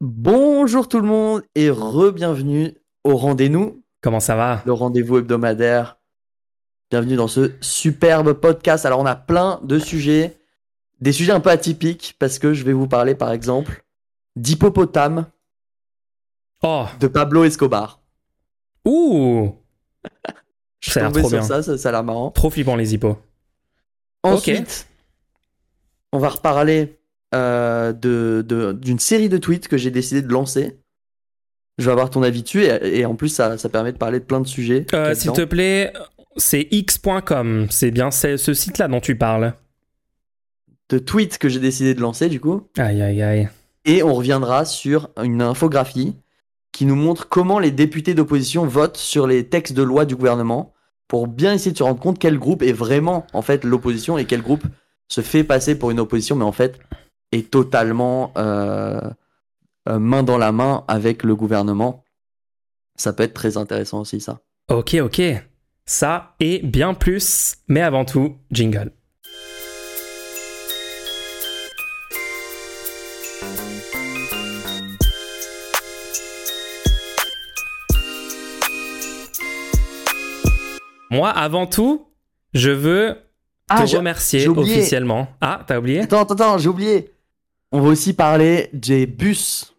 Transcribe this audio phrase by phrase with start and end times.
[0.00, 4.62] Bonjour tout le monde et re-bienvenue au rendez-nous, Comment ça va?
[4.64, 5.98] Le rendez-vous hebdomadaire.
[6.90, 8.86] Bienvenue dans ce superbe podcast.
[8.86, 10.38] Alors on a plein de sujets,
[11.02, 13.84] des sujets un peu atypiques parce que je vais vous parler par exemple
[14.36, 15.26] d'Hippopotame
[16.62, 18.00] Oh, de Pablo Escobar.
[18.86, 19.54] ouh
[20.80, 21.46] Je suis Ça a tombé trop sur bien.
[21.46, 22.30] ça, ça, ça a l'air marrant.
[22.30, 23.18] Trop flippant les hippos.
[24.22, 24.86] Ensuite,
[26.12, 26.98] on va reparler
[27.34, 30.78] euh, de, de- d'une série de tweets que j'ai décidé de lancer.
[31.78, 34.20] Je vais avoir ton avis dessus et, et en plus ça, ça permet de parler
[34.20, 34.86] de plein de sujets.
[34.92, 35.92] Euh, S'il te plaît,
[36.36, 37.66] c'est x.com.
[37.70, 39.54] C'est bien ce site-là dont tu parles.
[40.88, 42.62] De tweets que j'ai décidé de lancer du coup.
[42.76, 43.48] Aïe, aïe, aïe.
[43.84, 46.16] Et on reviendra sur une infographie
[46.72, 50.72] qui nous montre comment les députés d'opposition votent sur les textes de loi du gouvernement
[51.08, 54.24] pour bien essayer de se rendre compte quel groupe est vraiment en fait l'opposition et
[54.26, 54.62] quel groupe
[55.08, 56.78] se fait passer pour une opposition mais en fait
[57.32, 59.00] est totalement euh,
[59.88, 62.04] euh, main dans la main avec le gouvernement.
[62.96, 64.40] Ça peut être très intéressant aussi ça.
[64.68, 65.22] Ok, ok.
[65.86, 67.56] Ça et bien plus.
[67.68, 68.92] Mais avant tout, jingle.
[81.10, 82.06] Moi, avant tout,
[82.54, 83.16] je veux
[83.68, 85.28] te j'ai- remercier officiellement.
[85.40, 86.00] Ah, t'as oublié?
[86.00, 87.10] Attends, attends, j'ai oublié.
[87.72, 89.74] On va aussi parler des bus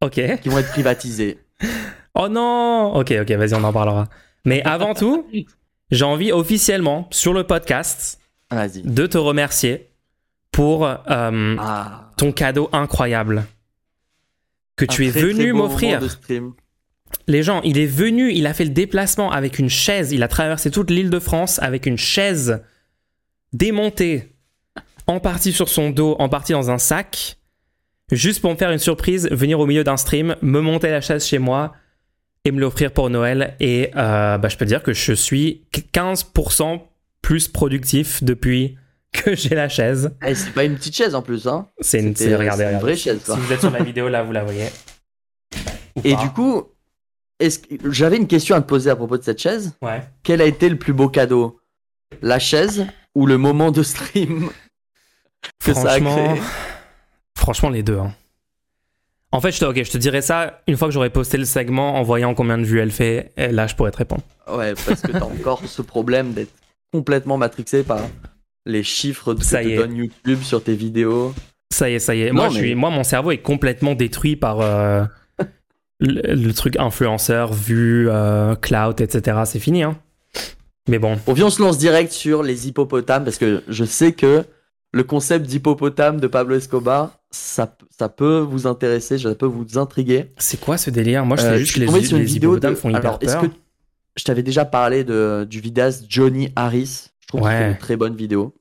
[0.00, 0.20] Ok.
[0.40, 1.38] qui vont être privatisés.
[2.14, 4.06] Oh non Ok, ok, vas-y, on en parlera.
[4.44, 5.26] Mais avant tout,
[5.90, 8.20] j'ai envie officiellement, sur le podcast,
[8.50, 8.82] Vas-y.
[8.82, 9.88] de te remercier
[10.50, 10.96] pour euh,
[11.58, 12.10] Ah.
[12.18, 13.46] ton cadeau incroyable
[14.76, 16.00] que tu Un es très, venu m'offrir.
[17.28, 20.28] Les gens, il est venu, il a fait le déplacement avec une chaise, il a
[20.28, 22.62] traversé toute l'île de France avec une chaise
[23.54, 24.31] démontée,
[25.12, 27.38] en partie sur son dos, en partie dans un sac,
[28.10, 31.24] juste pour me faire une surprise, venir au milieu d'un stream, me monter la chaise
[31.26, 31.72] chez moi
[32.44, 33.54] et me l'offrir pour Noël.
[33.60, 36.80] Et euh, bah, je peux dire que je suis 15%
[37.22, 38.76] plus productif depuis
[39.12, 40.10] que j'ai la chaise.
[40.26, 41.68] Eh, c'est pas une petite chaise en plus, hein.
[41.80, 44.32] C'est une, c'est- regardez, une vraie chaise, Si vous êtes sur la vidéo, là, vous
[44.32, 44.66] la voyez.
[45.96, 46.22] Ou Et pas.
[46.22, 46.64] du coup,
[47.38, 49.74] est-ce que- j'avais une question à te poser à propos de cette chaise.
[49.82, 50.02] ouais.
[50.22, 51.60] Quel a été le plus beau cadeau?
[52.22, 54.50] La chaise ou le moment de stream?
[55.64, 56.42] Que ça a Franchement, créé
[57.36, 57.98] franchement, les deux.
[57.98, 58.12] hein.
[59.34, 61.46] En fait, je te, ok, je te dirais ça une fois que j'aurai posté le
[61.46, 63.32] segment en voyant combien de vues elle fait.
[63.36, 64.22] Et là, je pourrais te répondre.
[64.52, 66.52] Ouais, parce que t'as encore ce problème d'être
[66.92, 68.00] complètement matrixé par
[68.66, 71.34] les chiffres que Ça te donne YouTube sur tes vidéos.
[71.72, 72.28] Ça y est, ça y est.
[72.28, 75.04] Non, moi, je suis, moi, mon cerveau est complètement détruit par euh,
[76.00, 79.38] le, le truc influenceur, vue, euh, cloud, etc.
[79.46, 79.82] C'est fini.
[79.82, 79.98] Hein.
[80.88, 84.12] Mais bon, Bon, viens, on se lance direct sur les hippopotames parce que je sais
[84.12, 84.44] que
[84.92, 90.32] le concept d'hippopotame de Pablo Escobar, ça, ça peut vous intéresser, ça peut vous intriguer.
[90.38, 91.24] c'est quoi ce délire?
[91.24, 93.00] Moi, je sais Euh, juste que les, tombé sur une les vidéo de- font hyper
[93.00, 93.42] Alors, est-ce peur.
[93.42, 93.56] que
[94.16, 97.08] je t'avais déjà parlé de, du vidéaste Johnny Harris?
[97.20, 97.58] Je trouve Ouais.
[97.58, 98.54] fait une très bonne vidéo.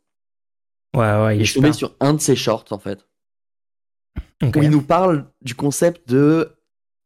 [0.95, 3.05] Ouais, ouais, il Et est je suis tombé sur un de ses shorts en fait,
[4.43, 6.53] où il nous parle du concept de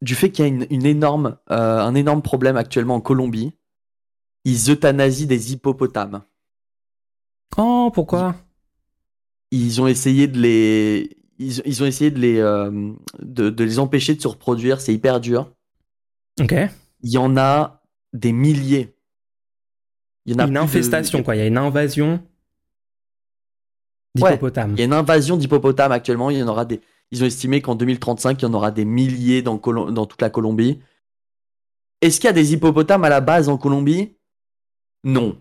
[0.02, 3.54] du fait qu'il y a une, une énorme, euh, un énorme problème actuellement en Colombie.
[4.44, 6.22] Ils euthanasient des hippopotames.
[7.58, 8.36] Oh, pourquoi?
[9.58, 13.80] Ils ont essayé de les, ils, ils ont essayé de les, euh, de, de les
[13.80, 14.82] empêcher de se reproduire.
[14.82, 15.52] C'est hyper dur.
[16.42, 16.54] Ok.
[17.02, 17.82] Il y en a
[18.14, 18.96] des milliers.
[20.26, 21.36] Il y en a Une de- infestation, quoi.
[21.36, 22.22] Il y a une invasion
[24.18, 24.32] Ouais.
[24.32, 24.72] d'hippopotames.
[24.74, 26.30] Il y a une invasion d'hippopotames actuellement.
[26.30, 26.82] Il y en aura des.
[27.12, 30.30] Ils ont estimé qu'en 2035, il y en aura des milliers dans, dans toute la
[30.30, 30.80] Colombie.
[32.02, 34.16] Est-ce qu'il y a des hippopotames à la base en Colombie?
[35.04, 35.38] Non.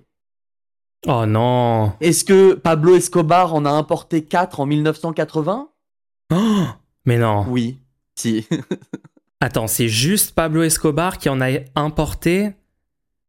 [1.06, 5.68] Oh non Est-ce que Pablo Escobar en a importé 4 en 1980
[6.32, 6.64] Oh
[7.04, 7.44] Mais non.
[7.48, 7.80] Oui.
[8.16, 8.46] Si.
[9.40, 12.52] Attends, c'est juste Pablo Escobar qui en a importé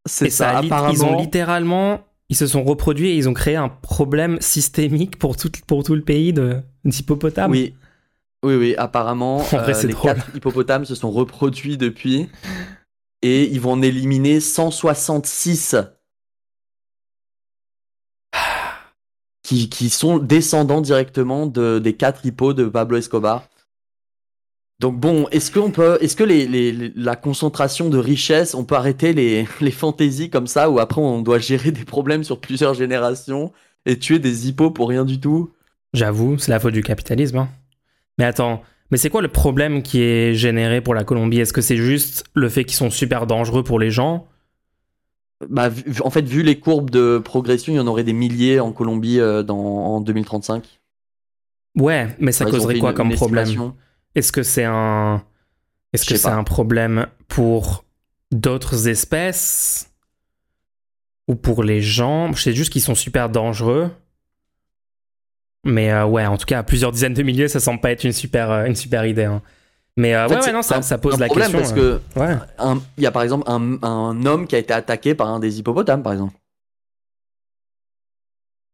[0.06, 0.92] C'est ça, apparemment.
[0.92, 5.36] ils ont littéralement ils se sont reproduits et ils ont créé un problème systémique pour
[5.36, 6.34] tout, pour tout le pays
[6.84, 7.50] d'hippopotames.
[7.50, 7.74] Oui.
[8.42, 10.14] Oui, oui, apparemment, En vrai, euh, les drôle.
[10.14, 12.28] quatre hippopotames se sont reproduits depuis
[13.22, 15.76] et ils vont en éliminer 166
[19.46, 23.44] qui, sont descendants directement de, des quatre hippos de Pablo Escobar.
[24.80, 26.24] Donc bon, est-ce qu'on peut, est-ce que
[26.98, 31.22] la concentration de richesse, on peut arrêter les, les fantaisies comme ça, où après on
[31.22, 33.52] doit gérer des problèmes sur plusieurs générations
[33.86, 35.50] et tuer des hippos pour rien du tout?
[35.94, 37.38] J'avoue, c'est la faute du capitalisme.
[37.38, 37.48] hein.
[38.18, 41.38] Mais attends, mais c'est quoi le problème qui est généré pour la Colombie?
[41.38, 44.26] Est-ce que c'est juste le fait qu'ils sont super dangereux pour les gens?
[45.48, 48.58] Bah, vu- en fait, vu les courbes de progression, il y en aurait des milliers
[48.60, 50.80] en Colombie euh, dans, en 2035.
[51.76, 53.72] Ouais, mais ça causerait quoi une- comme une problème.
[54.14, 55.22] Est-ce que c'est un.
[55.92, 57.84] Est-ce que c'est un problème pour
[58.32, 59.90] d'autres espèces
[61.28, 62.32] Ou pour les gens?
[62.32, 63.90] Je sais juste qu'ils sont super dangereux.
[65.64, 68.04] Mais euh, ouais, en tout cas, à plusieurs dizaines de milliers, ça semble pas être
[68.04, 69.24] une super, euh, une super idée.
[69.24, 69.42] hein.
[69.98, 71.52] Mais euh, En fait, ouais, ouais, c'est- non, ça, un- ça pose un la problème
[71.52, 71.68] question.
[71.74, 72.36] parce euh, que Ouais.
[72.58, 75.40] un- il y a par exemple un, un homme qui a été attaqué par un
[75.40, 76.34] des hippopotames, par exemple.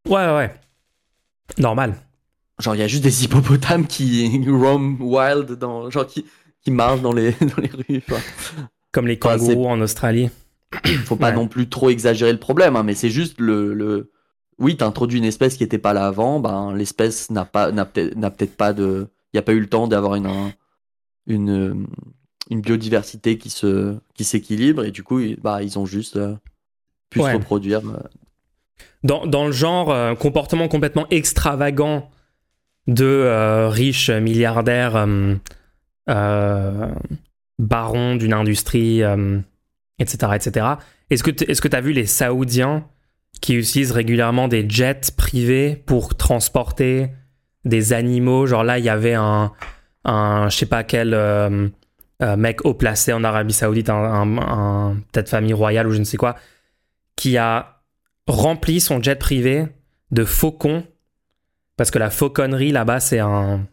[0.08, 0.54] ouais, ouais.
[1.58, 1.94] Normal.
[2.58, 6.24] Genre, il y a juste des hippopotames qui roam wild, dans, genre qui,
[6.62, 8.02] qui marchent dans les, dans les rues.
[8.92, 10.30] Comme les Enfin, kangourous en Australie.
[11.04, 11.34] Faut pas Ouais.
[11.34, 13.74] non plus trop exagérer le problème, hein, mais c'est juste le.
[13.74, 14.10] le...
[14.58, 17.84] Oui, t'as introduit une espèce qui était pas là avant, ben, l'espèce n'a pas, n'a
[17.84, 19.08] peut-être, n'a peut-être pas de.
[19.32, 20.52] Il n'y a pas eu le temps d'avoir une, un-
[21.26, 21.86] une,
[22.50, 26.34] une biodiversité qui, se, qui s'équilibre, et du coup, ils- bah, ils ont juste euh,
[27.10, 27.32] pu Ouais.
[27.32, 27.80] se reproduire.
[27.88, 28.00] euh.
[29.04, 32.10] Dans, dans le genre euh, comportement complètement extravagant
[32.88, 35.06] de euh, riches milliardaires
[37.58, 39.02] barons d'une industrie,
[39.98, 40.66] etc., etc.
[41.10, 42.86] Est-ce que tu est-ce que as vu les Saoudiens
[43.40, 47.08] qui utilisent régulièrement des jets privés pour transporter
[47.64, 48.46] des animaux?
[48.46, 49.52] Genre là, il y avait un,
[50.04, 51.68] un je sais pas quel euh,
[52.22, 55.98] euh, mec haut placé en Arabie Saoudite, un, un- un- peut-être famille royale ou je
[55.98, 56.36] ne sais quoi,
[57.16, 57.80] qui a
[58.26, 59.66] rempli son jet privé
[60.10, 60.84] de faucons
[61.76, 63.66] parce que la fauconnerie là-bas c'est un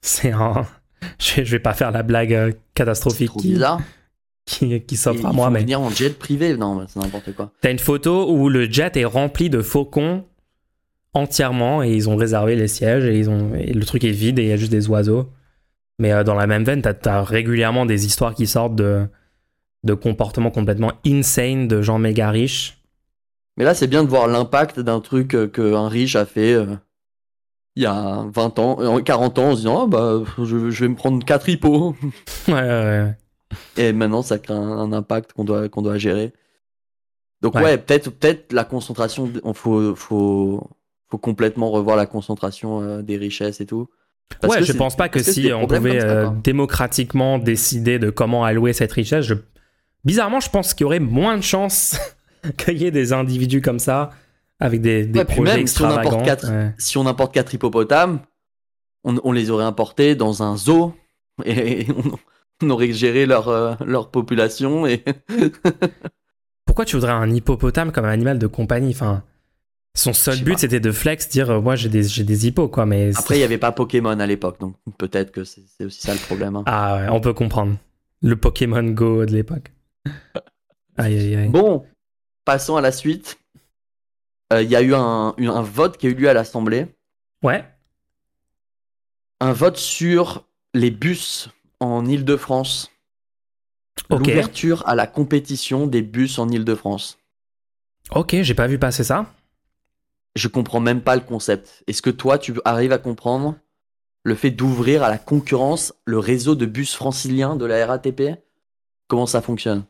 [0.00, 0.66] c'est un
[1.18, 3.80] je vais, pas faire la blague euh, catastrophique trop qui, bizarre.
[4.46, 7.52] qui, qui s'offre à moi mais venir en jet privé, non, c'est n'importe quoi.
[7.60, 10.24] t'as une photo où le jet est rempli de faucons
[11.14, 14.38] entièrement et ils ont réservé les sièges et ils ont et le truc est vide
[14.38, 15.28] et il y a juste des oiseaux
[15.98, 19.06] mais euh, dans la même veine t'as as régulièrement des histoires qui sortent de
[19.84, 22.78] de comportements complètement insane de gens méga riches
[23.56, 26.76] Mais là, c'est bien de voir l'impact d'un truc euh, qu'un riche a fait euh,
[27.76, 30.84] il y a 20 ans, euh, 40 ans, en se disant, oh, bah, je, je
[30.84, 31.94] vais me prendre 4 hippos.
[32.48, 33.16] ouais, ouais, ouais.
[33.76, 36.32] Et maintenant, ça crée un, un impact qu'on doit, qu'on doit gérer.
[37.42, 37.62] Donc, Ouais.
[37.62, 40.70] ouais, peut-être peut la concentration, il faut, faut,
[41.10, 43.88] faut complètement revoir la concentration euh, des richesses et tout.
[44.40, 48.44] Parce ouais, je pense pas que si on pouvait ça, euh, démocratiquement décider de comment
[48.44, 49.34] allouer cette richesse, je...
[50.04, 51.98] bizarrement, je pense qu'il y aurait moins de chances
[52.56, 54.10] qu'il y ait des individus comme ça
[54.60, 56.24] avec des, des Ouais, projets même si on importe extravagants.
[56.24, 56.74] quatre- Ouais.
[56.78, 58.20] Si on importe 4 hippopotames,
[59.04, 60.94] on, on les aurait importés dans un zoo
[61.44, 65.02] et on, on aurait géré leur, euh, leur population et
[66.66, 68.90] Pourquoi tu voudrais un hippopotame comme un animal de compagnie?
[68.94, 69.24] Enfin,
[69.94, 72.86] son seul but c'était de flex, dire euh, moi j'ai des j'ai des hippos quoi,
[72.86, 76.00] mais Après, il n'y avait pas Pokémon à l'époque, donc peut-être que c'est c'est aussi
[76.00, 76.56] ça le problème.
[76.56, 76.62] hein.
[76.66, 77.76] ah ouais, on peut comprendre
[78.22, 79.72] le Pokémon Go de l'époque.
[80.96, 81.48] Aïe aïe aïe.
[81.48, 81.86] Bon,
[82.44, 83.38] passons à la suite.
[84.52, 86.86] Euh, Il y a eu un, une- un vote qui a eu lieu à l'Assemblée.
[87.42, 87.64] Ouais.
[89.40, 90.44] Un vote sur
[90.74, 91.48] les bus
[91.78, 92.90] en Ile-de-France.
[94.10, 94.26] Ok.
[94.26, 97.18] L'ouverture à la compétition des bus en Ile-de-France.
[98.10, 99.32] Ok, j'ai pas vu passer ça.
[100.36, 101.82] Je comprends même pas le concept.
[101.86, 103.56] Est-ce que toi, tu arrives à comprendre
[104.22, 108.22] le fait d'ouvrir à la concurrence le réseau de bus franciliens de la RATP
[109.08, 109.84] Comment ça fonctionne?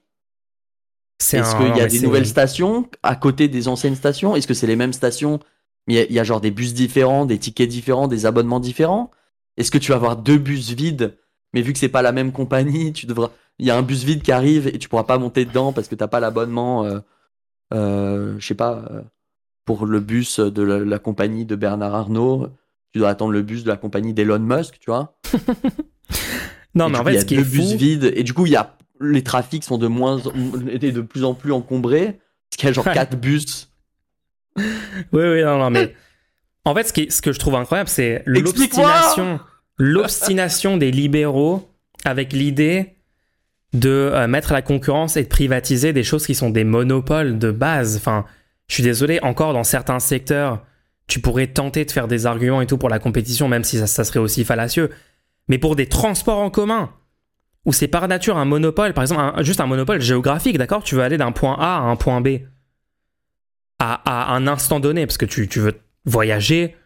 [1.41, 4.35] Est-ce qu'il y a des nouvelles stations à côté des anciennes stations?
[4.37, 5.41] Est-ce que c'est les mêmes stations?
[5.87, 8.25] Mais il y a- il y, a genre des bus différents, des tickets différents, des
[8.27, 9.11] abonnements différents?
[9.57, 11.19] Est-ce que tu vas avoir deux bus vides?
[11.53, 13.31] Mais vu que c'est pas la même compagnie, tu devras.
[13.59, 15.89] Il y a un bus vide qui arrive et tu pourras pas monter dedans parce
[15.89, 16.85] que t'as pas l'abonnement.
[16.85, 17.01] Euh,
[17.75, 18.85] euh, je sais pas.
[18.91, 19.03] euh,
[19.71, 22.49] pour le bus de la, la compagnie de Bernard Arnault,
[22.93, 25.17] tu dois attendre le bus de la compagnie d'Elon Musk, tu vois.
[26.75, 28.13] Non, Et mais en fait, il y a ce qui deux est bus fou, vides
[28.15, 30.21] et du coup il y a les trafics sont de moins
[30.69, 33.73] et de plus en plus encombrés parce qu'il y a genre quatre bus.
[34.57, 34.65] Oui,
[35.13, 35.95] oui, non, non, mais
[36.65, 39.41] en fait, ce, qui, ce que je trouve incroyable, c'est l'obstination,
[39.79, 41.69] l'obstination des libéraux
[42.05, 42.97] avec l'idée
[43.73, 47.39] de euh, mettre à la concurrence et de privatiser des choses qui sont des monopoles
[47.39, 47.97] de base.
[47.97, 48.27] Enfin,
[48.71, 50.65] je suis désolé, encore dans certains secteurs,
[51.09, 54.05] tu pourrais tenter de faire des arguments et tout pour la compétition, même si ça,
[54.05, 54.91] serait aussi fallacieux.
[55.49, 56.93] Mais pour des transports en commun,
[57.65, 61.03] où c'est par nature un monopole, par exemple, juste un monopole géographique, d'accord Tu veux
[61.03, 62.29] aller d'un point A à un point B
[63.81, 65.75] à, un instant donné, parce que tu, veux
[66.05, 66.77] voyager,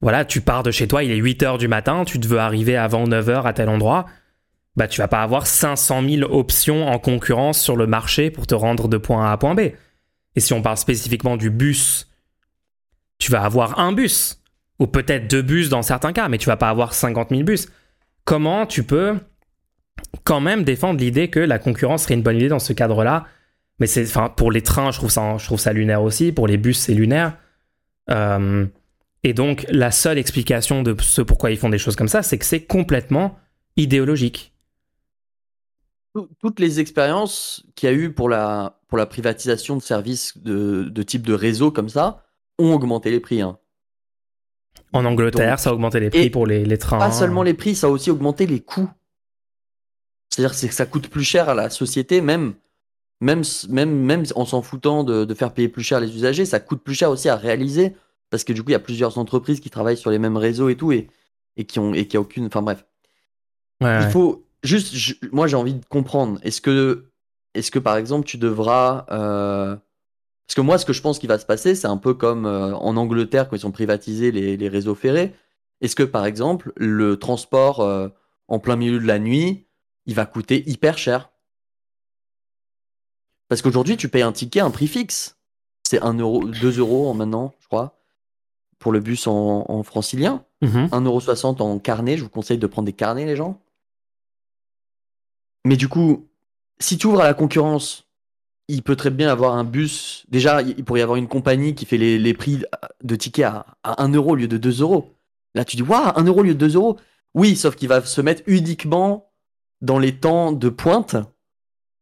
[0.00, 2.38] voilà, tu pars de chez toi, il est 8 heures du matin, tu te veux
[2.38, 4.06] arriver avant 9 heures à tel endroit,
[4.76, 8.54] bah tu vas pas avoir 500 000 options en concurrence sur le marché pour te
[8.54, 9.70] rendre de point A à point B.
[10.38, 12.06] Et si on parle spécifiquement du bus,
[13.18, 14.40] tu vas avoir un bus,
[14.78, 17.66] ou peut-être deux bus dans certains cas, mais tu vas pas avoir 50 000 bus.
[18.24, 19.18] Comment tu peux
[20.22, 23.26] quand même défendre l'idée que la concurrence serait une bonne idée dans ce cadre-là?
[23.80, 24.98] Mais c'est enfin pour les trains je
[25.44, 27.36] trouve ça lunaire aussi pour les bus c'est lunaire
[28.08, 28.64] Euh,
[29.24, 32.38] Et donc, la seule explication de ce pourquoi ils font des choses comme ça, c'est
[32.38, 33.36] que c'est complètement
[33.76, 34.52] idéologique.
[36.18, 40.36] Tout- Toutes les expériences qu'il y a eu pour la, pour la privatisation de services
[40.38, 42.24] de, de type de réseau comme ça
[42.58, 43.40] ont augmenté les prix.
[43.40, 43.58] hein.
[44.92, 46.98] En Angleterre, Donc- ça a augmenté les prix pour les, les trains.
[46.98, 48.90] Pas seulement les prix, ça a aussi augmenté les coûts.
[50.30, 52.54] C'est-à-dire c'est que ça coûte plus cher à la société, même,
[53.20, 56.60] même, même, même en s'en foutant de, de faire payer plus cher les usagers, ça
[56.60, 57.94] coûte plus cher aussi à réaliser.
[58.30, 60.68] Parce que du coup, il y a plusieurs entreprises qui travaillent sur les mêmes réseaux
[60.68, 61.08] et tout, et,
[61.56, 62.46] et qui ont et qui a aucune.
[62.46, 62.84] Enfin bref.
[63.80, 64.10] Ouais, Il ouais.
[64.10, 66.38] faut juste, je- moi j'ai envie de comprendre.
[66.42, 69.76] Est-ce que, par exemple tu devras, euh,
[70.46, 72.46] parce que moi ce que je pense qui va se passer, c'est un peu comme
[72.46, 75.34] euh, en Angleterre quand ils ont privatisé les, les réseaux ferrés.
[75.80, 78.08] Est-ce que par exemple le transport euh,
[78.48, 79.66] en plein milieu de la nuit,
[80.06, 81.30] il va coûter hyper cher?
[83.48, 85.36] Parce qu'aujourd'hui tu payes un ticket, un prix fixe.
[85.88, 87.98] C'est 1 euro, 2 euros en maintenant, je crois,
[88.78, 90.44] pour le bus en, en francilien.
[90.60, 90.88] Mhm.
[90.92, 92.18] 1,60€ en carnet.
[92.18, 93.58] Je vous conseille de prendre des carnets, les gens.
[95.68, 96.26] Mais du coup,
[96.78, 98.06] si tu ouvres à la concurrence,
[98.68, 100.24] il peut très bien avoir un bus.
[100.30, 102.62] Déjà, il pourrait y avoir une compagnie qui fait les, les prix
[103.04, 105.14] de tickets à, à 1 euro au lieu de 2 euros.
[105.54, 106.96] Là, tu dis, waouh, 1 euro au lieu de 2 euros.
[107.34, 109.30] Oui, sauf qu'il va se mettre uniquement
[109.82, 111.12] dans les temps de pointe.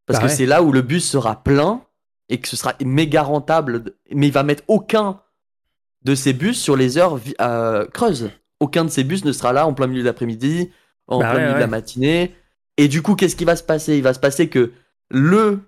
[0.06, 0.36] Parce Bah que ouais.
[0.36, 1.82] c'est là où le bus sera plein
[2.28, 3.82] et que ce sera méga rentable.
[4.12, 5.20] Mais il va mettre aucun
[6.02, 8.30] de ces bus sur les heures euh, creuses.
[8.60, 10.70] Aucun de ces bus ne sera là en plein milieu d'après-midi,
[11.08, 12.32] en Bah plein ouais, milieu de la matinée.
[12.76, 13.96] Et du coup, qu'est-ce qui va se passer?
[13.96, 14.72] Il va se passer que
[15.10, 15.60] le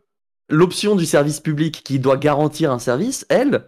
[0.51, 3.67] l'option du service public qui doit garantir un service, elle,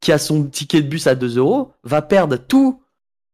[0.00, 2.82] qui a son ticket de bus à 2 euros, va perdre tout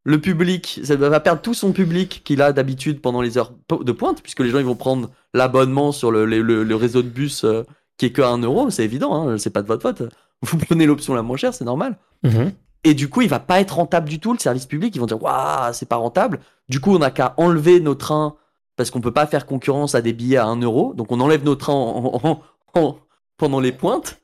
[0.04, 3.92] le public, ça va perdre tout son public qu'il a d'habitude pendant les heures de
[3.92, 7.62] pointe, puisque les gens ils vont prendre l'abonnement sur le, le- réseau de bus euh,
[7.96, 10.02] qui est que à 1 euro, c'est évident, hein, c'est pas de votre faute.
[10.42, 11.96] Vous prenez l'option la moins chère, c'est normal.
[12.22, 12.52] Mhm.
[12.86, 14.94] Et du coup, il va pas être rentable du tout, le service public.
[14.94, 16.40] Ils vont dire, waouh, c'est pas rentable.
[16.68, 18.36] Du coup, on n'a qu'à enlever nos trains
[18.76, 20.94] parce qu'on peut pas faire concurrence à des billets à 1 euro.
[20.94, 22.42] Donc, on enlève nos trains en- en-
[22.74, 22.98] en-
[23.36, 24.20] pendant les pointes.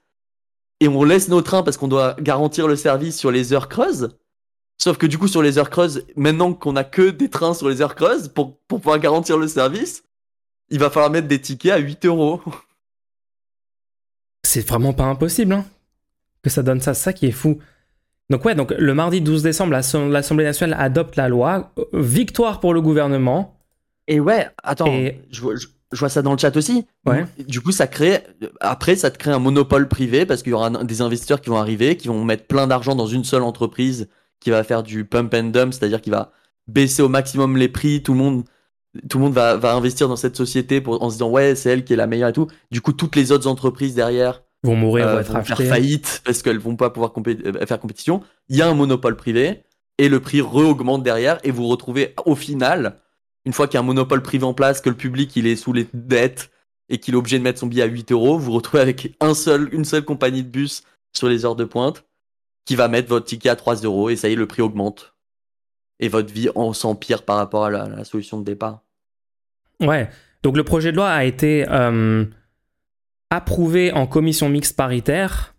[0.81, 4.17] Et on laisse nos trains parce qu'on doit garantir le service sur les heures creuses.
[4.79, 7.69] Sauf que du coup, sur les heures creuses, maintenant qu'on a que des trains sur
[7.69, 10.05] les heures creuses, pour, pouvoir garantir le service,
[10.71, 12.41] il va falloir mettre des tickets à 8 euros.
[14.43, 15.65] C'est vraiment pas impossible hein,
[16.43, 16.95] que ça donne ça.
[16.95, 17.59] Ça qui est fou.
[18.31, 21.73] Donc ouais, donc le mardi 12 décembre, l'Assemblée nationale adopte la loi.
[21.79, 23.60] Euh, Victoire pour le gouvernement.
[24.11, 26.85] Et ouais, attends, Et- je, vois, je- je vois ça dans le chat aussi.
[27.07, 27.25] Ouais.
[27.47, 28.23] Du coup, ça crée.
[28.61, 31.49] Après, ça te crée un monopole privé parce qu'il y aura un- des investisseurs qui
[31.49, 34.09] vont arriver, qui vont mettre plein d'argent dans une seule entreprise
[34.41, 36.33] qui va faire du pump and dump, c'est-à-dire qui va
[36.67, 38.03] baisser au maximum les prix.
[38.03, 38.45] Tout le monde,
[39.09, 41.71] tout le monde va, va investir dans cette société pour, en se disant ouais, c'est
[41.71, 42.49] elle qui est la meilleure et tout.
[42.73, 46.21] Du coup, toutes les autres entreprises derrière Vont mourir, euh, vont être vont faire faillite
[46.25, 48.23] parce qu'elles vont pas pouvoir compé- euh, faire compétition.
[48.49, 49.63] Il y a un monopole privé
[49.99, 52.97] et le prix re-augmente derrière et vous retrouvez au final,
[53.45, 55.57] une fois qu'il y a un monopole privé en place, que le public il est
[55.57, 56.51] sous les dettes
[56.89, 59.17] et qu'il est obligé de mettre son billet à 8 euros, vous vous retrouvez avec
[59.23, 60.83] une seule compagnie de bus
[61.13, 62.05] sur les heures de pointe
[62.65, 65.15] qui va mettre votre ticket à 3 euros et ça y est, le prix augmente.
[65.99, 68.83] Et votre vie s'empire par rapport à la, la solution de départ.
[69.81, 70.09] Ouais.
[70.43, 72.25] Donc le projet de loi a été euh,
[73.31, 75.55] approuvé en commission mixte paritaire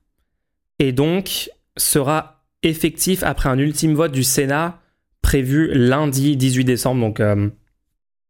[0.80, 4.80] et donc sera effectif après un ultime vote du Sénat
[5.22, 7.50] prévu lundi 18 décembre, donc euh,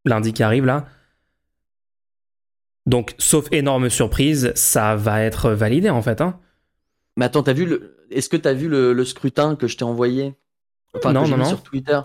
[0.05, 0.87] lundi qui arrive là.
[2.85, 6.19] Donc, sauf énorme surprise, ça va être validé en fait.
[6.21, 6.39] Hein.
[7.17, 7.97] Mais attends, t'as vu le...
[8.09, 10.33] est-ce que t'as vu le, le scrutin que je t'ai envoyé?
[10.95, 11.49] Enfin, Non, que j'ai non, mis non.
[11.49, 11.99] sur Twitter.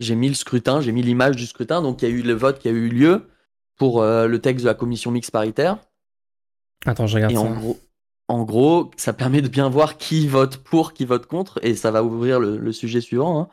[0.00, 2.32] J'ai mis le scrutin, j'ai mis l'image du scrutin, donc il y a eu le
[2.32, 3.28] vote qui a eu lieu
[3.76, 5.78] pour euh, le texte de la commission mixte paritaire.
[6.86, 7.40] Attends, je regarde Et ça.
[7.40, 7.78] en gros,
[8.28, 11.90] en gros, ça permet de bien voir qui vote pour, qui vote contre, et ça
[11.90, 13.40] va ouvrir le, le sujet suivant.
[13.40, 13.48] hein.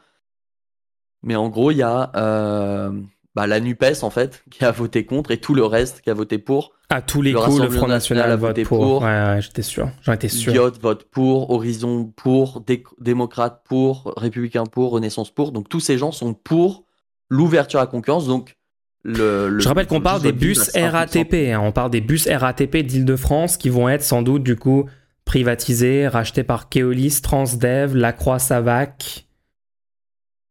[1.25, 2.91] Mais en gros, il y a euh,
[3.35, 6.13] bah, la NUPES, en fait, qui a voté contre, et tout le reste qui a
[6.13, 6.71] voté pour.
[6.89, 8.79] À tous les le coups, le Front national a voté pour.
[8.79, 9.01] pour.
[9.01, 9.89] Ouais, ouais, j'étais sûr.
[10.03, 10.53] J'en étais sûr.
[10.53, 15.51] Diot vote pour, Horizon pour, Dé- Démocrate pour, Républicain pour, Renaissance pour.
[15.51, 16.85] Donc tous ces gens sont pour
[17.29, 18.27] l'ouverture à la concurrence.
[18.27, 18.55] Donc
[19.03, 20.89] le, le- Je rappelle qu'on le parle des bus à 5%.
[20.91, 21.33] RATP.
[21.53, 21.59] hein.
[21.63, 24.85] On parle des bus RATP d'Île-de-France qui vont être sans doute du coup
[25.25, 29.24] privatisés, rachetés par Keolis, Transdev, Lacroix, Savac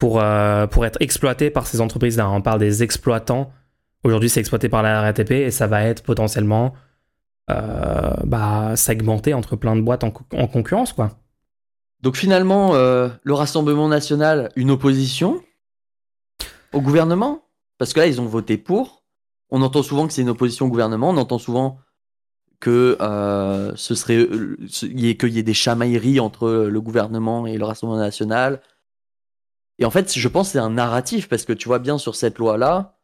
[0.04, 2.28] pour, euh, pour être exploités par ces entreprises-là.
[2.28, 3.50] On parle des exploitants.
[4.02, 6.75] Aujourd'hui, c'est exploité par la RATP et ça va être potentiellement
[7.50, 11.12] euh, bah, segmenté entre plein de boîtes en, co- en concurrence, quoi.
[12.02, 15.40] Donc finalement, euh, le Rassemblement national, une opposition
[16.75, 17.46] au gouvernement?
[17.78, 19.04] Parce que là, ils ont voté pour.
[19.49, 21.08] On entend souvent que c'est une opposition au gouvernement.
[21.08, 21.78] On entend souvent
[22.61, 22.99] que
[23.75, 24.28] ce serait
[24.70, 28.61] qu'il y ait des chamailleries entre le gouvernement et le Rassemblement national.
[29.78, 32.14] Et en fait, je pense que c'est un narratif parce que tu vois bien sur
[32.14, 32.97] cette loi-là,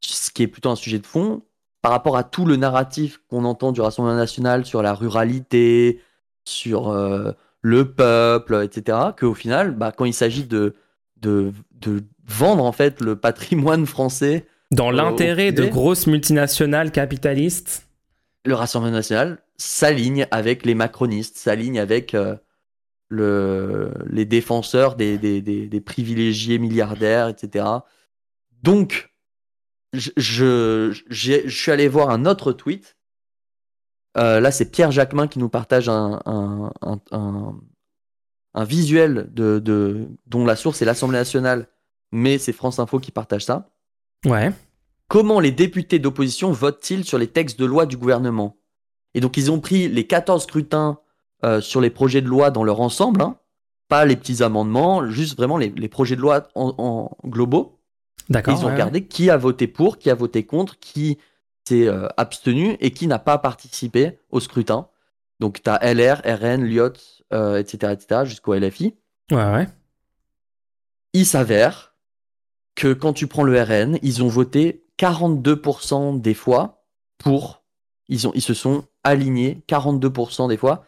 [0.00, 1.42] ce qui est plutôt un sujet de fond,
[1.82, 6.00] par rapport à tout le narratif qu'on entend du Rassemblement national sur la ruralité,
[6.44, 7.32] sur euh,
[7.62, 10.74] le peuple, etc., qu'au final, bah, quand il s'agit de,
[11.20, 17.86] de, de vendre en fait le patrimoine français, Dans l'intérêt de grosses multinationales capitalistes.
[18.44, 22.36] le Rassemblement national s'aligne avec les macronistes, s'aligne avec euh,
[23.08, 27.64] le, les défenseurs des, des, des, des privilégiés milliardaires, etc.
[28.62, 29.12] Donc,
[29.92, 32.96] je, je, je suis allé voir un autre tweet.
[34.16, 37.60] Euh, là, c'est Pierre Jacquemin qui nous partage un, un, un, un-
[38.54, 41.68] un visuel de, de, dont la source est l'Assemblée nationale,
[42.10, 43.70] mais c'est France Info qui partage ça.
[44.24, 44.50] Ouais.
[45.06, 48.58] Comment les députés d'opposition votent-ils sur les textes de loi du gouvernement?
[49.14, 50.98] Et donc, ils ont pris les 14 scrutins
[51.44, 53.36] euh, sur les projets de loi dans leur ensemble, hein,
[53.88, 57.78] pas les petits amendements, juste vraiment les, les projets de loi en, en globaux.
[58.28, 58.54] D'accord.
[58.54, 58.74] ils ont ouais.
[58.74, 61.18] regardé qui a voté pour, qui a voté contre, qui
[61.66, 64.88] s'est euh, abstenu et qui n'a pas participé au scrutin.
[65.40, 66.92] Donc, tu as LR, RN, Lyot,
[67.32, 68.96] euh, etc., etc., jusqu'au LFI.
[69.30, 69.68] Ouais, ouais.
[71.12, 71.94] Il s'avère
[72.74, 76.84] que quand tu prends le RN, ils ont voté 42% des fois
[77.18, 77.62] pour.
[78.08, 80.84] Ils, ont, ils se sont alignés 42% des fois,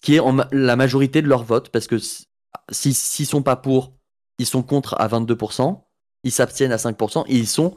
[0.00, 2.26] qui est en ma- la majorité de leur vote, parce que s-
[2.70, 3.92] si- s'ils sont pas pour,
[4.38, 5.84] ils sont contre à 22%,
[6.24, 7.76] ils s'abstiennent à 5%, et ils, sont,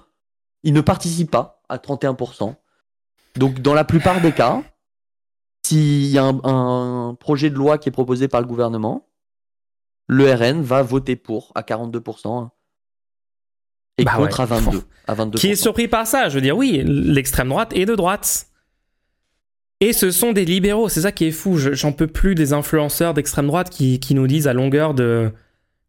[0.64, 2.56] ils ne participent pas à 31%.
[3.36, 4.62] Donc dans la plupart des cas,
[5.66, 9.08] s'il y a un, un projet de loi qui est proposé par le gouvernement,
[10.08, 12.50] le RN va voter pour à 42%
[13.98, 14.44] et Bah contre ouais.
[14.44, 14.84] à 22.
[15.08, 15.36] À 22%.
[15.40, 18.48] Qui est surpris par ça Je veux dire, oui, l'extrême droite est de droite.
[19.80, 21.58] Et ce sont des libéraux, c'est ça qui est fou.
[21.58, 25.32] Je- J'en peux plus des influenceurs d'extrême droite qui, qui nous disent à longueur de,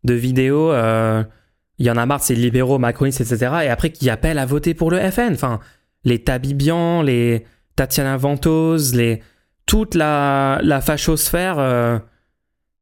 [0.04, 1.22] de vidéos, euh,
[1.78, 3.52] il y en a marre de ces libéraux, macronistes, etc.
[3.64, 5.32] Et après qui appellent à voter pour le FN.
[5.34, 5.60] Enfin,
[6.04, 7.44] les Tabibian, les
[7.76, 9.22] Tatiana Ventose, les,
[9.66, 11.98] toute la, la fachosphère euh,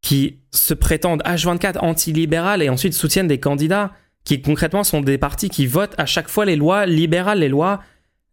[0.01, 3.93] qui se prétendent H24 anti-libérales et ensuite soutiennent des candidats
[4.25, 7.81] qui concrètement sont des partis qui votent à chaque fois les lois libérales, les lois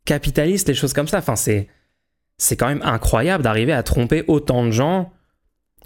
[0.06, 1.17] capitalistes, les choses comme ça.
[1.20, 1.67] Enfin, c'est
[2.39, 5.12] c'est quand même incroyable d'arriver à tromper autant de gens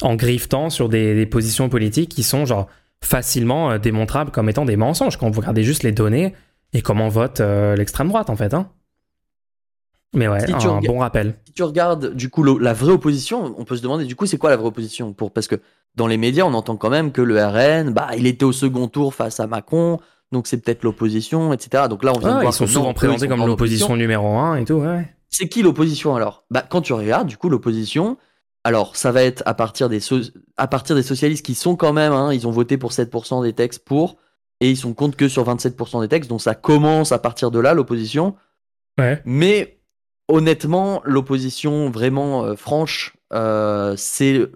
[0.02, 2.68] en griftant sur des, des positions politiques qui sont genre
[3.02, 6.34] facilement euh, démontrables comme étant des mensonges quand vous regardez juste les données
[6.72, 8.54] et comment vote euh, l'extrême droite en fait.
[8.54, 8.70] Hein.
[10.16, 11.36] Mais ouais, Si un rega- bon rappel.
[11.46, 14.26] si tu regardes du coup le- la vraie opposition, on peut se demander du coup
[14.28, 15.56] c'est quoi la vraie opposition pour parce que
[15.96, 18.88] dans les médias on entend quand même que le RN bah il était au second
[18.88, 20.00] tour face à Macron
[20.32, 22.94] donc c'est peut-être l'opposition etc donc là on vient de Ouais, voir ils sont souvent
[22.94, 24.76] présentés comme l'opposition numéro un et tout.
[24.76, 25.08] Ouais.
[25.34, 26.46] C'est qui l'opposition alors?
[26.52, 28.18] Bah quand tu regardes du coup l'opposition,
[28.64, 30.22] alors ça va être à partir des so-
[30.58, 33.54] à partir des socialistes qui sont quand même hein, ils ont voté pour 7% des
[33.54, 34.18] textes pour
[34.62, 37.60] et ils sont contre que sur 27% des textes donc ça commence à partir de
[37.60, 38.36] là l'opposition.
[39.00, 39.22] Ouais.
[39.26, 39.80] Mais
[40.28, 44.48] honnêtement l'opposition vraiment euh, franche euh, c'est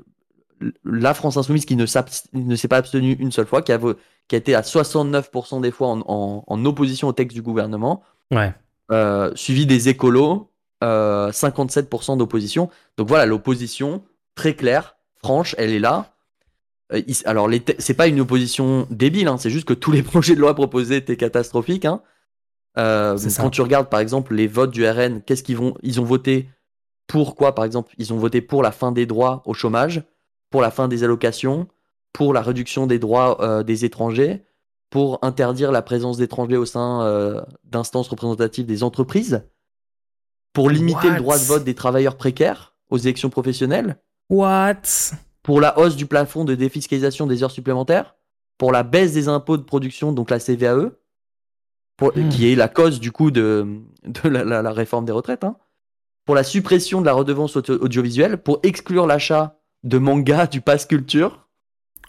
[0.86, 3.96] la France insoumise qui ne, s'est pas abstenue une seule fois qui a, vo-
[4.28, 8.04] qui a été à 69% des fois en, en- en opposition au texte du gouvernement
[8.32, 8.54] Ouais.
[8.92, 10.50] euh, suivi des écolos,
[10.84, 12.70] euh, 57% d'opposition.
[12.98, 14.04] Donc voilà, l'opposition,
[14.36, 16.13] très claire, franche, elle est là.
[16.94, 20.36] Euh, il- alors, c'est pas une opposition débile, hein, c'est juste que tous les projets
[20.36, 21.86] de loi proposés étaient catastrophiques.
[21.86, 22.02] hein.
[22.78, 26.04] Euh, quand tu regardes, par exemple, les votes du RN, qu'est-ce qu'ils vont Ils ont
[26.04, 26.48] voté
[27.08, 27.94] pour quoi, par exemple?
[27.98, 30.04] Ils ont voté pour la fin des droits au chômage,
[30.52, 31.68] pour la fin des allocations,
[32.13, 34.44] pour la réduction des droits euh, des étrangers,
[34.92, 39.44] pour interdire la présence d'étrangers au sein euh, d'instances représentatives des entreprises,
[40.58, 43.98] pour limiter What le droit de vote des travailleurs précaires aux élections professionnelles,
[44.30, 44.82] What?
[45.43, 48.15] Pour la hausse du plafond de défiscalisation des heures supplémentaires,
[48.58, 50.89] pour la baisse des impôts de production, donc la CVAE,
[51.96, 52.30] pour- Hmm.
[52.30, 53.67] qui est la cause du coup de,
[54.04, 55.56] de la, la- la réforme des retraites, hein,
[56.26, 60.86] pour la suppression de la redevance audio- audiovisuelle, pour exclure l'achat de mangas du pass
[60.88, 61.48] culture,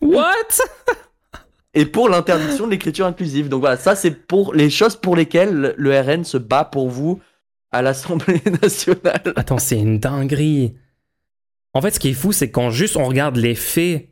[0.00, 0.62] What?
[1.74, 3.48] Et pour l'interdiction de l'écriture inclusive.
[3.50, 7.20] Donc voilà, ça c'est pour les choses pour lesquelles le RN se bat pour vous
[7.72, 9.32] à l'Assemblée nationale.
[9.36, 10.74] Attends, c'est une dinguerie.
[11.74, 14.02] En fait, ce qui est fou, c'est quand juste on regarde les faits.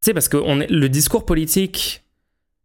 [0.00, 2.04] Tu sais, parce que on est- le discours politique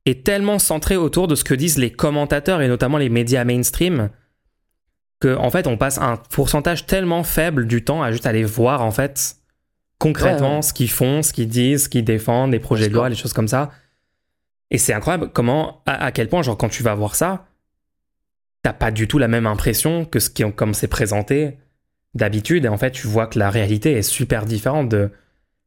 [0.05, 4.09] est tellement centré autour de ce que disent les commentateurs et notamment les médias mainstream
[5.21, 8.81] que en fait on passe un pourcentage tellement faible du temps à juste aller voir
[8.83, 9.37] en fait
[9.99, 10.61] concrètement Ouais, ouais.
[10.61, 13.31] ce qu'ils font, ce qu'ils disent, ce qu'ils défendent, les projets de loi, les choses
[13.31, 13.71] comme ça.
[14.69, 17.45] Et c'est incroyable comment, à, à quel point, genre quand tu vas voir ça,
[18.63, 21.57] t'as pas du tout la même impression que ce qui, comme c'est présenté
[22.15, 22.65] d'habitude.
[22.65, 25.11] Et en fait, tu vois que la réalité est super différente de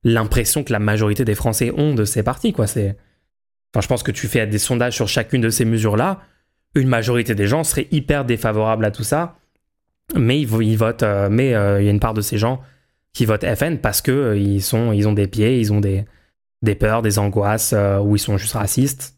[0.03, 2.53] l'impression que la majorité des Français ont de ces partis.
[2.53, 2.67] Quoi.
[2.67, 2.97] C'est...
[3.73, 6.21] Enfin, je pense que tu fais des sondages sur chacune de ces mesures-là.
[6.75, 9.39] Une majorité des gens seraient hyper défavorables à tout ça.
[10.15, 11.03] Mais ils, ils votent.
[11.03, 12.63] euh, mais euh, il y a une part de ces gens
[13.13, 16.05] qui votent FN parce que euh, ils, sont, ils ont des pieds, ils ont des,
[16.63, 19.17] des peurs, des angoisses, ou ils sont juste racistes.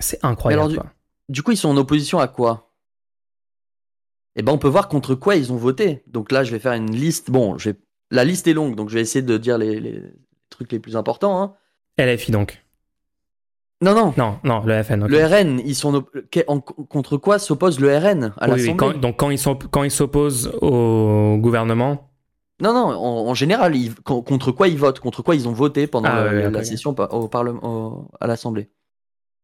[0.00, 0.62] C'est incroyable.
[0.62, 0.92] Alors, du- quoi.
[1.28, 2.72] Du coup, ils sont en opposition à quoi?
[4.36, 6.02] Eh ben, on peut voir contre quoi ils ont voté.
[6.06, 7.30] Donc là, je vais faire une liste.
[7.30, 7.76] Bon, je vais...
[8.10, 10.02] la liste est longue, donc je vais essayer de dire les, les
[10.50, 11.42] trucs les plus importants.
[11.42, 11.54] hein.
[11.98, 12.64] LFI donc.
[13.80, 14.12] Non, non.
[14.16, 15.06] Non, non, le FN.
[15.06, 16.04] Le RN, ils sont
[16.48, 19.82] en contre quoi s'oppose le RN à Oui, oui, quand- donc quand ils sont quand
[19.84, 22.10] ils s'opposent au gouvernement,
[22.60, 25.86] Non, non, en, en général, ils- contre quoi ils votent, contre quoi ils ont voté
[25.86, 28.68] pendant Ah, le- oui, ok, la session au parlement, au- à l'Assemblée?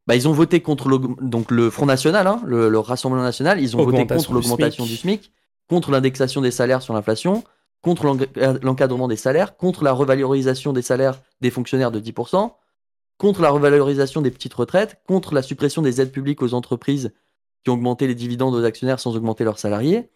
[0.07, 3.59] Bah, ils ont voté contre le, donc le Front National, hein, le, le Rassemblement National.
[3.59, 5.31] Ils ont voté contre l'augmentation du SMIC,
[5.67, 7.43] contre l'indexation des salaires sur l'inflation,
[7.81, 8.05] contre
[8.37, 12.51] euh, l'encadrement des salaires, contre la revalorisation des salaires des fonctionnaires de 10%,
[13.17, 17.11] contre la revalorisation des petites retraites, contre la suppression des aides publiques aux entreprises
[17.63, 20.09] qui ont augmenté les dividendes aux actionnaires sans augmenter leurs salariés,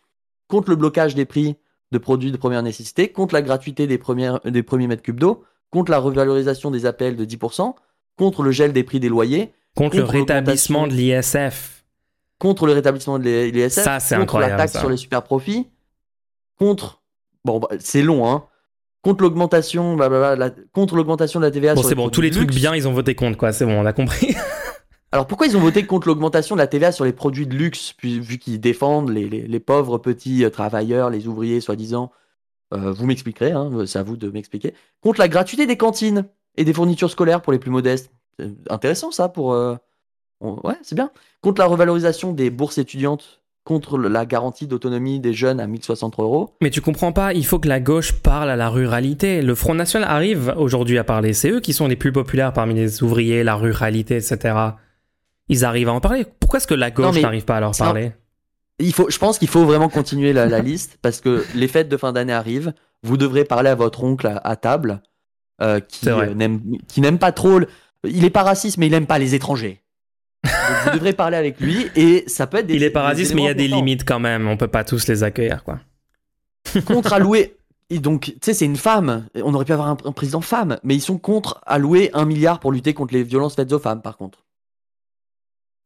[0.47, 1.57] contre le blocage des prix
[1.91, 5.43] de produits de première nécessité, contre la gratuité des, premières, des premiers mètres cubes d'eau,
[5.71, 7.73] contre la revalorisation des APL de 10%,
[8.17, 9.53] contre le gel des prix des loyers,
[9.85, 11.83] contre, le rétablissement de l'ISF.
[12.37, 15.67] contre le rétablissement de l'ISF, Ça, c'est contre la incroyable, taxe sur les super profits,
[16.57, 17.01] contre
[17.45, 18.43] bon bah, c'est long hein,
[19.01, 22.53] contre l'augmentation blablabla, la- contre l'augmentation de la TVA Bon, c'est bon, tous les trucs
[22.53, 23.51] bien, ils ont voté contre quoi.
[23.53, 24.35] C'est bon, on a compris.
[25.11, 27.93] Alors pourquoi ils ont voté contre l'augmentation de la TVA sur les produits de luxe
[27.97, 32.11] puis, vu qu'ils défendent les, les- les pauvres petits euh, travailleurs, les ouvriers soi-disant
[32.73, 34.73] Euh, Vous m'expliquerez, hein, c'est à vous de m'expliquer.
[35.01, 36.25] Contre la gratuité des cantines
[36.57, 38.11] et des fournitures scolaires pour les plus modestes.
[38.69, 39.53] Intéressant ça pour...
[39.53, 39.75] euh,
[40.41, 41.11] Ouais, c'est bien.
[41.41, 46.55] Contre la revalorisation des bourses étudiantes, contre la garantie d'autonomie des jeunes à 1063 euros.
[46.61, 49.41] Mais tu comprends pas, il faut que la gauche parle à la ruralité.
[49.41, 51.33] Le Front National arrive aujourd'hui à parler.
[51.33, 54.55] C'est eux qui sont les plus populaires parmi les ouvriers, la ruralité, etc.
[55.49, 56.25] Ils arrivent à en parler.
[56.39, 58.13] Pourquoi est-ce que la gauche n'arrive pas à leur parler?
[58.79, 61.89] Il faut, je pense qu'il faut vraiment continuer la, la liste parce que les fêtes
[61.89, 62.73] de fin d'année arrivent.
[63.03, 65.01] Vous devrez parler à votre oncle à, à table
[65.61, 67.59] euh, qui euh, n'aime pas trop.
[67.59, 67.67] le-
[68.07, 69.81] Il est pas raciste, mais il aime pas les étrangers.
[70.43, 70.53] Donc,
[70.85, 72.75] vous devrez parler avec lui et ça peut être des.
[72.75, 74.47] Il est pas raciste, mais il y a des limites quand même.
[74.47, 75.79] On peut pas tous les accueillir, quoi.
[76.85, 77.55] Contre allouer.
[77.89, 79.25] Et donc, tu sais, c'est une femme.
[79.35, 82.59] On aurait pu avoir un, un président femme, mais ils sont contre allouer un milliard
[82.59, 84.45] pour lutter contre les violences faites aux femmes, par contre.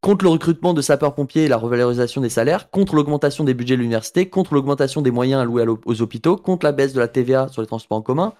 [0.02, 3.80] Contre le recrutement de sapeurs-pompiers et la revalorisation des salaires, contre l'augmentation des budgets de
[3.80, 7.62] l'université, contre l'augmentation des moyens alloués aux hôpitaux, contre la baisse de la TVA sur
[7.62, 8.34] les transports en commun,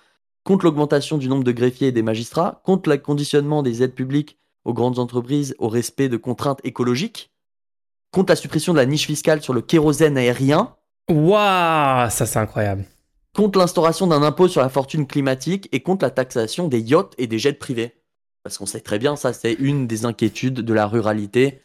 [0.44, 4.38] contre l'augmentation du nombre de greffiers et des magistrats, contre le conditionnement des aides publiques
[4.64, 7.30] aux grandes entreprises au respect de contraintes écologiques,
[8.12, 10.74] contre la suppression de la niche fiscale sur le kérosène aérien,
[11.10, 12.84] Waouh, ça c'est incroyable.
[13.34, 17.26] contre l'instauration d'un impôt sur la fortune climatique et contre la taxation des yachts et
[17.26, 17.92] des jets privés.
[18.42, 21.62] Parce qu'on sait très bien, ça c'est une des inquiétudes de la ruralité,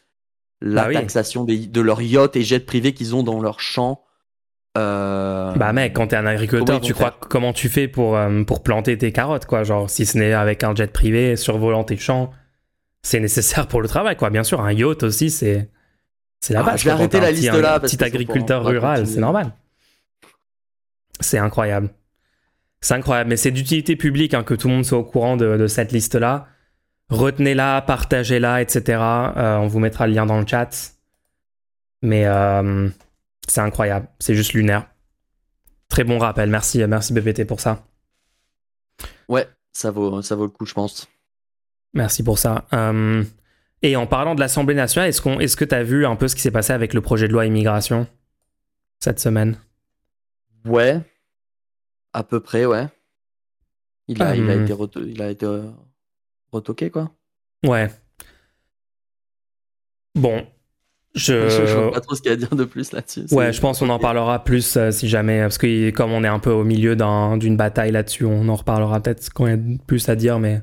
[0.60, 0.94] la Bah oui.
[0.94, 4.02] taxation des- de leurs yachts et jets privés qu'ils ont dans leurs champs.
[4.78, 8.44] Euh, Bah mec, quand t'es un agriculteur, tu crois faire comment tu fais pour, euh,
[8.44, 9.64] pour planter tes carottes, quoi?
[9.64, 12.30] Genre, si ce n'est avec un jet privé survolant tes champs,
[13.02, 14.30] c'est nécessaire pour le travail, quoi.
[14.30, 15.68] Bien sûr, un yacht aussi, c'est
[16.40, 16.80] c'est la Ah, base.
[16.80, 19.52] je vais arrêter la un petit- liste un là, parce Petit agriculteur rural, c'est normal.
[21.20, 21.90] C'est incroyable.
[22.80, 25.56] C'est incroyable, mais c'est d'utilité publique hein, que tout le monde soit au courant de,
[25.58, 26.46] de cette liste-là.
[27.10, 28.82] Retenez-la, partagez-la, etc.
[29.36, 30.92] Euh, on vous mettra le lien dans le chat.
[32.02, 32.88] Mais euh,
[33.50, 34.88] c'est incroyable, c'est juste lunaire.
[35.88, 37.84] Très bon rappel, merci, merci BPT pour ça.
[39.28, 41.08] Ouais, ça vaut, ça vaut le coup, je pense.
[41.94, 42.66] Merci pour ça.
[42.72, 43.24] Euh,
[43.82, 46.28] et en parlant de l'Assemblée nationale, est-ce, qu'on, est-ce que tu as vu un peu
[46.28, 48.06] ce qui s'est passé avec le projet de loi immigration
[49.00, 49.58] cette semaine?
[50.64, 51.00] Ouais,
[52.12, 52.86] à peu près, ouais.
[54.06, 55.62] Il a, il a été, reto- il a été euh,
[56.52, 57.10] retoqué, quoi.
[57.64, 57.90] Ouais.
[60.14, 60.46] Bon,
[61.14, 61.48] je...
[61.66, 63.26] Je vois pas trop ce qu'il y a à dire de plus là-dessus.
[63.32, 66.28] Ouais, je pense qu'on en parlera plus euh, si jamais, parce que comme on est
[66.28, 69.74] un peu au milieu d'un- d'une bataille là-dessus, on en reparlera peut-être quand il y
[69.74, 70.62] a plus à dire, mais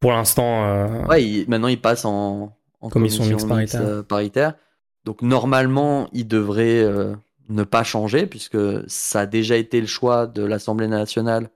[0.00, 3.80] pour l'instant, euh, Ouais, il- maintenant il passe en, en Commission mixte paritaire.
[3.82, 4.54] euh, paritaire.
[5.04, 7.14] Donc normalement, il devrait euh,
[7.50, 11.50] ne pas changer puisque ça a déjà été le choix de l'Assemblée nationale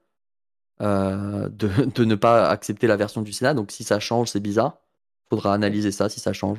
[0.80, 3.54] euh, de, de ne pas accepter la version du Sénat.
[3.54, 4.78] Donc si ça change, c'est bizarre.
[5.30, 6.58] Faudra analyser ça si ça change.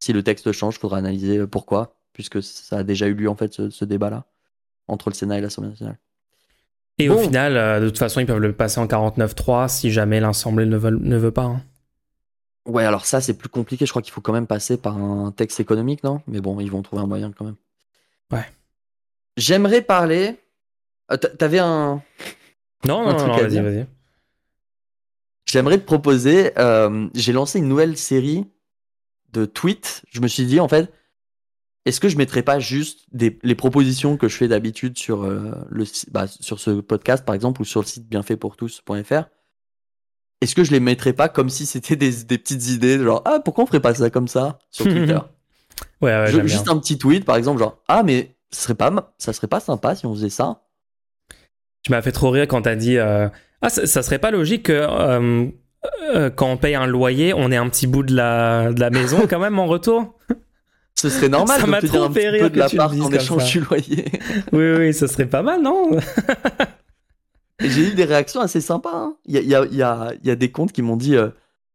[0.00, 3.36] Si le texte change, faudra analyser euh, pourquoi, puisque ça a déjà eu lieu en
[3.36, 4.24] fait ce, ce débat-là
[4.88, 5.98] entre le Sénat et l'Assemblée nationale.
[6.98, 10.18] et au final, euh, de toute façon, ils peuvent le passer en 49.3 si jamais
[10.20, 11.44] l'Assemblée ne veut, ne veut pas.
[11.44, 11.62] hein.
[12.66, 13.86] Ouais, alors ça c'est plus compliqué.
[13.86, 16.20] Je crois qu'il faut quand même passer par un texte économique, non?
[16.26, 17.56] Mais bon, ils vont trouver un moyen quand même.
[18.32, 18.44] Ouais.
[19.36, 20.38] J'aimerais parler.
[21.10, 22.02] Euh, t'a- T'avais un.
[22.86, 23.86] Non, Un non, non, vas-y, vas-y.
[25.46, 26.52] J'aimerais te proposer.
[26.58, 28.46] euh, J'ai lancé une nouvelle série
[29.32, 30.02] de tweets.
[30.10, 30.92] Je me suis dit, en fait,
[31.86, 35.52] est-ce que je mettrais pas juste des, les propositions que je fais d'habitude sur, euh,
[35.70, 39.24] le, bah, sur ce podcast, par exemple, ou sur le site bienfaitpourtous.fr
[40.40, 43.40] Est-ce que je les mettrais pas comme si c'était des, des petites idées, genre, ah,
[43.44, 45.18] pourquoi on ferait pas ça comme ça sur Twitter?
[46.02, 46.54] Ouais, ouais, Je- j'aime bien.
[46.54, 49.60] Juste un petit tweet, par exemple, genre, ah, mais ce serait pas, ça serait pas
[49.60, 50.66] sympa si on faisait ça?
[51.82, 53.28] Tu m'as fait trop rire quand t'as dit euh,
[53.62, 55.46] Ah, ça, ça serait pas logique que euh,
[56.14, 58.90] euh, quand on paye un loyer, on ait un petit bout de la, de la
[58.90, 60.14] maison quand même en retour
[60.94, 63.60] Ce serait normal Ça d'obtenir trop un petit peu de la part en échange du
[63.60, 64.04] loyer.
[64.52, 65.90] Oui, oui, ça serait pas mal, non
[67.60, 69.10] j'ai eu des réactions assez sympas.
[69.26, 70.80] Il y, a, il y, a, il y, a, il y a des comptes qui
[70.82, 71.28] m'ont dit euh,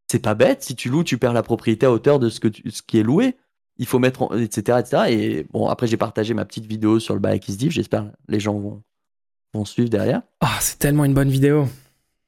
[0.07, 2.47] c'est pas bête, si tu loues, tu perds la propriété à hauteur de ce, que
[2.47, 3.35] tu- ce qui est loué.
[3.77, 5.03] Il faut mettre, en- etc., etc.
[5.09, 7.69] Et bon, après, j'ai partagé ma petite vidéo sur le bail qui se dit.
[7.69, 8.81] J'espère que les gens vont,
[9.53, 10.21] vont suivre derrière.
[10.41, 11.67] Ah, c'est tellement une bonne vidéo.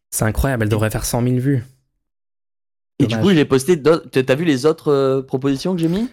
[0.10, 1.64] C'est incroyable, elle devrait faire 100 000 vues.
[3.00, 3.76] Et du coup, j'ai posté.
[3.76, 6.10] d'autres- T'as vu les autres euh, propositions que j'ai mis?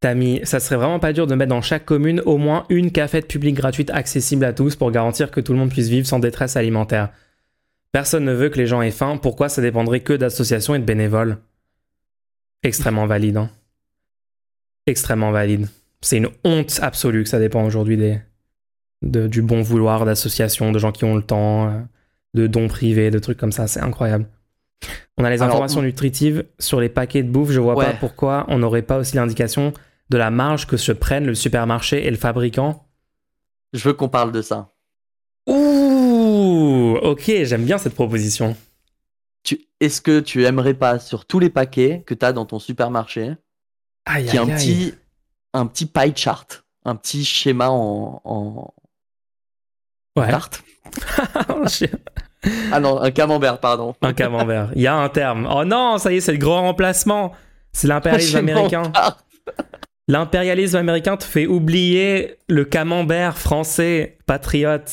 [0.00, 2.92] T'as mis, ça serait vraiment pas dur de mettre dans chaque commune au moins une
[2.92, 6.18] cafette publique gratuite accessible à tous pour garantir que tout le monde puisse vivre sans
[6.18, 7.08] détresse alimentaire.
[7.92, 9.48] Personne ne veut que les gens aient faim, pourquoi?
[9.48, 11.38] Ça dépendrait que d'associations et de bénévoles
[12.62, 13.38] Extrêmement valide.
[13.38, 13.50] hein.
[14.86, 15.68] Extrêmement valide.
[16.02, 18.20] C'est une honte absolue que ça dépend aujourd'hui des,
[19.02, 21.78] de- du bon vouloir d'associations, de gens qui ont le temps, euh,
[22.36, 23.66] de dons privés, de trucs comme ça.
[23.66, 24.26] C'est incroyable.
[25.18, 27.50] On a les Alors, informations nutritives sur les paquets de bouffe.
[27.50, 29.72] Je vois pas pourquoi on n'aurait pas aussi l'indication
[30.10, 32.86] de la marge que se prennent le supermarché et le fabricant.
[33.72, 34.68] Je veux qu'on parle de ça.
[35.48, 38.56] Ouh, ok, j'aime bien cette proposition.
[39.80, 43.32] Est-ce que tu aimerais pas, sur tous les paquets que tu as dans ton supermarché,
[44.06, 44.94] qu'il y ait un petit,
[45.52, 48.74] un petit pie chart, un petit schéma en, en
[50.16, 50.28] Ouais.
[50.30, 50.62] carte
[52.72, 53.94] Ah non, un camembert, pardon.
[54.02, 54.70] un camembert.
[54.76, 55.48] Il y a un terme.
[55.50, 57.32] Oh non, ça y est, c'est le grand remplacement.
[57.72, 58.92] C'est l'impérialisme américain.
[60.08, 64.90] L'impérialisme américain te fait oublier le camembert français patriote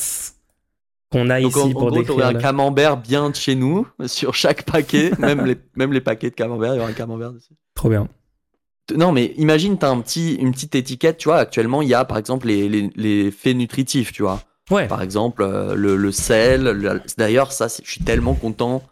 [1.12, 2.26] qu'on a Donc ici en, en pour gros, décrire.
[2.26, 6.34] un camembert bien de chez nous, sur chaque paquet, même les, même les paquets de
[6.34, 7.54] camembert, il y aura un camembert dessus.
[7.74, 8.08] Trop bien.
[8.96, 12.04] Non, mais imagine, t'as un petit, une petite étiquette, tu vois, actuellement, il y a
[12.04, 14.40] par exemple les, les, les faits nutritifs, tu vois.
[14.70, 14.88] Ouais.
[14.88, 16.62] Par exemple, euh, le, le sel.
[16.62, 18.82] le- D'ailleurs, ça, je suis tellement content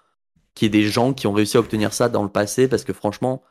[0.55, 2.85] qu'il y ait des gens qui ont réussi à obtenir ça dans le passé parce
[2.85, 3.43] que franchement,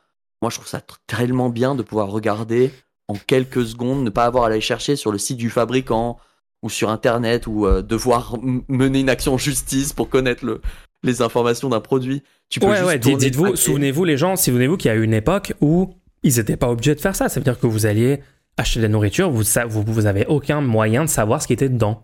[0.41, 2.71] moi, je trouve ça tellement bien de pouvoir regarder
[3.07, 6.17] en quelques secondes, ne pas avoir à aller chercher sur le site du fabricant
[6.61, 10.61] ou sur Internet ou euh, devoir mener une action en justice pour connaître le,
[11.03, 12.21] les informations d'un produit.
[12.49, 15.53] Tu peux Ouais, ouais, dites-vous, souvenez-vous les gens, souvenez-vous qu'il y a eu une époque
[15.59, 17.29] où ils n'étaient pas obligés de faire ça.
[17.29, 18.21] Ça veut dire que vous alliez
[18.57, 21.53] acheter de la nourriture, vous, sa- vous, vous avez aucun moyen de savoir ce qui
[21.53, 22.03] était dedans.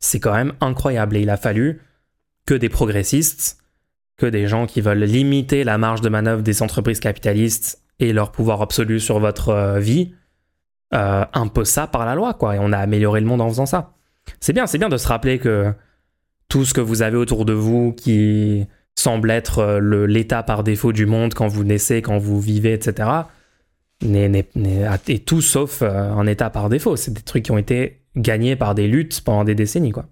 [0.00, 1.16] C'est quand même incroyable.
[1.16, 1.80] Et il a fallu
[2.46, 3.58] que des progressistes,
[4.16, 8.32] que des gens qui veulent limiter la marge de manœuvre des entreprises capitalistes et leur
[8.32, 10.14] pouvoir absolu sur votre euh, vie,
[10.94, 12.56] euh, imposent ça par la loi, quoi.
[12.56, 13.94] Et on a amélioré le monde en faisant ça.
[14.40, 15.72] C'est bien, c'est bien de se rappeler que
[16.48, 20.92] tout ce que vous avez autour de vous qui semble être euh, l'état par défaut
[20.92, 23.08] du monde quand vous naissez, quand vous vivez, etc.,
[24.02, 26.96] est tout sauf euh, un état par défaut.
[26.96, 30.06] C'est des trucs qui ont été gagnés par des luttes pendant des décennies, quoi.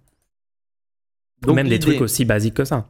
[1.43, 2.89] Donc, Même des trucs aussi basiques que ça.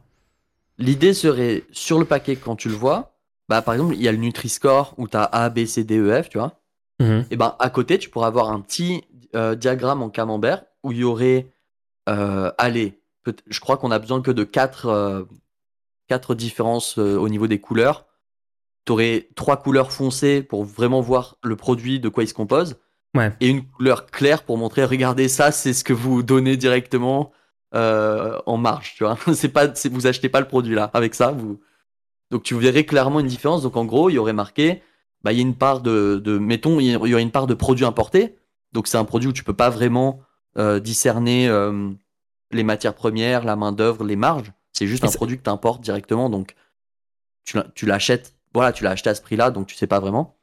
[0.77, 3.17] L'idée serait sur le paquet quand tu le vois,
[3.49, 5.97] bah par exemple il y a le Nutri-Score où tu as A, B, C, D,
[5.97, 6.59] E, F, tu vois.
[6.99, 7.25] Mhm.
[7.29, 9.03] Et ben à côté tu pourras avoir un petit
[9.35, 11.51] euh, diagramme en camembert où il y aurait,
[12.09, 12.99] euh, allez,
[13.47, 15.23] je crois qu'on a besoin que de quatre, euh,
[16.07, 18.06] quatre différences au niveau des couleurs.
[18.87, 22.77] Tu aurais trois couleurs foncées pour vraiment voir le produit de quoi il se compose.
[23.15, 23.31] Ouais.
[23.39, 27.31] Et une couleur claire pour montrer, regardez ça, c'est ce que vous donnez directement
[27.75, 29.17] euh, en marge, tu vois.
[29.33, 30.89] c'est pas, vous achetez pas le produit là.
[30.93, 31.59] Avec ça, vous.
[32.31, 33.61] Donc tu verrais clairement une différence.
[33.61, 34.81] Donc en gros, il y aurait marqué,
[35.23, 37.53] bah il y a une part de, de mettons, il y aurait une part de
[37.53, 38.37] produits importés.
[38.73, 40.21] Donc c'est un produit où tu peux pas vraiment
[40.57, 41.91] euh, discerner euh,
[42.51, 44.51] les matières premières, la main d'œuvre, les marges.
[44.73, 46.29] C'est juste Et un produit que tu importes directement.
[46.29, 46.55] Donc
[47.43, 50.37] tu l'achètes, voilà, tu l'as acheté à ce prix-là, donc tu sais pas vraiment.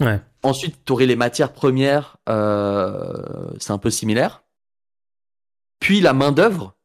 [0.00, 0.20] Ouais.
[0.42, 4.42] Ensuite, tu aurais les matières premières, euh, c'est un peu similaire.
[5.78, 6.76] Puis la main d'œuvre.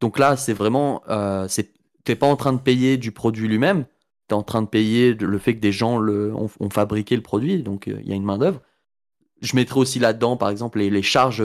[0.00, 1.72] Donc là, c'est vraiment, euh, c'est,
[2.04, 3.84] t'es pas en train de payer du produit lui-même.
[4.28, 7.22] T'es en train de payer le fait que des gens le, ont, ont fabriqué le
[7.22, 7.62] produit.
[7.62, 8.60] Donc euh, il y a une main d'œuvre.
[9.42, 11.44] Je mettrai aussi là-dedans, par exemple, les, les charges,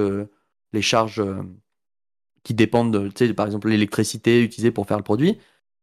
[0.71, 1.41] les charges euh,
[2.43, 5.38] qui dépendent de, tu par exemple, l'électricité utilisée pour faire le produit.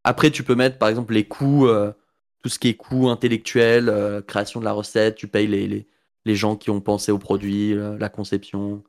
[0.04, 1.92] Après, tu peux mettre, par exemple, les coûts, euh,
[2.44, 5.14] tout ce qui est coûts intellectuels, euh, création de la recette.
[5.14, 5.86] Tu payes les, les,
[6.26, 8.82] les gens qui ont pensé au produit, euh, la conception,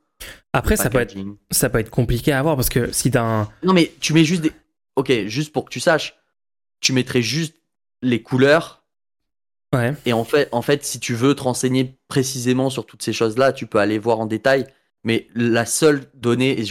[0.52, 1.16] Après, ça peut, être,
[1.50, 3.48] ça peut être compliqué à avoir parce que si t'as un.
[3.62, 4.52] Non, mais tu mets juste des.
[4.96, 6.18] Ok, juste pour que tu saches,
[6.80, 7.56] tu mettrais juste
[8.02, 8.84] les couleurs.
[9.74, 9.94] Ouais.
[10.04, 13.54] Et en fait, en fait, si tu veux te renseigner précisément sur toutes ces choses-là,
[13.54, 14.66] tu peux aller voir en détail.
[15.02, 16.64] Mais la seule donnée, et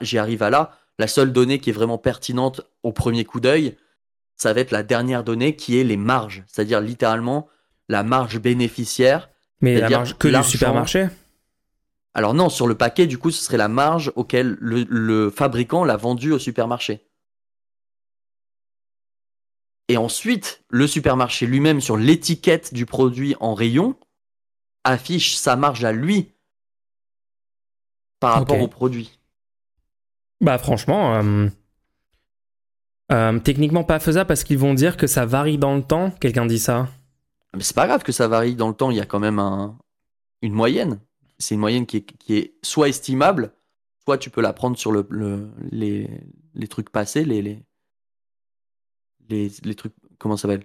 [0.00, 3.76] j'y arrive à là, la seule donnée qui est vraiment pertinente au premier coup d'œil,
[4.36, 6.44] ça va être la dernière donnée qui est les marges.
[6.46, 7.48] C'est-à-dire littéralement
[7.88, 9.30] la marge bénéficiaire.
[9.60, 11.08] Mais la marge que du supermarché?
[12.14, 15.84] Alors non, sur le paquet, du coup, ce serait la marge auquel le, le fabricant
[15.84, 17.06] l'a vendu au supermarché.
[19.88, 23.96] Et ensuite, le supermarché lui-même, sur l'étiquette du produit en rayon,
[24.84, 26.32] affiche sa marge à lui
[28.20, 29.18] par rapport au produit.
[30.40, 31.16] Bah, franchement.
[31.16, 31.48] euh,
[33.12, 36.10] euh, techniquement pas faisable parce qu'ils vont dire que ça varie dans le temps.
[36.20, 36.88] Quelqu'un dit ça.
[37.56, 39.38] Mais c'est pas grave que ça varie dans le temps, il y a quand même
[39.38, 39.78] un-
[40.42, 41.00] une moyenne.
[41.38, 43.52] C'est une moyenne qui est, qui est soit estimable,
[44.04, 46.08] soit tu peux la prendre sur le, le- les,
[46.54, 47.62] les trucs passés, les, les,
[49.28, 50.64] les, les trucs, comment ça s'appelle?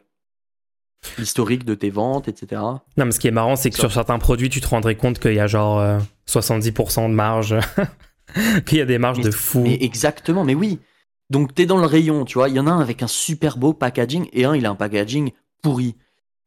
[1.17, 2.61] L'historique de tes ventes, etc.
[2.97, 3.83] Non, mais ce qui est marrant, c'est que Ça.
[3.83, 5.97] sur certains produits, tu te rendrais compte qu'il y a genre euh,
[6.27, 7.55] 70% de marge.
[8.67, 9.61] Qu'il y a des marges Mais de fou.
[9.61, 10.77] Mais exactement, mais oui.
[11.29, 12.49] Donc t'es dans le rayon, tu vois.
[12.49, 14.75] Il y en a un avec un super beau packaging et un il a un
[14.75, 15.95] packaging pourri.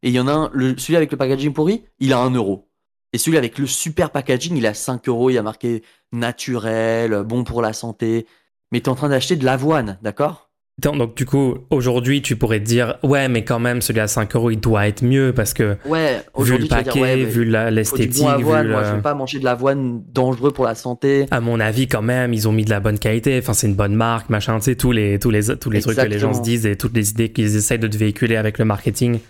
[0.02, 2.68] Et il y en a un, celui avec le packaging pourri, il a un euro.
[3.12, 5.30] Et celui avec le super packaging, il a 5 euros.
[5.30, 8.26] Il a marqué naturel, bon pour la santé.
[8.70, 10.51] Mais t'es en train d'acheter de l'avoine, d'accord?
[10.80, 14.34] Donc, du coup, aujourd'hui, tu pourrais te dire Ouais, mais quand même, celui à 5
[14.34, 17.44] euros, il doit être mieux parce que Ouais, vu le paquet, dire ouais, mais vu
[17.44, 21.26] l'esthétique, Moi, je veux pas manger de l'avoine dangereux pour la santé.
[21.30, 23.38] À mon avis, quand même, ils ont mis de la bonne qualité.
[23.38, 24.58] Enfin, c'est une bonne marque, machin.
[24.58, 26.76] Tu sais, tous les, tous les, tous les trucs que les gens se disent et
[26.76, 29.20] toutes les idées qu'ils essayent de te véhiculer avec le marketing,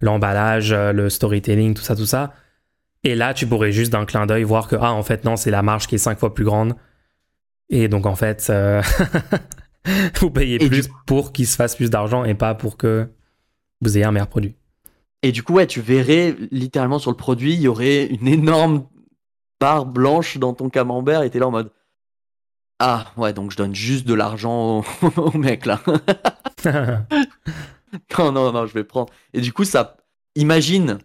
[0.00, 2.34] l'emballage, euh, le storytelling, tout ça, tout ça.
[3.04, 5.52] Et là, tu pourrais juste d'un clin d'œil voir que, ah, en fait, non, c'est
[5.52, 6.74] la marge qui est cinq fois plus grande.
[7.70, 8.82] Et donc, en fait, euh,
[10.20, 13.08] vous payez Et plus du- pour qu'il se fasse plus d'argent et pas pour que
[13.80, 14.54] vous ayez un meilleur produit.
[15.22, 18.86] Et du coup, ouais, tu verrais littéralement sur le produit, il y aurait une énorme
[19.60, 21.70] barre blanche dans ton camembert et t'es là en mode
[22.78, 24.84] Ah, ouais, donc je donne juste de l'argent au,
[25.16, 25.80] au mec là.
[28.18, 29.12] non, non, non, je vais prendre.
[29.32, 29.96] Et du coup, ça.
[30.34, 30.98] Imagine,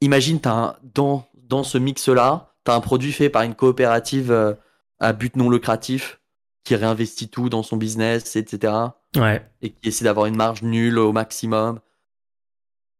[0.00, 4.54] imagine, t'as un, dans, dans ce mix-là, t'as un produit fait par une coopérative euh,
[5.00, 6.20] à but non lucratif
[6.64, 8.72] qui réinvestit tout dans son business, etc
[9.16, 9.46] ouais.
[9.62, 11.80] et qui essaie d'avoir une marge nulle au maximum,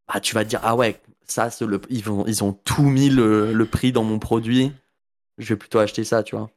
[0.07, 3.09] bah, tu vas te dire ah ouais, ça le ils vont ils ont tout mis
[3.09, 4.71] le, le prix dans mon produit.
[5.37, 6.49] Je vais plutôt acheter ça, tu vois.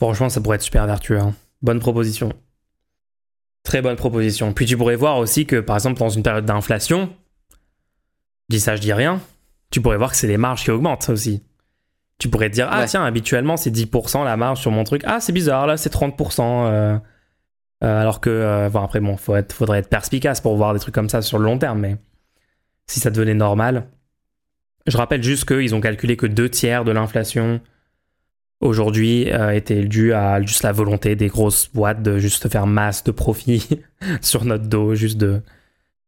[0.00, 1.18] Franchement, ça pourrait être super vertueux.
[1.18, 1.34] hein.
[1.62, 2.32] Bonne proposition.
[3.64, 4.52] Très bonne proposition.
[4.52, 7.12] Puis tu pourrais voir aussi que, par exemple, dans une période d'inflation,
[8.48, 9.20] je dis ça, je dis rien,
[9.70, 11.42] tu pourrais voir que c'est les marges qui augmentent aussi.
[12.22, 12.86] Tu pourrais te dire, ah Ouais.
[12.86, 15.02] tiens, habituellement c'est 10% la marge sur mon truc.
[15.04, 16.66] Ah, c'est bizarre, là c'est 30%.
[16.66, 16.96] euh,
[17.82, 20.78] euh, alors que, euh, bon, après, bon, faut être, faudrait être perspicace pour voir des
[20.78, 21.96] trucs comme ça sur le long terme, mais
[22.86, 23.86] si ça devenait normal.
[24.86, 27.60] Je rappelle juste qu'ils ont calculé que deux tiers de l'inflation
[28.60, 33.02] aujourd'hui euh, était dû à juste la volonté des grosses boîtes de juste faire masse
[33.02, 33.68] de profit
[34.20, 35.42] sur notre dos, juste de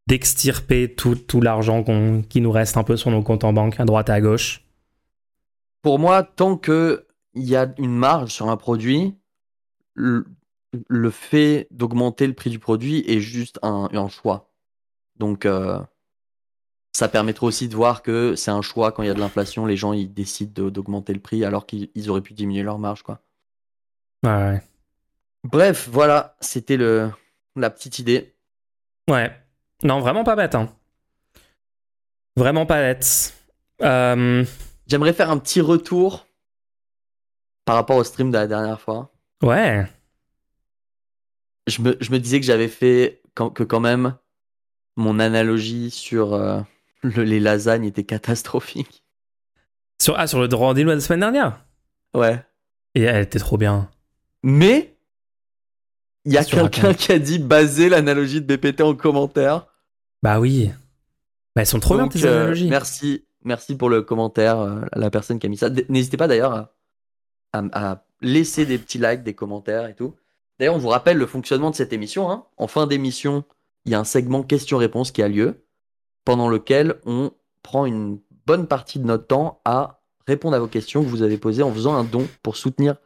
[0.07, 3.81] d'extirper tout, tout l'argent qu'on- qui nous reste un peu sur nos comptes en banque
[3.81, 4.61] à droite et à gauche.
[5.85, 9.15] Pour moi, tant que il y a une marge sur un produit,
[9.93, 10.25] le,
[10.89, 14.51] le fait d'augmenter le prix du produit est juste un, un choix.
[15.17, 15.79] Donc euh,
[16.93, 19.67] ça permettra aussi de voir que c'est un choix quand il y a de l'inflation,
[19.67, 22.79] les gens ils décident de- d'augmenter le prix alors qu'ils ils auraient pu diminuer leur
[22.79, 23.21] marge quoi.
[24.25, 24.63] Ouais, ouais.
[25.45, 27.11] Bref, voilà, c'était le
[27.57, 28.35] la petite idée.
[29.11, 29.31] Ouais.
[29.83, 30.55] Non, vraiment pas bête.
[30.55, 30.75] Hein.
[32.37, 33.35] Vraiment pas bête.
[33.83, 34.45] Euh,
[34.87, 36.27] J'aimerais faire un petit retour
[37.65, 39.11] par rapport au stream de la dernière fois.
[39.43, 39.87] ouais.
[41.67, 44.15] Je me, je me disais que j'avais fait quand- que quand même
[44.97, 46.61] mon analogie sur euh,
[47.03, 49.03] le- les lasagnes était catastrophique.
[49.99, 51.65] Sur, ah, sur le rendez-vous de la semaine dernière?
[52.13, 52.45] Ouais.
[52.95, 53.91] Et elle était trop bien.
[54.43, 54.95] Mais
[56.27, 59.67] il y a quelqu'un qui a dit baser l'analogie de BPT en commentaire.
[60.23, 60.71] Bah oui.
[61.57, 62.69] Bah, elles sont trop Donc, bien tes euh, analogies.
[62.69, 65.71] merci, merci pour le commentaire, euh, la personne qui a mis ça.
[65.89, 66.75] N'hésitez pas d'ailleurs à,
[67.53, 70.15] à- à laisser des petits likes, des commentaires et tout.
[70.59, 72.31] D'ailleurs, on vous rappelle le fonctionnement de cette émission.
[72.31, 72.47] hein.
[72.57, 73.45] En fin d'émission,
[73.85, 75.65] il y a un segment questions-réponses qui a lieu,
[76.25, 77.33] pendant lequel on
[77.63, 81.37] prend une bonne partie de notre temps à répondre à vos questions que vous avez
[81.39, 82.97] posées en faisant un don pour soutenir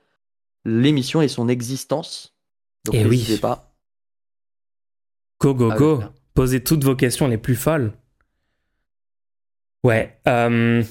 [0.64, 2.36] l'émission et son existence.
[2.84, 3.18] Donc Eh oui.
[3.18, 3.72] n'hésitez pas.
[5.40, 6.00] Go, go, le go.
[6.34, 7.92] Posez toutes vos questions les plus folles.
[9.84, 10.16] Ouais.
[10.26, 10.82] euh,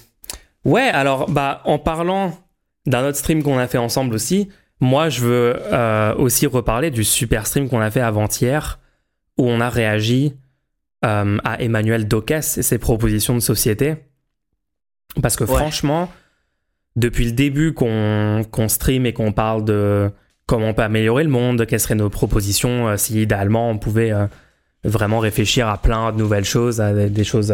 [0.65, 2.37] Ouais, alors, bah, en parlant
[2.85, 7.03] d'un autre stream qu'on a fait ensemble aussi, moi, je veux euh, aussi reparler du
[7.03, 8.79] super stream qu'on a fait avant-hier,
[9.37, 10.35] où on a réagi
[11.05, 13.95] euh, à Emmanuel Docas et ses propositions de société.
[15.21, 16.11] Parce que franchement,
[16.95, 20.11] depuis le début qu'on stream et qu'on parle de
[20.45, 24.13] comment on peut améliorer le monde, quelles seraient nos propositions, si idéalement on pouvait
[24.83, 27.53] vraiment réfléchir à plein de nouvelles choses, à des, choses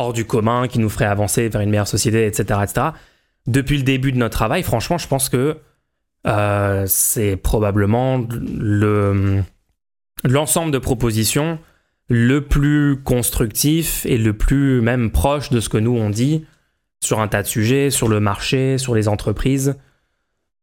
[0.00, 2.86] hors du commun qui nous feraient avancer vers une meilleure société, etc., etc.
[3.46, 5.58] Depuis le début de notre travail, franchement, je pense que
[6.26, 9.42] euh, c'est probablement le
[10.24, 11.58] l'ensemble de propositions
[12.08, 16.44] le plus constructif et le plus même proche de ce que nous on dit
[17.02, 19.76] sur un tas de sujets, sur le marché, sur les entreprises.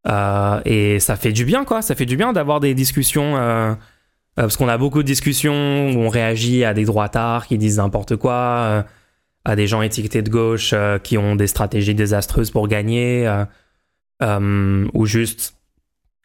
[0.08, 1.82] Euh, et ça fait du bien, quoi.
[1.82, 3.38] Ça fait du bien d'avoir des discussions.
[3.38, 3.74] Euh,
[4.36, 8.18] parce qu'on a beaucoup de discussions où on réagit à des droitards qui disent n'importe
[8.18, 8.86] quoi,
[9.48, 10.74] à des gens étiquetés de gauche
[11.04, 13.28] qui ont des stratégies désastreuses pour gagner.
[14.22, 15.56] Euh, ou juste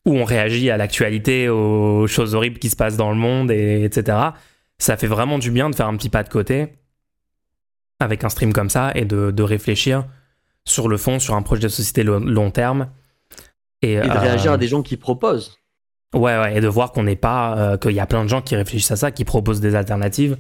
[0.06, 3.84] où on réagit à l'actualité, aux choses horribles qui se passent dans le monde, et,
[3.84, 4.18] etc.
[4.78, 6.72] Ça fait vraiment du bien de faire un petit pas de côté
[8.00, 10.04] avec un stream comme ça et de, réfléchir
[10.64, 12.88] sur le fond, sur un projet de société long, terme.
[13.80, 15.58] Et, de réagir à euh, des gens qui proposent.
[16.14, 18.42] Ouais, ouais, et de voir qu'on n'est pas, euh, qu'il y a plein de gens
[18.42, 20.36] qui réfléchissent à ça, qui proposent des alternatives.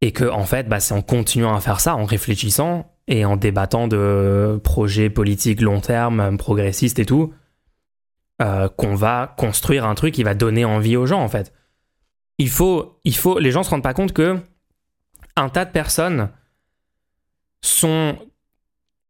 [0.00, 3.36] Et que, en fait, bah, c'est en continuant à faire ça, en réfléchissant, et en
[3.36, 7.34] débattant de projets politiques long terme, progressistes et tout,
[8.42, 11.52] euh, qu'on va construire un truc qui va donner envie aux gens en fait.
[12.38, 14.38] Il faut, il faut, les gens se rendent pas compte que
[15.36, 16.30] un tas de personnes
[17.60, 18.16] sont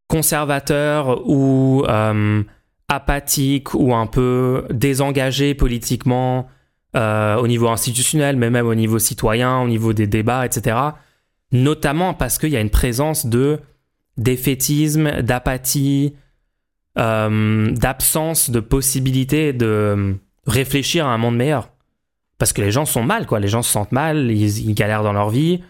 [0.08, 2.42] conservateurs ou euh,
[2.88, 6.48] apathiques ou un peu désengagés politiquement
[6.96, 10.76] euh, au niveau institutionnel, mais même au niveau citoyen, au niveau des débats, etc.
[11.52, 13.60] Notamment parce qu'il y a une présence de
[14.16, 16.14] défaitisme, d'apathie,
[16.98, 20.16] euh, d'absence de possibilité de
[20.46, 21.70] réfléchir à un monde meilleur.
[22.38, 23.40] Parce que les gens sont mal, quoi.
[23.40, 25.62] Les gens se sentent mal, ils, galèrent dans leur vie.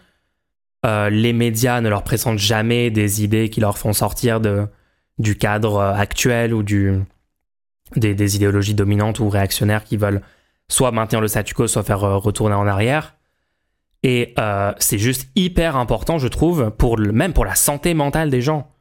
[0.85, 4.67] Euh, les médias ne leur présentent jamais des idées qui leur font sortir de,
[5.17, 6.99] du cadre actuel ou du,
[7.95, 10.21] des, idéologies dominantes ou réactionnaires qui veulent
[10.67, 13.15] soit maintenir le statu quo, soit faire euh, retourner en arrière.
[14.03, 18.41] Et euh, c'est juste hyper important, je trouve, pour même pour la santé mentale des
[18.41, 18.71] gens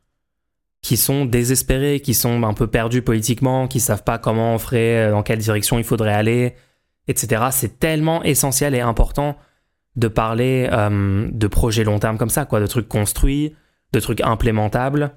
[0.82, 5.06] qui sont désespérés, qui sont un peu perdus politiquement, qui savent pas comment on ferait,
[5.06, 6.54] euh, dans quelle direction il faudrait aller,
[7.08, 7.44] etc.
[7.52, 9.36] C'est tellement essentiel et important
[9.96, 13.54] de parler de projets long terme comme ça, quoi, de trucs construits,
[13.92, 15.14] de trucs implémentables.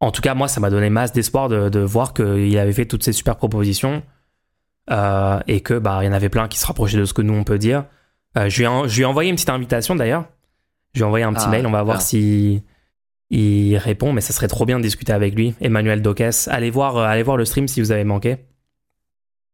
[0.00, 3.04] En tout cas, moi, ça m'a donné masse d'espoir de, voir qu'il avait fait toutes
[3.04, 4.02] ces super propositions
[4.88, 7.34] et que bah il y en avait plein qui se rapprochaient de ce que nous
[7.34, 7.84] on peut dire.
[8.36, 10.26] Euh, je, lui ai, envoyé une petite invitation d'ailleurs.
[10.94, 12.00] Je lui ai envoyé un petit ah, mail, on va voir ah.
[12.00, 12.62] si
[13.30, 15.54] il répond, mais ça serait trop bien de discuter avec lui.
[15.60, 18.38] Emmanuel Doques, allez voir, euh, allez voir le stream si vous avez manqué.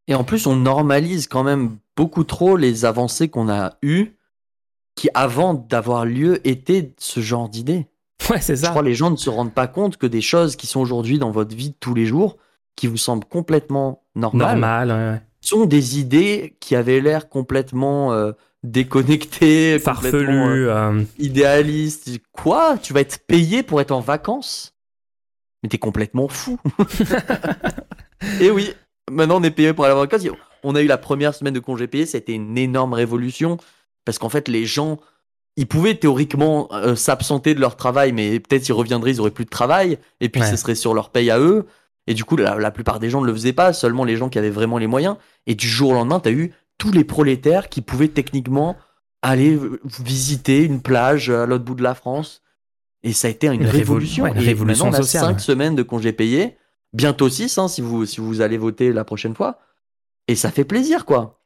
[0.09, 4.16] Et en plus, on normalise quand même beaucoup trop les avancées qu'on a eues,
[4.95, 7.87] qui avant d'avoir lieu étaient ce genre d'idées.
[8.31, 8.66] Ouais, c'est ça.
[8.66, 10.81] Je crois que les gens ne se rendent pas compte que des choses qui sont
[10.81, 12.39] aujourd'hui dans votre vie de tous les jours,
[12.77, 18.33] qui vous semblent complètement normales, Normal, sont des idées qui avaient l'air complètement euh,
[18.66, 21.05] déconnecté, farfelu, euh, euh.
[21.18, 22.11] idéaliste.
[22.33, 22.77] Quoi?
[22.83, 24.74] Tu vas être payé pour être en vacances?
[25.62, 26.59] Mais t'es complètement fou.
[28.41, 28.72] Et oui,
[29.11, 30.27] maintenant on est payé pour aller en vacances.
[30.62, 33.59] On a eu la première semaine de congé payé, c'était une énorme révolution
[34.05, 34.99] parce qu'en fait les gens,
[35.57, 39.45] ils pouvaient théoriquement euh, s'absenter de leur travail, mais peut-être ils reviendraient, ils auraient plus
[39.45, 41.66] de travail et puis ce serait sur leur paye à eux.
[42.07, 44.28] Et du coup, la, la, plupart des gens ne le faisaient pas, seulement les gens
[44.28, 45.16] qui avaient vraiment les moyens.
[45.46, 48.76] Et du jour au lendemain, tu as eu tous les prolétaires qui pouvaient techniquement
[49.22, 49.59] aller
[49.98, 52.42] visiter une plage à l'autre bout de la France.
[53.02, 54.26] Et ça a été une, révolution.
[54.26, 56.57] une révolution on a cinq semaines de congés payés,
[56.92, 59.59] bientôt six hein, si, vous, si vous allez voter la prochaine fois.
[60.28, 61.40] Et ça fait plaisir, quoi.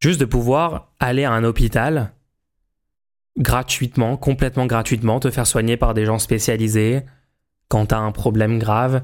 [0.00, 2.12] Juste de pouvoir aller à un hôpital
[3.38, 7.02] gratuitement, complètement gratuitement, te faire soigner par des gens spécialisés
[7.68, 9.02] quand t'as un problème grave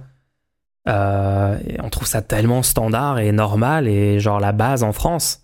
[0.89, 5.43] euh, on trouve ça tellement standard et normal et genre la base en France.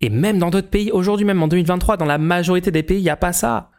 [0.00, 3.02] Et même dans d'autres pays, aujourd'hui même en 2023, dans la majorité des pays, il
[3.02, 3.70] n'y a pas ça.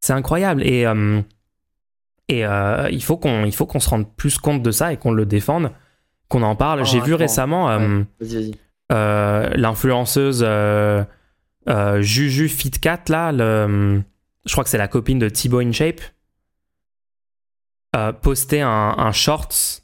[0.00, 0.62] C'est incroyable.
[0.64, 1.20] Et, euh,
[2.28, 5.70] et euh, il faut qu'on se rende plus compte de ça et qu'on le défende,
[6.28, 6.84] qu'on en parle.
[6.84, 7.70] J'ai vu récemment
[8.90, 10.46] l'influenceuse
[12.00, 14.02] Juju Fitcat, là, le,
[14.46, 16.00] je crois que c'est la copine de Thibaut InShape,
[18.22, 19.82] poster un, un shorts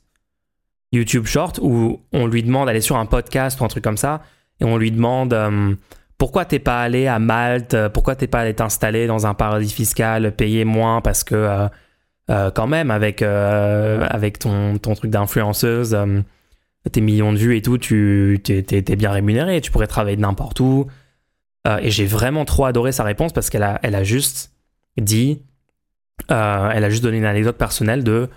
[0.92, 4.22] YouTube Short où on lui demande d'aller sur un podcast ou un truc comme ça
[4.60, 5.74] et on lui demande euh,
[6.16, 10.34] pourquoi t'es pas allé à Malte, pourquoi t'es pas allé t'installer dans un paradis fiscal,
[10.34, 11.68] payer moins parce que euh,
[12.30, 16.20] euh, quand même, avec, euh, avec ton, ton truc d'influenceuse, euh,
[16.92, 20.86] tes millions de vues et tout, tu t'es, bien rémunéré, tu pourrais travailler n'importe où.
[21.82, 24.52] et j'ai vraiment trop adoré sa réponse parce qu'elle a, elle a juste
[24.98, 25.42] dit,
[26.28, 28.28] elle a juste donné une anecdote personnelle de,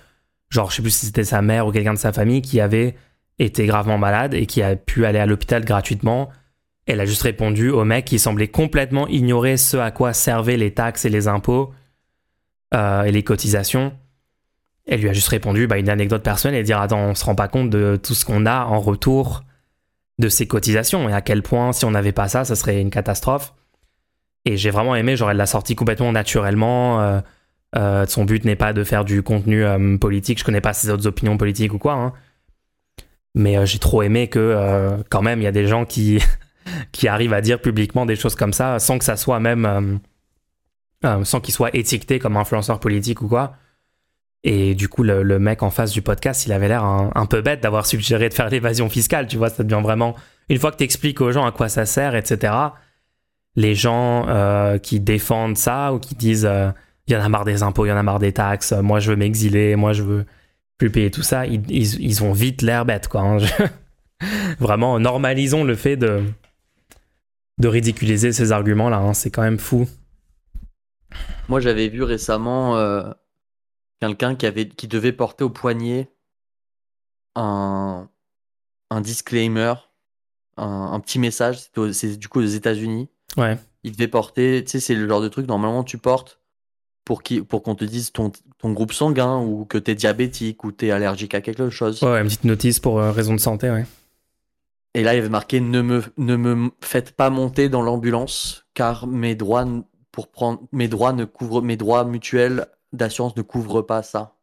[0.50, 2.96] genre, je sais plus si c'était sa mère ou quelqu'un de sa famille qui avait
[3.40, 6.30] été gravement malade et qui a pu aller à l'hôpital gratuitement.
[6.86, 10.74] Elle a juste répondu au mec qui semblait complètement ignorer ce à quoi servaient les
[10.74, 11.74] taxes et les impôts
[12.74, 13.94] euh, et les cotisations.
[14.88, 17.36] Elle lui a juste répondu bah, une anecdote personnelle et dire Attends, on se rend
[17.36, 19.44] pas compte de tout ce qu'on a en retour
[20.20, 22.90] de ces cotisations et à quel point, si on n'avait pas ça, ça serait une
[22.90, 23.54] catastrophe.
[24.46, 27.00] Et j'ai vraiment aimé, genre, elle l'a sorti complètement naturellement.
[27.02, 27.22] Euh,
[27.76, 29.64] euh, son but n'est pas de faire du contenu
[30.00, 30.40] politique.
[30.40, 31.94] Je connais pas ses autres opinions politiques ou quoi.
[31.94, 32.14] Hein.
[33.36, 36.22] Mais j'ai trop aimé que, quand même, il y a des gens qui,
[36.92, 40.00] qui arrivent à dire publiquement des choses comme ça sans que ça soit même
[41.04, 43.56] euh, sans qu'il soit étiqueté comme influenceur politique ou quoi.
[44.44, 47.62] Et du coup, le, mec en face du podcast, il avait l'air un, peu bête
[47.62, 50.16] d'avoir suggéré de faire l'évasion fiscale, tu vois, ça devient vraiment...
[50.50, 52.54] Une fois que tu expliques aux gens à quoi ça sert, etc.,
[53.56, 56.72] les gens euh, qui défendent ça ou qui disent euh,
[57.12, 59.00] il y en a marre des impôts, il y en a marre des taxes, moi
[59.00, 60.26] je veux m'exiler, moi je veux
[60.78, 63.22] plus payer tout ça, ils, ils, ont vite l'air bêtes, quoi.
[63.22, 63.38] Hein.
[64.60, 66.24] vraiment, normalisons le fait de,
[67.60, 69.14] de ridiculiser ces arguments-là, hein.
[69.14, 69.88] c'est quand même fou.
[71.50, 73.12] Moi, j'avais vu récemment euh,
[74.00, 76.10] quelqu'un qui, avait, qui devait porter au poignet
[77.36, 78.10] un,
[78.90, 79.74] un disclaimer,
[80.58, 81.60] un, petit message.
[81.94, 83.10] C'est du coup aux États-Unis.
[83.38, 83.58] Ouais.
[83.84, 86.41] Il devait porter, tu sais, c'est le genre de truc, normalement, tu portes
[87.06, 90.64] pour qu'on pour qu'on te dise ton, ton groupe sanguin ou que tu es diabétique
[90.64, 92.02] ou tu es allergique à quelque chose.
[92.04, 93.86] Ouais, une petite notice pour euh, raison de santé, ouais.
[94.94, 99.08] Et là, il avait marqué ne me, ne me faites pas monter dans l'ambulance car
[99.08, 99.66] mes droits
[100.12, 104.36] pour prendre mes droits ne couvrent mes droits mutuels d'assurance ne couvrent pas ça.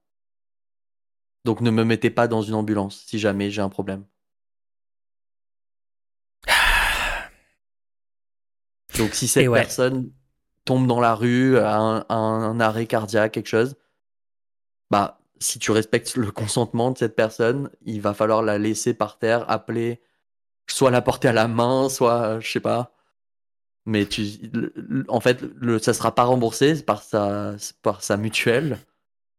[1.44, 4.04] Donc ne me mettez pas dans une ambulance si jamais j'ai un problème.
[8.98, 10.10] Donc si cette personne
[10.68, 13.74] tombe dans la rue, a un, arrêt cardiaque, quelque chose,
[14.90, 19.18] bah si tu respectes le consentement de cette personne, il va falloir la laisser par
[19.18, 20.02] terre, appeler,
[20.68, 22.92] soit la porter à la main, soit je sais pas,
[23.86, 24.22] mais tu,
[25.08, 28.76] en fait, le, ça sera pas remboursé par sa, par sa mutuelle.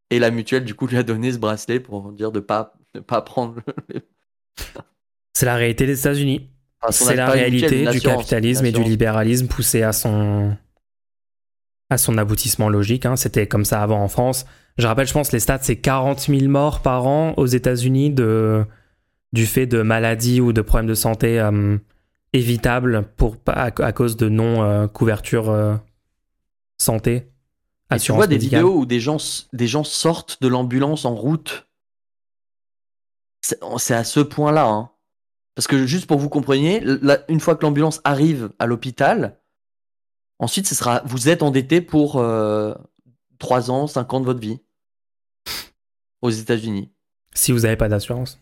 [0.10, 3.02] Et la mutuelle, du coup, lui a donné ce bracelet pour dire de pas, de
[3.02, 3.62] pas prendre.
[5.34, 6.50] C'est la réalité des États-Unis.
[6.90, 10.58] c'est la réalité du capitalisme et du libéralisme poussé à son,
[11.90, 13.06] à son aboutissement logique.
[13.06, 13.16] Hein.
[13.16, 14.46] C'était comme ça avant en France.
[14.78, 18.64] Je rappelle, je pense, les stats, c'est 40 000 morts par an aux États-Unis de,
[19.34, 21.40] du fait de maladies ou de problèmes de santé.
[21.40, 21.78] Euh,
[22.34, 25.76] évitable pour, à, cause de non-couverture euh,
[26.78, 27.32] santé.
[27.94, 29.18] Et tu vois des vidéos où des gens,
[29.52, 31.68] des gens sortent de l'ambulance en route?
[33.42, 34.68] C'est à ce point-là.
[34.68, 34.92] Hein.
[35.56, 36.84] Parce que juste pour vous compreniez,
[37.30, 39.39] une fois que l'ambulance arrive à l'hôpital,
[40.40, 42.74] ensuite ce sera, vous êtes endetté pour 3 euh,
[43.70, 44.60] ans, 5 ans de votre vie
[46.22, 46.92] aux États-Unis.
[47.34, 48.40] Si vous n'avez pas d'assurance.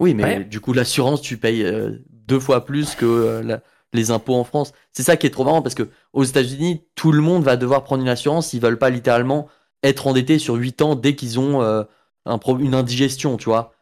[0.00, 3.58] Oui, mais du coup, l'assurance, tu payes euh, deux fois plus que euh,
[3.92, 4.72] les impôts en France.
[4.92, 7.84] C'est ça qui est trop marrant parce que aux États-Unis, tout le monde va devoir
[7.84, 8.54] prendre une assurance.
[8.54, 9.48] Ils veulent pas littéralement
[9.82, 13.74] être endettés sur 8 ans dès qu'ils ont un une indigestion, tu vois.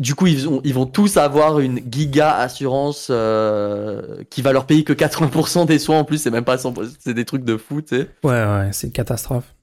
[0.00, 3.06] Du coup, ils, ils, vont tous avoir une giga assurance
[4.30, 6.18] qui va leur payer que 80% des soins en plus.
[6.18, 8.08] C'est même pas 100%, c'est des trucs de fou, tu sais.
[8.24, 9.54] Ouais, ouais, c'est une catastrophe.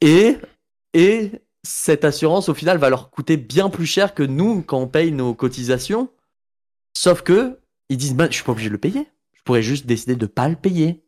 [0.00, 0.38] Et,
[0.92, 1.32] et
[1.64, 5.10] cette assurance, au final, va leur coûter bien plus cher que nous quand on paye
[5.12, 6.08] nos cotisations.
[6.96, 7.58] Sauf que
[7.88, 9.08] ils disent, bah, je suis pas obligé de le payer.
[9.32, 11.02] Je pourrais juste décider de pas le payer.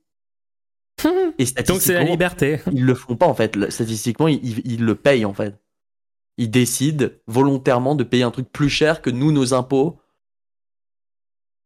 [1.39, 2.61] Et Donc c'est la liberté.
[2.73, 3.71] Ils le font pas en fait.
[3.71, 5.55] Statistiquement, ils, le payent en fait.
[6.39, 9.99] Ils décident volontairement de payer un truc plus cher que nous, nos impôts.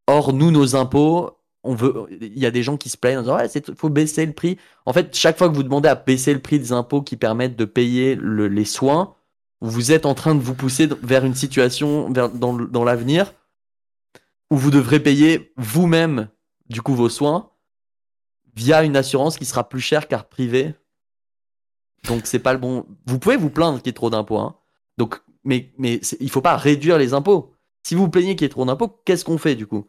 [0.07, 3.23] Or, nous, nos impôts, on veut, il y a des gens qui se plaignent en
[3.23, 4.59] disant ouais, il faut baisser le prix.
[4.87, 7.57] En fait, chaque fois que vous demandez à baisser le prix des impôts qui permettent
[7.57, 9.14] de payer les soins,
[9.61, 13.35] vous êtes en train de vous pousser vers une situation dans, l'avenir
[14.51, 16.29] où vous devrez payer vous-même
[16.68, 17.51] du coup vos soins
[18.57, 20.75] via une assurance qui sera plus chère car privée.
[22.05, 22.87] Donc c'est pas le bon.
[23.07, 24.57] Vous pouvez vous plaindre qu'il y ait trop d'impôts, hein.
[25.01, 27.55] Donc, mais mais il faut pas réduire les impôts.
[27.82, 29.86] Si vous vous plaignez qu'il y ait trop d'impôts, qu'est-ce qu'on fait du coup?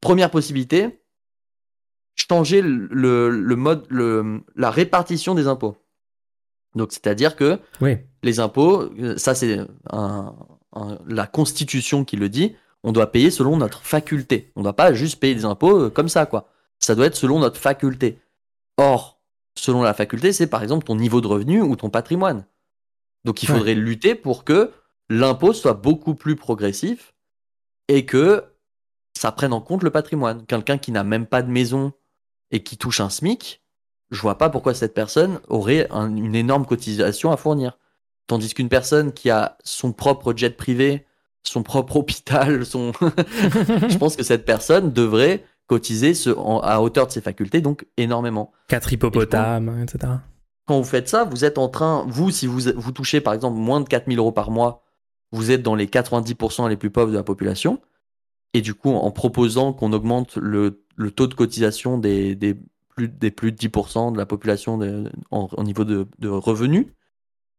[0.00, 1.02] Première possibilité,
[2.14, 5.76] changer le, mode, le, la répartition des impôts.
[6.74, 7.58] Donc, c'est-à-dire que
[8.22, 8.88] les impôts,
[9.18, 9.60] ça c'est
[11.06, 14.52] la Constitution qui le dit, on doit payer selon notre faculté.
[14.56, 16.48] On ne doit pas juste payer des impôts euh, comme ça, quoi.
[16.78, 18.20] Ça doit être selon notre faculté.
[18.78, 19.20] Or,
[19.54, 22.46] selon la faculté, c'est par exemple ton niveau de revenu ou ton patrimoine.
[23.24, 23.56] Donc il Ouais.
[23.56, 24.72] faudrait lutter pour que
[25.10, 27.14] l'impôt soit beaucoup plus progressif
[27.88, 28.44] et que
[29.16, 30.44] ça prenne en compte le patrimoine.
[30.46, 31.92] Quelqu'un qui n'a même pas de maison
[32.50, 33.62] et qui touche un SMIC,
[34.10, 37.78] je vois pas pourquoi cette personne aurait un- une énorme cotisation à fournir.
[38.26, 41.06] Tandis qu'une personne qui a son propre jet privé,
[41.42, 42.92] son propre hôpital, son...
[43.00, 47.86] je pense que cette personne devrait cotiser ce- en- à hauteur de ses facultés, donc
[47.96, 48.52] énormément.
[48.68, 50.12] Quatre hippopotames, etc.
[50.68, 53.56] Quand vous faites ça, vous êtes en train, vous, si vous, vous touchez par exemple
[53.56, 54.82] moins de 4000 euros par mois,
[55.32, 57.80] vous êtes dans les 90% les plus pauvres de la population.
[58.52, 60.82] Et du coup, en proposant qu'on augmente le,
[61.16, 62.36] taux de cotisation des,
[62.94, 66.88] plus, de 10% de la population de- en, niveau de, revenus,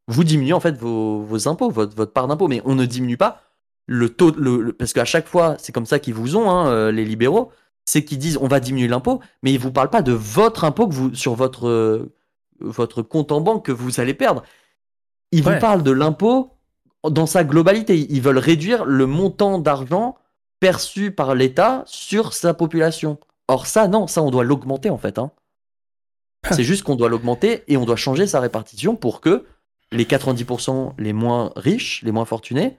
[0.08, 2.48] vous diminuez en fait vos, impôts, votre, part d'impôt.
[2.48, 3.42] Mais on ne diminue pas
[3.88, 4.32] le taux,
[4.78, 7.52] parce qu'à chaque fois, c'est comme ça qu'ils vous ont, hein, euh, les libéraux,
[7.86, 10.88] c'est qu'ils disent on va diminuer l'impôt, mais ils vous parlent pas de votre impôt
[10.88, 12.14] que vous, sur votre, euh,
[12.62, 14.44] votre compte en banque que vous allez perdre.
[15.32, 15.56] Ils Ouais.
[15.56, 16.52] vous parlent de l'impôt
[17.08, 17.98] dans sa globalité.
[18.12, 20.16] Ils veulent réduire le montant d'argent
[20.60, 23.20] perçu par l'État sur sa population.
[23.48, 25.18] Or ça, non, ça on doit l'augmenter en fait.
[25.20, 25.32] hein.
[26.52, 29.46] C'est juste qu'on doit l'augmenter et on doit changer sa répartition pour que
[29.92, 32.78] les 90% les moins riches, les moins fortunés,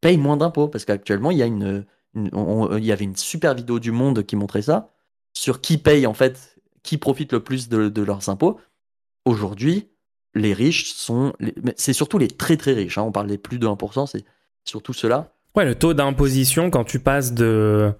[0.00, 0.68] payent moins d'impôts.
[0.68, 1.84] Parce qu'actuellement, il y a une,
[2.14, 4.90] une- on- il y avait une super vidéo du Monde qui montrait ça
[5.34, 8.58] sur qui paye en fait, qui profite le plus de, de leurs impôts.
[9.28, 9.88] Aujourd'hui,
[10.34, 12.98] les riches sont, les- c'est surtout les très très riches.
[12.98, 13.02] hein.
[13.02, 14.24] On parle des plus de 1%, c'est
[14.64, 15.32] surtout ceux-là.
[15.54, 17.92] Ouais, le taux d'imposition, quand tu passes de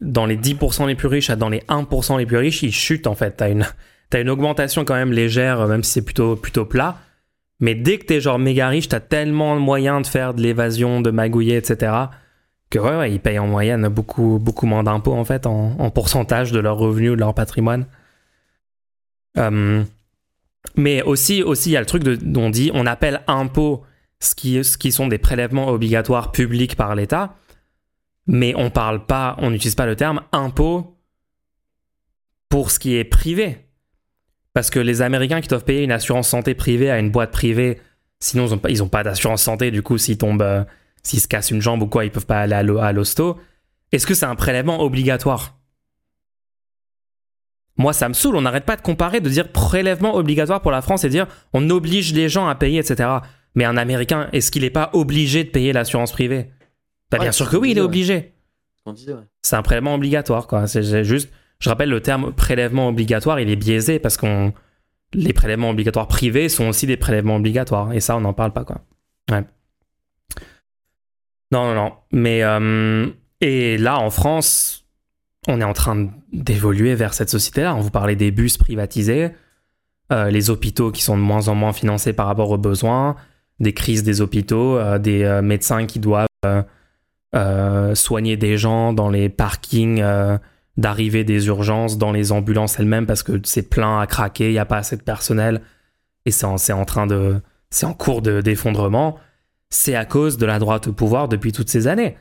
[0.00, 3.06] dans les 10% les plus riches à dans les 1% les plus riches, il chute
[3.06, 3.32] en fait.
[3.36, 3.66] T'as une,
[4.08, 6.96] t'as une augmentation quand même légère, même si c'est plutôt, plutôt plat.
[7.58, 11.02] Mais dès que t'es genre méga riche, t'as tellement de moyens de faire de l'évasion,
[11.02, 11.92] de magouiller, etc.
[12.70, 15.90] Que ouais, ouais, ils payent en moyenne beaucoup, beaucoup moins d'impôts en fait, en, en
[15.90, 17.84] pourcentage de leurs revenus de leur patrimoine.
[19.36, 19.84] Euh,
[20.76, 23.84] mais aussi, aussi, il y a le truc dont on dit on appelle impôts
[24.20, 27.36] ce qui, ce qui sont des prélèvements obligatoires publics par l'État,
[28.26, 30.98] mais on parle pas, on n'utilise pas le terme impôt
[32.48, 33.66] pour ce qui est privé.
[34.52, 37.80] Parce que les Américains qui doivent payer une assurance santé privée à une boîte privée,
[38.18, 40.64] sinon ils ont pas, d'assurance santé, du coup s'ils tombent, euh,
[41.02, 43.38] s'ils se cassent une jambe ou quoi, ils peuvent pas aller à l'hosto.
[43.92, 45.59] Est-ce que c'est un prélèvement obligatoire?
[47.76, 48.36] Moi, ça me saoule.
[48.36, 51.68] On n'arrête pas de comparer, de dire prélèvement obligatoire pour la France et dire on
[51.70, 53.08] oblige les gens à payer, etc.
[53.54, 56.50] Mais un Américain, est-ce qu'il n'est pas obligé de payer l'assurance privée?
[57.10, 58.34] Bah, Ouais, Bien sûr que oui, il est obligé.
[58.86, 58.94] Ouais.
[59.42, 60.66] C'est un prélèvement obligatoire, quoi.
[60.66, 64.52] C'est c'est juste, je rappelle, le terme prélèvement obligatoire, il est biaisé parce qu'on
[65.12, 67.92] les prélèvements obligatoires privés sont aussi des prélèvements obligatoires.
[67.92, 68.82] Et ça, on n'en parle pas, quoi.
[69.30, 69.42] Ouais.
[71.52, 71.92] Non, non, non.
[72.12, 73.08] Mais, euh,
[73.40, 74.79] et là, en France,
[75.48, 77.74] on est en train d'évoluer vers cette société-là.
[77.74, 79.30] On vous parlait des bus privatisés,
[80.12, 83.16] euh, les hôpitaux qui sont de moins en moins financés par rapport aux besoins,
[83.58, 86.26] des crises des hôpitaux, euh, des euh, médecins qui doivent
[87.94, 90.02] soigner des gens dans les parkings
[90.76, 94.58] d'arrivée des urgences, dans les ambulances elles-mêmes parce que c'est plein à craquer, il n'y
[94.58, 95.60] a pas assez de personnel
[96.26, 99.16] et c'est en, en train de, c'est en cours de- d'effondrement.
[99.68, 102.16] C'est à cause de la droite au pouvoir depuis toutes ces années.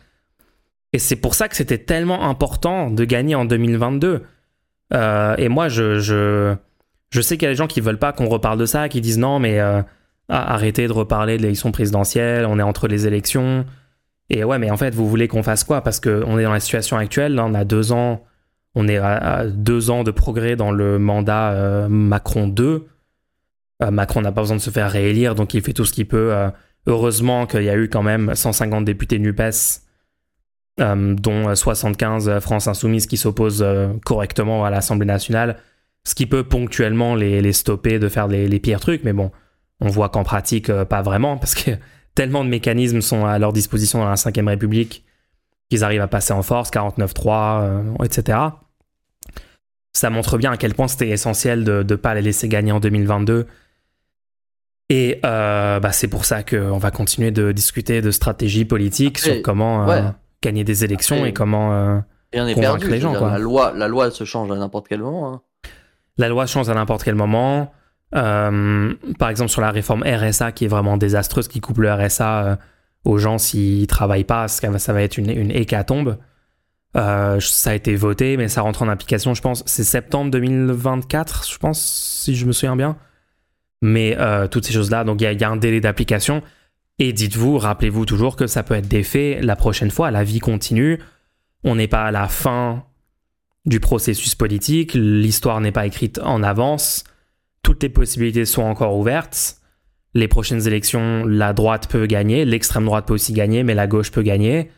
[0.94, 4.24] Et c'est pour ça que c'était tellement important de gagner en 2022.
[4.94, 8.28] Euh, et moi, je, je, sais qu'il y a des gens qui veulent pas qu'on
[8.28, 9.82] reparle de ça, qui disent non, mais euh,
[10.30, 13.66] arrêtez de reparler de l'élection présidentielle, on est entre les élections.
[14.32, 15.82] Et ouais, mais en fait, vous voulez qu'on fasse quoi?
[15.82, 18.24] Parce qu'on est dans la situation actuelle, on a deux ans,
[18.76, 22.88] on est à, deux ans de progrès dans le mandat euh, Macron 2.
[23.82, 26.08] Euh, Macron n'a pas besoin de se faire réélire, donc il fait tout ce qu'il
[26.08, 26.34] peut.
[26.88, 29.82] Heureusement qu'il y a eu quand même 150 députés NUPES,
[30.80, 35.58] euh, dont 75 France Insoumise qui s'opposent euh, correctement à l'Assemblée nationale,
[36.04, 39.32] ce qui peut ponctuellement les, les stopper de faire les, les pires trucs, mais bon,
[39.82, 41.72] on voit qu'en pratique, euh, pas vraiment, parce que
[42.16, 45.06] tellement de mécanismes sont à leur disposition dans la 5ème République
[45.70, 48.40] qu'ils arrivent à passer en force, 49-3, euh, etc.
[49.94, 52.80] Ça montre bien à quel point c'était essentiel de ne pas les laisser gagner en
[52.80, 53.48] 2022.
[54.90, 59.34] Et euh, bah, c'est pour ça qu'on va continuer de discuter de stratégie politique Après,
[59.34, 60.10] sur comment euh, ouais.
[60.42, 61.74] Gagner des élections Après, et comment...
[61.74, 62.00] euh,
[62.54, 62.90] Convaincre perdu.
[62.90, 63.32] les gens, quoi.
[63.32, 65.34] La loi, la loi se change à n'importe quel moment.
[65.34, 65.42] hein.
[66.18, 67.72] La loi change à n'importe quel moment.
[68.16, 72.44] Euh, par exemple, sur la réforme RSA qui est vraiment désastreuse, qui coupe le RSA
[72.46, 72.56] euh,
[73.06, 76.18] aux gens s'ils travaillent pas, ça va, ça va être une, une hécatombe.
[76.98, 81.48] Euh, ça a été voté, mais ça rentre en application, je pense, c'est septembre 2024,
[81.52, 81.80] je pense,
[82.24, 82.98] si je me souviens bien.
[83.82, 86.42] Mais euh, toutes ces choses-là, donc il y, a- il y a un délai d'application.
[87.00, 91.00] Et dites-vous, rappelez-vous toujours que ça peut être défait la prochaine fois, la vie continue.
[91.64, 92.84] On n'est pas à la fin
[93.66, 97.04] du processus politique, l'histoire n'est pas écrite en avance.
[97.64, 99.58] toutes les possibilités sont encore ouvertes.
[100.14, 104.12] Les prochaines élections, la droite peut gagner, l'extrême droite peut aussi gagner, mais la gauche
[104.12, 104.72] peut gagner.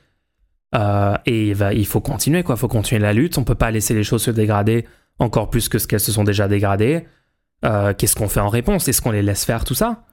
[0.75, 2.43] Euh, et il, faut continuer.
[2.47, 3.37] Il faut continuer la lutte.
[3.37, 4.85] On peut pas laisser les choses se dégrader
[5.19, 7.05] encore plus que ce qu'elles se sont déjà dégradées.
[7.63, 8.87] Euh, Qu'est-ce qu'on fait en réponse?
[8.87, 10.03] Est-ce qu'on les laisse faire tout ça?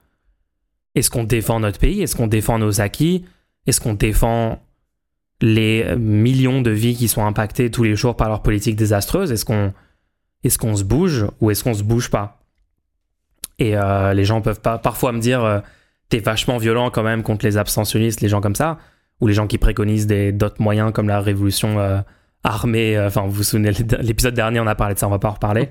[0.99, 2.01] Est-ce qu'on défend notre pays?
[2.01, 3.25] Est-ce qu'on défend nos acquis?
[3.65, 4.61] Est-ce qu'on défend
[5.41, 9.31] les millions de vies qui sont impactées tous les jours par leur politique désastreuse?
[9.31, 12.41] Est-ce qu'on se bouge ou est-ce qu'on se bouge pas?
[13.57, 15.59] Et euh, les gens peuvent pas parfois me dire euh,
[16.09, 18.77] t'es vachement violent quand même contre les abstentionnistes, les gens comme ça,
[19.19, 21.99] ou les gens qui préconisent d'autres moyens comme la révolution euh,
[22.43, 22.97] armée.
[22.97, 23.71] euh, Enfin, vous vous souvenez
[24.01, 25.69] l'épisode dernier, on a parlé de ça, on va pas en reparler.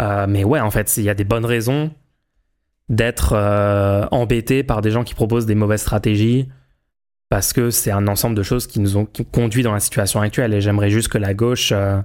[0.00, 1.90] Euh, mais ouais, en fait, il y a des bonnes raisons
[2.88, 6.48] d'être euh, embêté par des gens qui proposent des mauvaises stratégies
[7.28, 10.20] parce que c'est un ensemble de choses qui nous ont qui conduit dans la situation
[10.20, 10.54] actuelle.
[10.54, 12.00] Et j'aimerais juste que la gauche euh,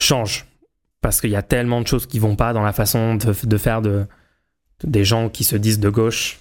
[0.00, 0.46] change
[1.00, 3.56] parce qu'il y a tellement de choses qui vont pas dans la façon de, de
[3.56, 4.06] faire de,
[4.84, 6.38] des gens qui se disent de gauche.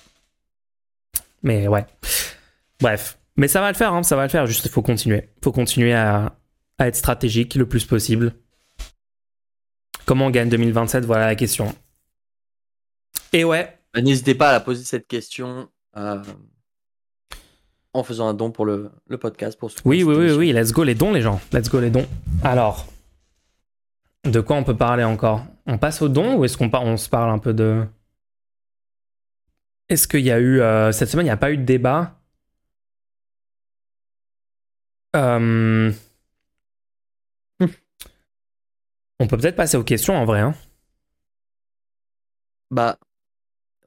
[1.43, 1.85] Mais ouais.
[2.81, 3.17] Bref.
[3.37, 4.45] Mais ça va le faire hein, ça va le faire.
[4.45, 5.29] Juste faut continuer.
[5.41, 6.35] Faut continuer à
[6.79, 8.33] être stratégique le plus possible.
[10.05, 11.73] Comment on gagne 2027 voilà la question
[13.33, 16.23] et ouais Bah, N'hésitez pas à la poser cette question euh,
[17.93, 19.57] en faisant un don pour le, le podcast.
[19.59, 21.39] Pour soutenir Oui, oui, oui, oui, let's go les dons, les gens.
[21.51, 22.07] Let's go les dons.
[22.43, 22.85] Alors,
[24.25, 25.43] de quoi on peut parler encore?
[25.65, 27.85] On passe aux dons ou est-ce qu'on par- on se parle un peu de.
[29.89, 30.61] Est-ce qu'il y a eu.
[30.61, 32.15] euh, cette semaine, il n'y a pas eu de débat?
[35.15, 35.91] Euh,
[39.19, 40.39] On peut peut-être passer aux questions en vrai.
[40.39, 40.53] Hein.
[42.71, 42.97] Bah,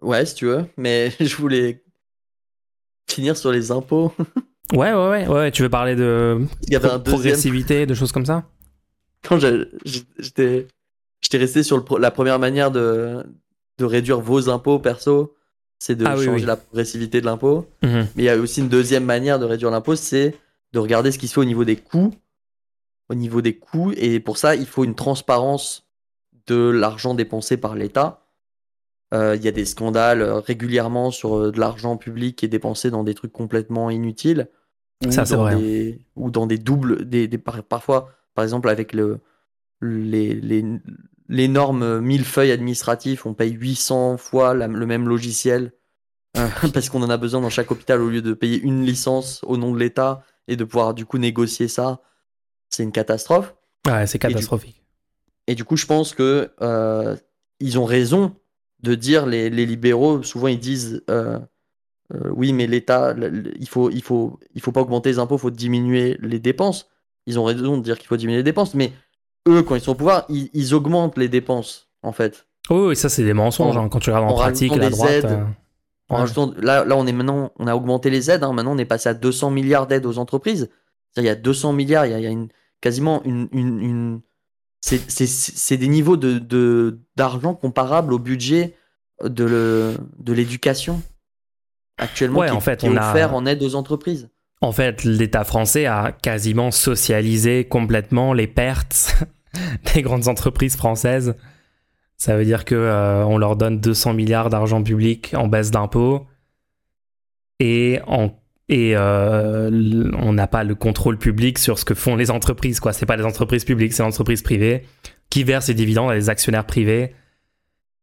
[0.03, 1.82] ouais, si tu veux, mais je voulais
[3.09, 4.12] finir sur les impôts.
[4.72, 5.50] Ouais, ouais, ouais, ouais.
[5.50, 7.18] Tu veux parler de Il y avait un pro- deuxième.
[7.34, 8.44] progressivité, de choses comme ça?
[9.22, 10.66] Quand j'étais
[11.34, 13.22] resté sur le la première manière de,
[13.78, 15.34] de réduire vos impôts perso,
[15.78, 16.42] c'est de Ah changer oui.
[16.42, 17.68] la progressivité de l'impôt.
[17.82, 18.07] Mhm.
[18.16, 20.34] Mais il y a aussi une deuxième manière de réduire l'impôt, c'est
[20.72, 22.14] de regarder ce qui se fait au niveau des coûts.
[23.11, 25.86] Au niveau des coûts, et pour ça, il faut une transparence
[26.46, 28.21] de l'argent dépensé par l'État.
[29.12, 32.48] Euh, Il y a des scandales euh, régulièrement sur euh, de l'argent public qui est
[32.48, 34.48] dépensé dans des trucs complètement inutiles.
[35.06, 35.56] Ou Ça, c'est dans vrai.
[35.56, 39.18] Des, ou dans des doubles, des, des- par- parfois, par exemple, avec le,
[39.80, 40.64] les, les,
[41.28, 45.72] l'énorme millefeuille administratif, on paye 800 fois la- le même logiciel
[46.36, 49.42] euh, parce qu'on en a besoin dans chaque hôpital au lieu de payer une licence
[49.44, 52.00] au nom de l'État et de pouvoir du coup négocier ça.
[52.70, 53.54] C'est une catastrophe.
[53.86, 54.82] Ouais, c'est du- catastrophique.
[55.46, 57.16] Et du coup, je pense que euh,
[57.60, 58.34] ils ont raison
[58.82, 60.22] de dire les, les libéraux.
[60.22, 61.38] Souvent, ils disent euh,
[62.14, 63.14] euh, oui, mais l'État,
[63.58, 66.88] il faut, il faut, il faut pas augmenter les impôts, il faut diminuer les dépenses.
[67.26, 68.92] Ils ont raison de dire qu'il faut diminuer les dépenses, mais
[69.48, 72.46] eux, quand ils sont au pouvoir, ils, ils augmentent les dépenses en fait.
[72.70, 73.76] Oui, oui, ça, c'est des mensonges.
[73.76, 73.88] En- hein.
[73.88, 75.10] Quand tu regardes en en pratique, la droite.
[75.10, 75.24] aides.
[75.26, 75.44] euh,
[76.08, 76.20] En Ouais.
[76.22, 78.42] rajoutant- là, là, on est maintenant, on a augmenté les aides.
[78.44, 78.52] hein.
[78.52, 80.68] maintenant, on est passé à 200 milliards d'aides aux entreprises.
[81.16, 82.48] Il y a 200 milliards, il y a, il y a une,
[82.80, 84.20] quasiment une, une, une-
[84.82, 88.74] c'est, des niveaux de, d'argent comparables au budget
[89.22, 91.02] de, l'éducation
[91.98, 94.28] actuellement Ouais, qui, en fait, qui est on a- offert en aide aux entreprises.
[94.60, 99.16] En fait, l'État français a quasiment socialisé complètement les pertes
[99.94, 101.34] des grandes entreprises françaises.
[102.16, 106.26] Ça veut dire que euh, on leur donne 200 milliards d'argent public en baisse d'impôts
[107.58, 108.30] et, en,
[108.68, 112.80] et euh, on n'a pas le contrôle public sur ce que font les entreprises.
[112.80, 112.92] quoi.
[112.92, 114.84] C'est pas les entreprises publiques, c'est l'entreprise privée
[115.30, 117.14] qui verse ses dividendes à des actionnaires privés.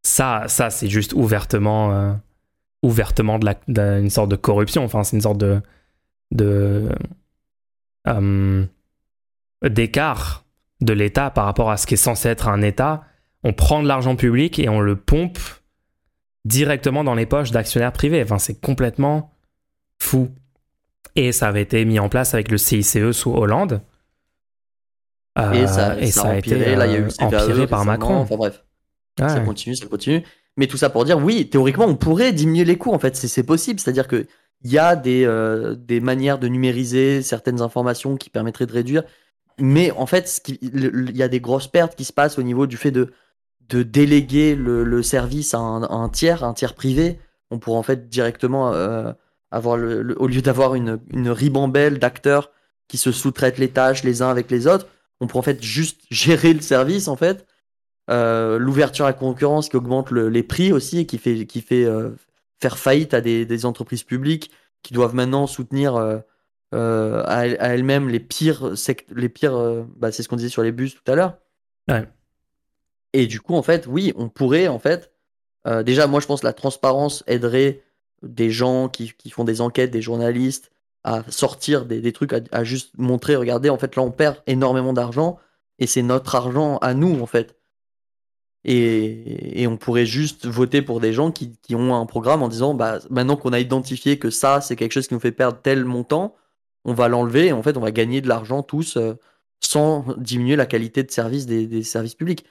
[0.03, 2.13] Ça, ça c'est juste ouvertement, euh,
[2.83, 4.83] ouvertement de- une sorte de corruption.
[4.83, 5.61] Enfin, c'est une sorte de
[6.31, 6.89] de
[8.07, 8.65] euh,
[9.67, 10.45] d'écart
[10.81, 13.03] de l'État par rapport à ce qui est censé être un État.
[13.43, 15.39] On prend de l'argent public et on le pompe
[16.45, 18.23] directement dans les poches d'actionnaires privés.
[18.23, 19.31] Enfin, c'est complètement
[19.99, 20.29] fou.
[21.19, 23.81] Et ça avait été mis en place avec le CICE sous Hollande.
[25.37, 26.75] Euh, Et ça, ça a empiré.
[26.77, 27.83] Là, il y a eu euh, le empiré par.
[27.83, 28.15] Macron.
[28.15, 28.63] Enfin bref.
[29.19, 29.27] Ouais.
[29.27, 30.23] ça continue, ça continue.
[30.55, 33.43] Mais tout ça pour dire, oui, théoriquement, on pourrait diminuer les coûts, en fait, c'est
[33.43, 33.81] possible.
[33.81, 34.27] C'est-à-dire que
[34.63, 39.03] il y a des, euh, des manières de numériser certaines informations qui permettraient de réduire.
[39.57, 42.77] Mais en fait, il y a des grosses pertes qui se passent au niveau du
[42.77, 43.11] fait de,
[43.67, 47.19] de déléguer le, le service à un, à un tiers, un tiers privé.
[47.51, 49.11] On pourrait en fait directement euh,
[49.51, 52.51] avoir, le, le- au lieu d'avoir une, une ribambelle d'acteurs
[52.87, 54.87] qui se sous-traitent les tâches les uns avec les autres,
[55.19, 57.45] on pourrait en fait juste gérer le service en fait
[58.09, 61.61] euh, l'ouverture à la concurrence qui augmente le- les prix aussi et qui fait, qui
[61.61, 62.09] fait euh,
[62.59, 66.19] faire faillite à des, des entreprises publiques qui doivent maintenant soutenir euh,
[67.25, 68.73] à, elles- à elles-mêmes les pires,
[69.15, 71.37] les pires bah, c'est ce qu'on disait sur les bus tout à l'heure.
[71.87, 72.07] Ouais.
[73.13, 75.11] Et du coup, en fait, oui, on pourrait, en fait,
[75.83, 77.81] déjà, moi, je pense que la transparence aiderait
[78.23, 80.71] des gens qui, qui font des enquêtes, des journalistes,
[81.03, 84.93] à sortir des, des trucs, à, juste montrer, regardez, en fait, là, on perd énormément
[84.93, 85.37] d'argent,
[85.79, 87.55] et c'est notre argent à nous, en fait.
[88.65, 92.49] Et, et on pourrait juste voter pour des gens qui, qui ont un programme en
[92.49, 95.59] disant, bah, maintenant qu'on a identifié que ça, c'est quelque chose qui nous fait perdre
[95.61, 96.35] tel montant,
[96.85, 99.13] on va l'enlever, et en fait, on va gagner de l'argent tous, euh,
[99.61, 102.45] sans diminuer la qualité de service des, des services publics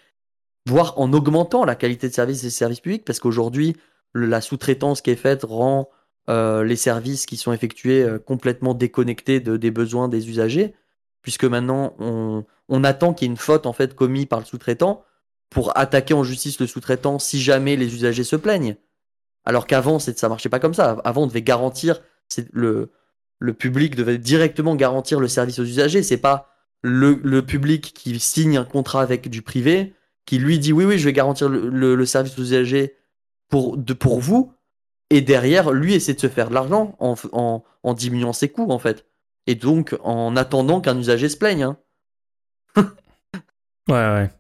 [0.69, 3.77] voire en augmentant la qualité de service des services publics, parce qu'aujourd'hui,
[4.15, 5.89] la sous-traitance qui est faite rend
[6.31, 10.75] euh, les services qui sont effectués euh, complètement déconnectés de, des besoins des usagers,
[11.23, 14.45] puisque maintenant, on, on attend qu'il y ait une faute en fait commise par le
[14.45, 15.05] sous-traitant
[15.51, 18.77] pour attaquer en justice le sous-traitant si jamais les usagers se plaignent.
[19.47, 21.01] Alors qu'avant, ça marchait pas comme ça.
[21.05, 22.03] Avant, on devait garantir,
[22.53, 22.91] le,
[23.39, 26.03] le public devait directement garantir le service aux usagers.
[26.03, 26.51] C'est pas
[26.83, 29.95] le, le public qui signe un contrat avec du privé
[30.27, 32.97] qui lui dit oui, oui, je vais garantir le- le service aux usagers
[33.49, 34.53] pour, de, pour vous,
[35.11, 37.15] et derrière, lui essaie de se faire de l'argent en,
[37.83, 39.07] en, diminuant ses coûts, en fait.
[39.47, 41.63] Et donc, en attendant qu'un usager se plaigne.
[41.63, 41.79] hein.
[43.89, 44.31] Ouais, ouais.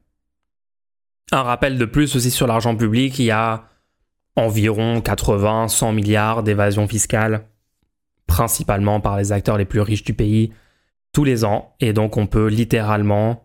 [1.32, 3.64] Un rappel de plus aussi sur l'argent public, il y a
[4.36, 7.46] environ 80, 100 milliards d'évasion fiscale,
[8.26, 10.52] principalement par les acteurs les plus riches du pays,
[11.12, 11.74] tous les ans.
[11.80, 13.42] Et donc on peut littéralement,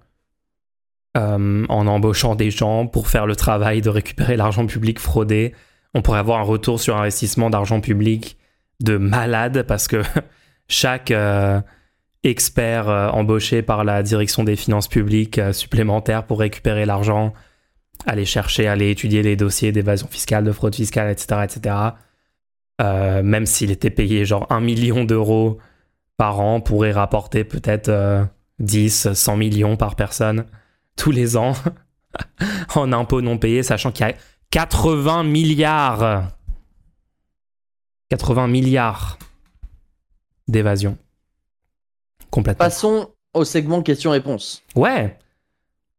[1.17, 5.53] euh, en embauchant des gens pour faire le travail de récupérer l'argent public fraudé,
[5.93, 8.37] on pourrait avoir un retour sur investissement d'argent public
[8.79, 10.01] de malade parce que
[10.67, 11.11] chaque...
[11.11, 11.61] euh,
[12.25, 17.33] expert euh, embauché par la direction des finances publiques supplémentaire pour récupérer l'argent,
[18.05, 21.41] aller chercher, aller étudier les dossiers d'évasion fiscale, de fraude fiscale, etc.
[21.43, 21.75] etc.
[22.79, 25.59] Même s'il était payé genre 1 million d'euros
[26.17, 28.23] par an, pourrait rapporter peut-être euh,
[28.59, 30.45] 10, 100 millions par personne
[30.95, 31.53] tous les ans
[32.75, 34.15] en impôts non payés, sachant qu'il y a
[34.51, 36.29] 80 milliards
[38.09, 39.17] 80 milliards
[40.47, 40.97] d'évasion.
[42.29, 42.63] Complètement.
[42.63, 44.61] Passons au segment questions-réponses.
[44.75, 45.17] Ouais.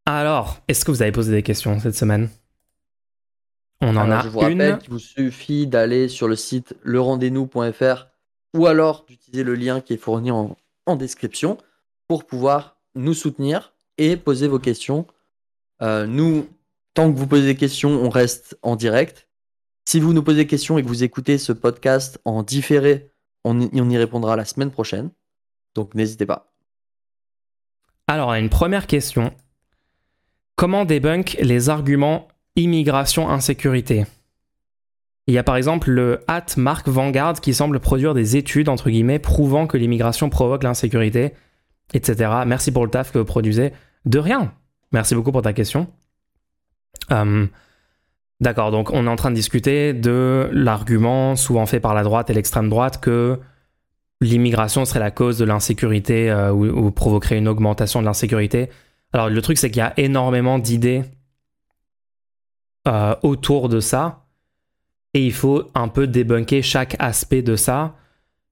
[0.07, 2.29] Alors, est-ce que vous avez posé des questions cette semaine?
[3.81, 4.79] On en Alors, a je vous rappelle une.
[4.79, 8.07] qu'il vous suffit d'aller sur le site lerendez-nous.fr
[8.55, 11.59] ou alors d'utiliser le lien qui est fourni en, en description
[12.07, 15.07] pour pouvoir nous soutenir et poser vos questions.
[15.83, 16.49] Euh, nous,
[16.95, 19.29] tant que vous posez des questions, on reste en direct.
[19.85, 23.11] Si vous nous posez des questions et que vous écoutez ce podcast en différé,
[23.45, 25.11] on y, on y répondra la semaine prochaine.
[25.75, 26.53] Donc n'hésitez pas.
[28.07, 29.33] Alors, une première question.
[30.57, 34.07] Comment débunk les arguments immigration-insécurité
[35.27, 38.91] Il y a par exemple le hat Mark Vanguard qui semble produire des études, entre
[38.91, 41.35] guillemets, prouvant que l'immigration provoque l'insécurité,
[41.93, 42.31] etc.
[42.47, 43.73] Merci pour le taf que vous produisez.
[44.05, 44.53] De rien.
[44.93, 45.89] Merci beaucoup pour ta question.
[47.11, 47.47] Euh,
[48.41, 52.31] D'accord, donc on est en train de discuter de l'argument souvent fait par la droite
[52.31, 53.39] et l'extrême droite que
[54.21, 58.71] l'immigration serait la cause de l'insécurité euh, ou, provoquerait une augmentation de l'insécurité.
[59.13, 61.05] Alors le truc c'est qu'il y a énormément d'idées
[62.89, 64.27] euh, autour de ça
[65.15, 67.95] et il faut un peu débunker chaque aspect de ça.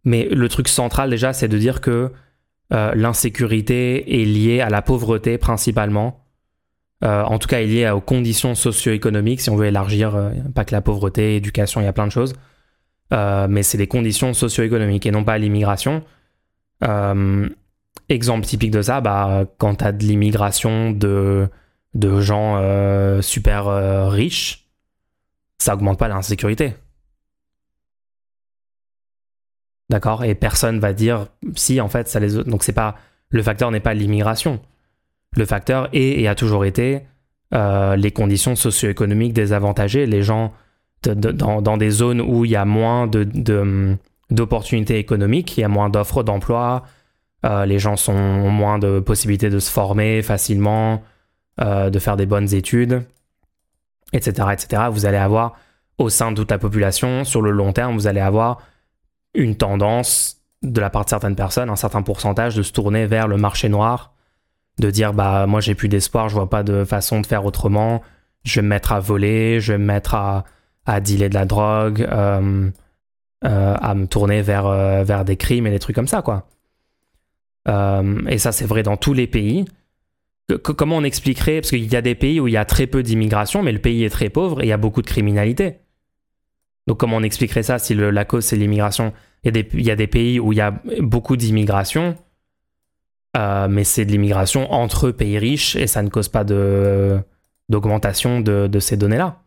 [0.05, 2.12] Mais le truc central déjà c'est de dire que
[2.73, 6.25] euh, l'insécurité est liée à la pauvreté principalement.
[7.05, 10.65] Euh, en tout cas, est liée aux conditions socio-économiques, si on veut élargir, euh, pas
[10.65, 12.35] que la pauvreté, éducation, il y a plein de choses.
[13.11, 16.03] Mais c'est les conditions socio-économiques et non pas l'immigration.
[18.09, 21.47] Exemple typique de ça, bah, quand tu as de l'immigration de,
[21.93, 22.59] de gens
[23.21, 24.67] super riches,
[25.59, 26.73] ça augmente pas l'insécurité.
[29.93, 32.97] D'accord Et personne va dire si en fait ça les donc c'est pas
[33.28, 34.59] le facteur n'est pas l'immigration.
[35.36, 37.03] Le facteur est et a toujours été
[37.53, 40.55] euh, les conditions socio-économiques désavantagées, les gens
[41.03, 43.99] dans, des zones où il y a moins de,
[44.30, 46.84] d'opportunités économiques, il y a moins d'offres d'emploi,
[47.45, 51.03] euh, les gens ont moins de possibilités de se former facilement,
[51.61, 53.03] euh, de faire des bonnes études,
[54.14, 54.84] etc., etc.
[54.90, 55.59] Vous allez avoir
[55.99, 58.59] au sein de toute la population, sur le long terme, vous allez avoir
[59.35, 63.28] une tendance de la part de certaines personnes, un certain pourcentage de se tourner vers
[63.28, 64.14] le marché noir,
[64.78, 68.03] de dire bah moi j'ai plus d'espoir, je vois pas de façon de faire autrement,
[68.45, 70.45] je vais me mettre à voler, je vais me mettre à,
[70.87, 72.70] à dealer de la drogue, euh,
[73.45, 76.49] euh, à me tourner vers, euh, vers des crimes et des trucs comme ça quoi.
[77.66, 79.64] Et ça c'est vrai dans tous les pays.
[80.62, 81.61] Comment on expliquerait?
[81.61, 83.78] Parce qu'il y a des pays où il y a très peu d'immigration, mais le
[83.78, 85.78] pays est très pauvre et il y a beaucoup de criminalité.
[86.87, 89.12] Donc comment on expliquerait ça si le- la cause c'est l'immigration?
[89.45, 92.16] Il y, a des, il y a des pays où il y a beaucoup d'immigration,
[93.37, 97.18] euh, mais c'est de l'immigration entre pays riches et ça ne cause pas de,
[97.68, 99.43] d'augmentation de, de ces données-là.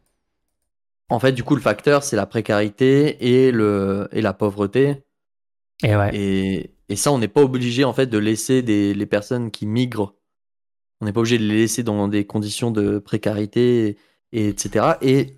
[1.09, 5.03] En fait, du coup, le facteur, c'est la précarité et, le, et la pauvreté.
[5.83, 6.09] Et ouais.
[6.13, 9.65] Et, et ça, on n'est pas obligé en fait de laisser des, les personnes qui
[9.67, 10.15] migrent.
[10.99, 13.97] On n'est pas obligé de les laisser dans des conditions de précarité,
[14.31, 14.97] et, etc.
[15.01, 15.35] Et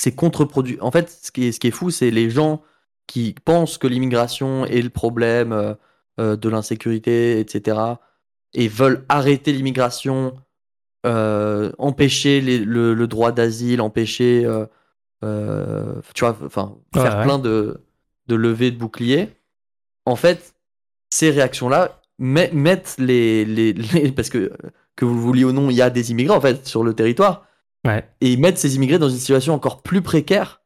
[0.00, 0.78] c'est contre-produit.
[0.80, 2.62] En fait, ce qui est, ce qui est fou, c'est les gens
[3.06, 5.74] qui pensent que l'immigration est le problème euh,
[6.20, 7.78] euh, de l'insécurité, etc.
[8.54, 10.34] Et veulent arrêter l'immigration,
[11.06, 14.44] euh, empêcher les- le, le droit d'asile, empêcher,
[15.24, 17.24] euh, tu vois, enfin, Ouais, faire ouais.
[17.24, 17.80] plein de,
[18.26, 19.30] de levées de boucliers.
[20.06, 20.54] En fait,
[21.10, 24.52] ces réactions-là met- mettent les, les, les- parce que
[24.96, 26.92] que vous le vouliez ou non, il y a des immigrés en fait sur le
[26.92, 27.46] territoire
[27.88, 28.08] Ouais.
[28.20, 30.62] et ils mettent ces immigrés dans une situation encore plus précaire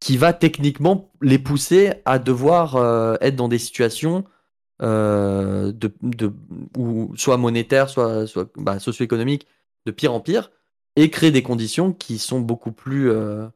[0.00, 4.24] qui va techniquement les pousser à devoir euh, être dans des situations
[4.82, 6.32] euh, de, de,
[7.16, 9.46] soit monétaires, soit, soit bah, socio-économiques,
[9.86, 10.50] de pire en pire,
[10.96, 13.10] et créer des conditions qui sont beaucoup plus.
[13.10, 13.46] euh,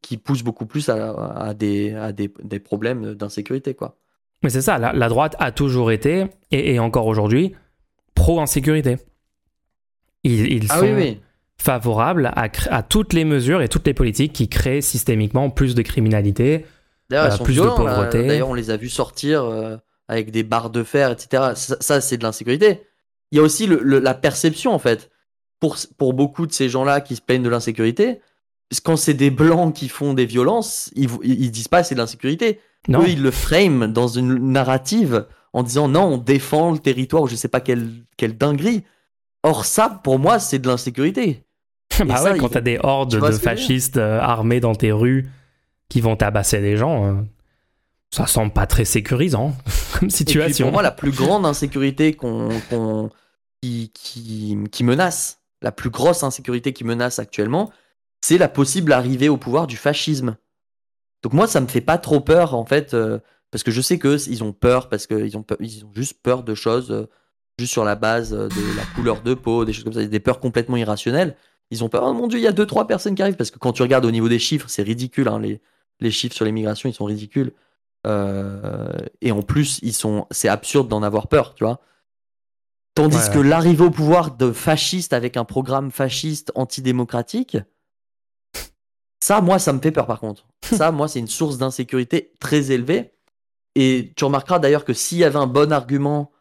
[0.00, 3.98] qui poussent beaucoup plus à, à des, à des, des problèmes d'insécurité, quoi.
[4.42, 7.54] Mais c'est ça, la, la droite a toujours été, et, et encore aujourd'hui,
[8.14, 8.96] pro-insécurité.
[10.24, 11.20] Ils, ils Ah sont oui, oui.
[11.56, 16.66] favorables à, toutes les mesures et toutes les politiques qui créent systémiquement plus de criminalité.
[17.12, 18.26] Euh, plus de violents, pauvreté.
[18.26, 19.76] D'ailleurs, on les a vus sortir euh,
[20.08, 21.52] avec des barres de fer, etc.
[21.54, 22.82] Ça, ça, c'est de l'insécurité.
[23.30, 25.10] Il y a aussi le- le- la perception, en fait.
[25.60, 28.20] Pour, pour beaucoup de ces gens-là qui se plaignent de l'insécurité,
[28.82, 32.58] quand c'est des blancs qui font des violences, ils, ils, disent pas c'est de l'insécurité.
[32.88, 37.22] Non, Eux, ils le frame dans une narrative en disant non, on défend le territoire
[37.22, 38.82] ou je sais pas quelle, quelle dinguerie.
[39.42, 41.44] Or, ça, pour moi, c'est de l'insécurité.
[42.06, 45.28] bah ça, ouais, quand t'as des hordes de fascistes euh, armés dans tes rues
[45.88, 47.14] qui vont tabasser des gens, euh,
[48.10, 49.52] ça semble pas très sécurisant
[49.98, 50.66] comme Et puis, situation.
[50.66, 53.10] pour moi, la plus grande insécurité qu'on, qu'on-
[53.62, 57.70] qui, qui, qui menace, la plus grosse insécurité qui menace actuellement,
[58.20, 60.36] c'est la possible arrivée au pouvoir du fascisme.
[61.22, 63.18] Donc moi, ça me fait pas trop peur, en fait, euh,
[63.50, 66.42] parce que je sais qu'eux, ils ont peur, parce qu'ils ont, ils ont juste peur
[66.42, 67.06] de choses,
[67.58, 70.20] juste sur la base euh, de la couleur de peau, des choses comme ça, des
[70.20, 71.36] peurs complètement irrationnelles.
[71.70, 73.50] Ils ont peur, oh mon dieu, il y a deux, trois personnes qui arrivent, parce
[73.50, 75.60] que quand tu regardes au niveau des chiffres, c'est ridicule, hein, les,
[76.00, 77.52] les chiffres sur l'immigration, ils sont ridicules.
[78.06, 78.90] Euh,
[79.20, 81.80] et en plus, ils sont, c'est absurde d'en avoir peur, tu vois.
[82.94, 87.56] Tandis Ouais, que l'arrivée au pouvoir de fascistes avec un programme fasciste antidémocratique,
[89.22, 90.46] ça, moi, ça me fait peur par contre.
[90.62, 93.12] Ça, moi, c'est une source d'insécurité très élevée.
[93.74, 96.31] Et tu remarqueras d'ailleurs que s'il y avait un bon argument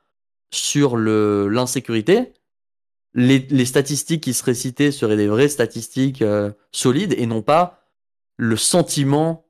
[0.52, 2.34] sur le- l'insécurité,
[3.14, 7.84] les, les statistiques qui seraient citées seraient des vraies statistiques euh, solides et non pas
[8.38, 9.45] le sentiment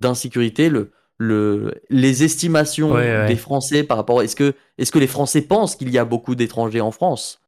[0.00, 3.26] d'insécurité, le, le, les estimations Ouais, ouais.
[3.28, 4.22] des Français par rapport.
[4.22, 7.40] Est-ce que, est que les Français pensent qu'il y a beaucoup d'étrangers en France?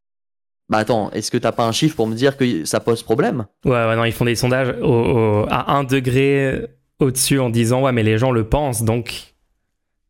[0.70, 3.46] Bah attends, est-ce que t'as pas un chiffre pour me dire que ça pose problème?
[3.64, 6.66] Ouais, ouais, non, ils font des sondages au- au- à un degré
[6.98, 9.34] au-dessus en disant ouais, mais les gens le pensent, donc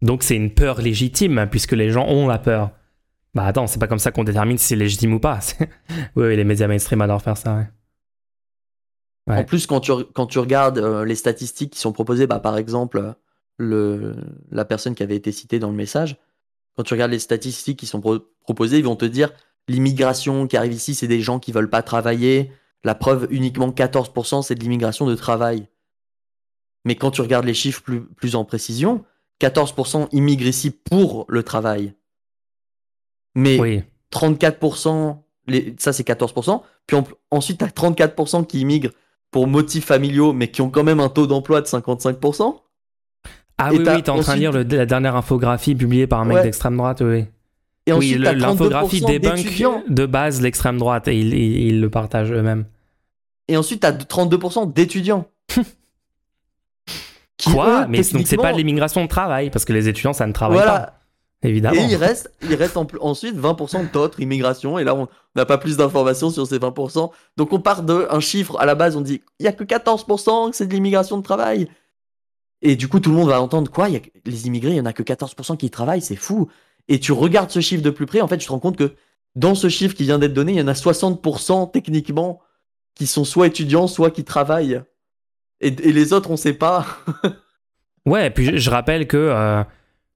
[0.02, 2.70] donc c'est une peur légitime puisque les gens ont la peur.
[3.38, 5.38] Bah attends, c'est pas comme ça qu'on détermine si c'est légitime ou pas.
[6.16, 7.54] Oui, oui, les médias mainstream adorent faire ça.
[7.54, 7.66] Ouais.
[9.28, 9.38] Ouais.
[9.38, 12.58] En plus, quand tu, quand tu regardes euh, les statistiques qui sont proposées, bah, par
[12.58, 13.14] exemple,
[13.56, 14.16] le,
[14.50, 16.16] la personne qui avait été citée dans le message,
[16.76, 19.30] quand tu regardes les statistiques qui sont pro- proposées, ils vont te dire
[19.68, 22.50] l'immigration qui arrive ici, c'est des gens qui veulent pas travailler.
[22.82, 25.68] La preuve, uniquement 14%, c'est de l'immigration de travail.
[26.84, 29.04] Mais quand tu regardes les chiffres plus, plus en précision,
[29.40, 31.94] 14% immigrent ici pour le travail.
[33.34, 33.82] Mais Oui.
[34.12, 35.16] 34%,
[35.46, 36.62] les, ça c'est 14%.
[36.86, 38.90] Puis en- ensuite, tu as 34% qui immigrent
[39.30, 42.60] pour motifs familiaux, mais qui ont quand même un taux d'emploi de 55%.
[43.58, 46.06] Ah Et oui, t'as oui, t'es en train de lire le- la dernière infographie publiée
[46.06, 46.42] par un mec Ouais.
[46.44, 47.24] d'extrême droite, oui.
[47.86, 49.82] Et oui, ensuite, as l'infographie 32% débunk d'étudiants.
[49.88, 52.64] de base l'extrême droite et ils, ils- ils le partagent eux-mêmes.
[53.48, 55.26] Et ensuite, tu as 32% d'étudiants.
[57.52, 57.82] Quoi?
[57.84, 60.32] Eux, Mais donc c'est pas de l'immigration de travail parce que les étudiants ça ne
[60.32, 60.78] travaille Voilà.
[60.80, 60.94] pas.
[61.42, 61.80] Évidemment.
[61.80, 64.78] Et il reste, il reste en ensuite 20% d'autres immigration.
[64.78, 67.10] Et là, on n'a pas plus d'informations sur ces 20%.
[67.36, 70.50] Donc, on part d'un chiffre à la base, on dit il y a que 14%
[70.50, 71.68] que c'est de l'immigration de travail.
[72.60, 74.80] Et du coup, tout le monde va entendre quoi y a Les immigrés, il y
[74.80, 76.48] en a que 14% qui travaillent, c'est fou.
[76.88, 78.94] Et tu regardes ce chiffre de plus près, en fait, tu te rends compte que
[79.36, 82.40] dans ce chiffre qui vient d'être donné, il y en a 60% techniquement
[82.96, 84.82] qui sont soit étudiants, soit qui travaillent.
[85.60, 86.84] Et, et les autres, on sait pas.
[88.06, 89.62] Ouais, et puis je, je rappelle que euh,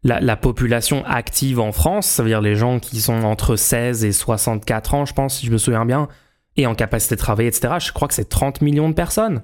[0.05, 4.05] la, la population active en France, ça veut dire les gens qui sont entre 16
[4.05, 6.09] et 64 ans, je pense, si je me souviens bien,
[6.57, 9.43] et en capacité de travailler, etc., je crois que c'est 30 millions de personnes.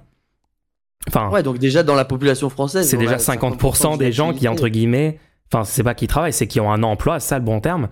[1.08, 4.48] Enfin, Ouais, donc déjà dans la population française, c'est déjà a 50% des gens qui,
[4.48, 5.18] entre guillemets,
[5.52, 7.88] enfin, c'est pas qui travaillent, c'est qui ont un emploi, c'est ça le bon terme,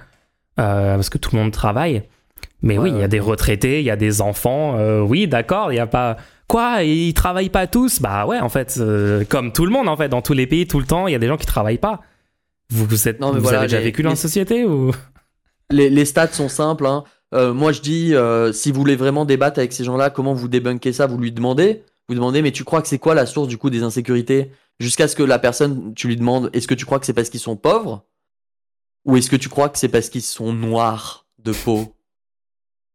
[0.58, 2.02] euh, parce que tout le monde travaille.
[2.62, 4.76] Mais oui, Ouais, il y a des retraités, il y a des enfants.
[4.78, 6.16] euh, oui, d'accord, il y a pas.
[6.48, 8.00] Quoi Ils travaillent pas tous?
[8.00, 10.66] Bah ouais, en fait, euh, comme tout le monde, en fait, dans tous les pays,
[10.66, 12.00] tout le temps, il y a des gens qui travaillent pas.
[12.70, 14.64] Vous, vous, êtes, Non, mais vous voilà, avez déjà les- vécu dans les- la société
[14.64, 14.92] ou?
[15.70, 16.86] Les, les stats sont simples.
[16.86, 17.04] hein.
[17.34, 20.48] Euh, moi, je dis, euh, si vous voulez vraiment débattre avec ces gens-là, comment vous
[20.48, 21.82] débunkez ça Vous lui demandez.
[22.08, 24.52] Vous demandez, mais tu crois que c'est quoi la source du coup des insécurités?
[24.78, 27.30] Jusqu'à ce que la personne, tu lui demandes, est-ce que tu crois que c'est parce
[27.30, 28.04] qu'ils sont pauvres?
[29.06, 31.94] Ou est-ce que tu crois que c'est parce qu'ils sont noirs de peau?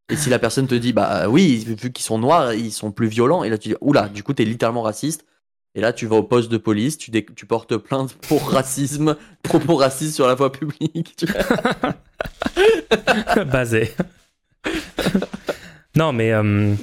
[0.10, 3.08] Et si la personne te dit, bah oui, vu qu'ils sont noirs, ils sont plus
[3.08, 5.26] violents, et là tu dis, oula, du coup, t'es littéralement raciste.
[5.74, 7.12] Et là, tu vas au poste de police, tu,
[7.48, 11.16] portes plainte pour racisme, propos racistes sur la voie publique.
[11.16, 11.26] tu
[13.46, 13.94] basé
[15.96, 16.76] Non, mais euh,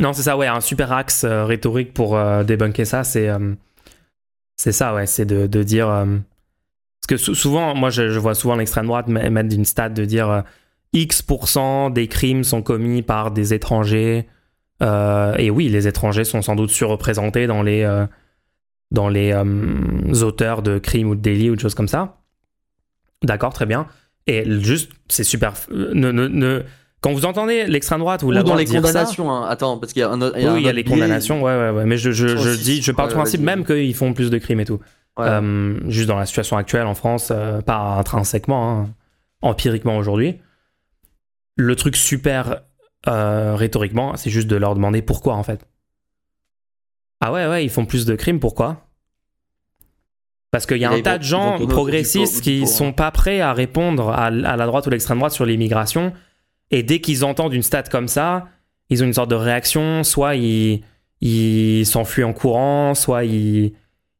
[0.00, 3.28] non, c'est ça, ouais, un super axe euh, rhétorique pour euh, débunker ça, c'est
[4.56, 8.34] c'est ça, ouais, c'est de, de dire parce que sou- souvent, moi, je, je vois
[8.34, 10.42] souvent l'extrême droite mettre d'une stat de dire
[10.92, 11.22] X
[11.90, 14.28] des crimes sont commis par des étrangers.
[14.82, 18.06] Euh, et oui, les étrangers sont sans doute surreprésentés dans les euh,
[18.90, 22.16] dans les euh, auteurs de crimes ou de délits ou de choses comme ça.
[23.22, 23.86] D'accord, très bien.
[24.26, 25.52] Et juste, c'est super.
[25.70, 26.62] Ne, ne, ne-
[27.02, 29.46] quand vous entendez l'extrême droite ou la Ou dans les ça- condamnations, hein.
[29.48, 30.36] attends, parce qu'il y a un autre.
[30.36, 30.92] oui, il y a les biais.
[30.94, 31.84] condamnations, ouais, ouais, ouais.
[31.86, 34.60] Mais je, je, je dis, je pars du principe même qu'ils font plus de crimes
[34.60, 34.80] et tout.
[35.18, 35.26] Ouais.
[35.26, 38.90] Euh, juste dans la situation actuelle en France, euh, pas intrinsèquement, hein,
[39.42, 40.38] empiriquement aujourd'hui.
[41.56, 42.62] Le truc super
[43.08, 45.66] euh, rhétoriquement, c'est juste de leur demander pourquoi en fait.
[47.20, 48.86] Ah ouais, ouais, ils font plus de crimes, pourquoi?
[50.50, 52.92] Parce qu'il y a un tas de gens progressistes qui sont hein.
[52.92, 56.12] pas prêts à répondre à, à la droite ou l'extrême droite sur l'immigration.
[56.70, 58.48] Et dès qu'ils entendent une stat comme ça,
[58.88, 60.02] ils ont une sorte de réaction.
[60.02, 60.82] Soit ils
[61.20, 63.74] ils s'enfuient en courant, soit ils,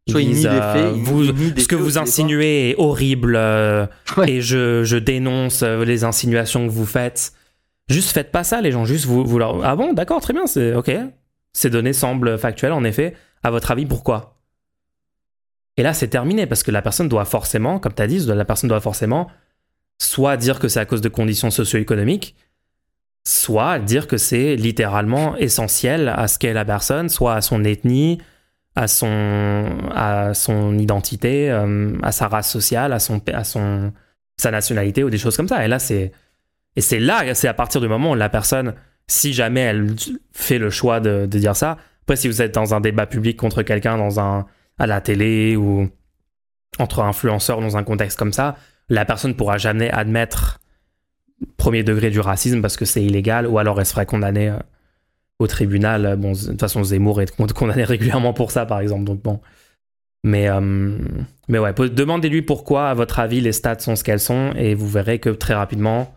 [0.08, 3.86] Soit ils des euh, faits, ils des ce que faits vous insinuez est horrible euh,
[4.16, 4.30] Ouais.
[4.30, 7.32] et je, je dénonce euh, les insinuations que vous faites.
[7.90, 8.84] Juste faites pas ça, les gens.
[8.84, 9.64] Juste vous, leur.
[9.64, 10.92] Ah bon, d'accord, très bien, c'est ok.
[11.52, 13.14] Ces données semblent factuelles, en effet.
[13.42, 14.38] À votre avis, pourquoi?
[15.76, 18.44] Et là, c'est terminé parce que la personne doit forcément, comme tu as dit, la
[18.44, 19.28] personne doit forcément
[19.98, 22.36] soit dire que c'est à cause de conditions socio-économiques,
[23.26, 28.18] soit dire que c'est littéralement essentiel à ce qu'est la personne, soit à son ethnie,
[28.76, 33.92] à son, à son identité, euh, à sa race sociale, à, son, à son,
[34.36, 35.64] sa nationalité ou des choses comme ça.
[35.64, 36.12] Et là, c'est.
[36.76, 38.74] Et c'est là, c'est à partir du moment où la personne,
[39.06, 39.94] si jamais elle
[40.32, 43.62] fait le choix de, dire ça, après, si vous êtes dans un débat public contre
[43.62, 44.46] quelqu'un dans un,
[44.78, 45.88] à la télé ou
[46.78, 48.56] entre influenceurs dans un contexte comme ça,
[48.88, 50.60] la personne pourra jamais admettre
[51.56, 54.58] premier degré du racisme parce que c'est illégal ou alors elle se ferait condamner euh,
[55.38, 56.16] au tribunal.
[56.16, 59.04] Bon, de toute façon, Zemmour est con- condamné régulièrement pour ça, par exemple.
[59.04, 59.40] Donc bon.
[60.22, 60.98] Mais, euh,
[61.48, 64.88] mais ouais, demandez-lui pourquoi, à votre avis, les stats sont ce qu'elles sont et vous
[64.88, 66.14] verrez que très rapidement,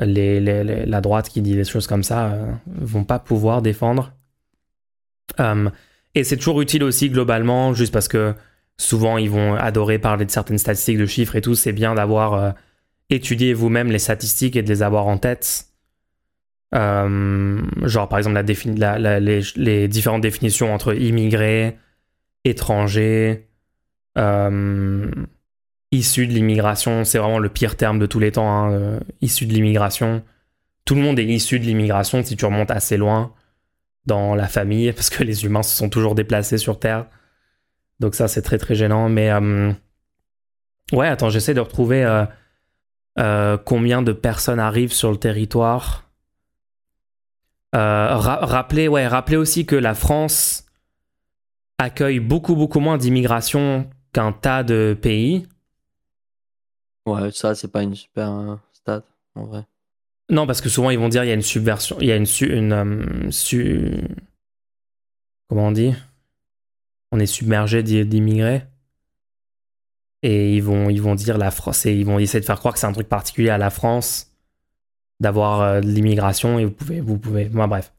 [0.00, 4.12] les, les- la droite qui dit des choses comme ça euh, vont pas pouvoir défendre.
[5.40, 5.68] Euh,
[6.14, 8.34] et c'est toujours utile aussi globalement, juste parce que
[8.78, 11.54] souvent ils vont adorer parler de certaines statistiques, de chiffres et tout.
[11.54, 12.50] C'est bien d'avoir euh,
[13.10, 15.66] étudié vous-même les statistiques et de les avoir en tête.
[16.74, 21.78] Euh, genre par exemple la la- la- les, différentes définitions entre immigrés,
[22.44, 23.48] étrangers,
[25.96, 27.04] issus de l'immigration.
[27.04, 30.22] C'est vraiment le pire terme de tous les temps, hein, euh, de l'immigration.
[30.84, 33.32] Tout le monde est issu de l'immigration si tu remontes assez loin
[34.06, 37.06] dans la famille, parce que les humains se sont toujours déplacés sur Terre.
[38.00, 39.08] Donc ça, c'est très très gênant.
[39.08, 39.72] Mais euh,
[40.92, 42.24] ouais, attends, j'essaie de retrouver euh,
[43.18, 46.04] euh, combien de personnes arrivent sur le territoire.
[47.72, 50.64] Ra- rappelez, ouais, rappelez aussi que la France
[51.78, 55.46] accueille beaucoup beaucoup moins d'immigration qu'un tas de pays.
[57.06, 59.02] Ouais, ça, c'est pas une super euh, stat,
[59.34, 59.64] en vrai.
[60.28, 62.16] Non, parce que souvent ils vont dire il y a une subversion, il y a
[62.16, 64.08] une une euh, su-
[65.48, 65.94] comment on dit?
[67.12, 68.64] On est submergé d'i- d'immigrés
[70.22, 70.88] et ils vont
[71.38, 74.32] la France ils essayer de faire croire que c'est un truc particulier à la France
[75.20, 77.92] d'avoir euh, de l'immigration et vous pouvez vous pouvez bref.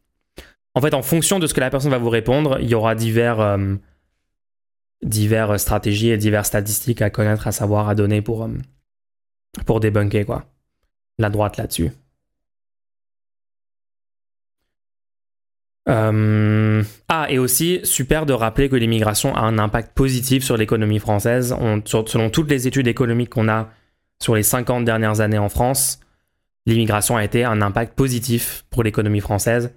[0.75, 2.93] En fait, en fonction de ce que la personne va vous répondre, il y aura
[2.93, 3.75] divers euh,
[5.01, 8.47] divers stratégies et diverses statistiques à connaître, à savoir, à donner pour
[9.65, 10.45] pour débunker quoi.
[11.19, 11.91] La droite là-dessus.
[15.89, 20.99] Euh, Ah, et aussi, super de rappeler que l'immigration a un impact positif sur l'économie
[20.99, 21.55] française.
[21.85, 23.69] Selon toutes les études économiques qu'on a
[24.21, 25.99] sur les 50 dernières années en France,
[26.65, 29.71] l'immigration a été un impact positif pour l'économie française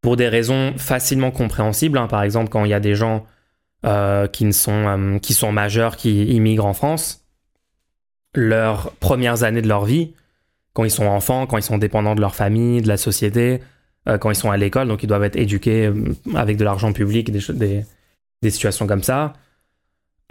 [0.00, 1.98] pour des raisons facilement compréhensibles.
[1.98, 2.06] hein.
[2.06, 3.26] Par exemple, quand il y a des gens
[3.84, 7.25] euh, qui, sont, euh, qui sont majeurs qui immigrent en France,
[8.36, 10.12] leurs premières années de leur vie
[10.76, 13.62] quand ils sont enfants, quand ils sont dépendants de leur famille, de la société,
[14.08, 16.92] euh, quand ils sont à l'école, donc ils doivent être éduqués euh, avec de l'argent
[16.92, 17.84] public, des,
[18.50, 19.32] situations comme ça.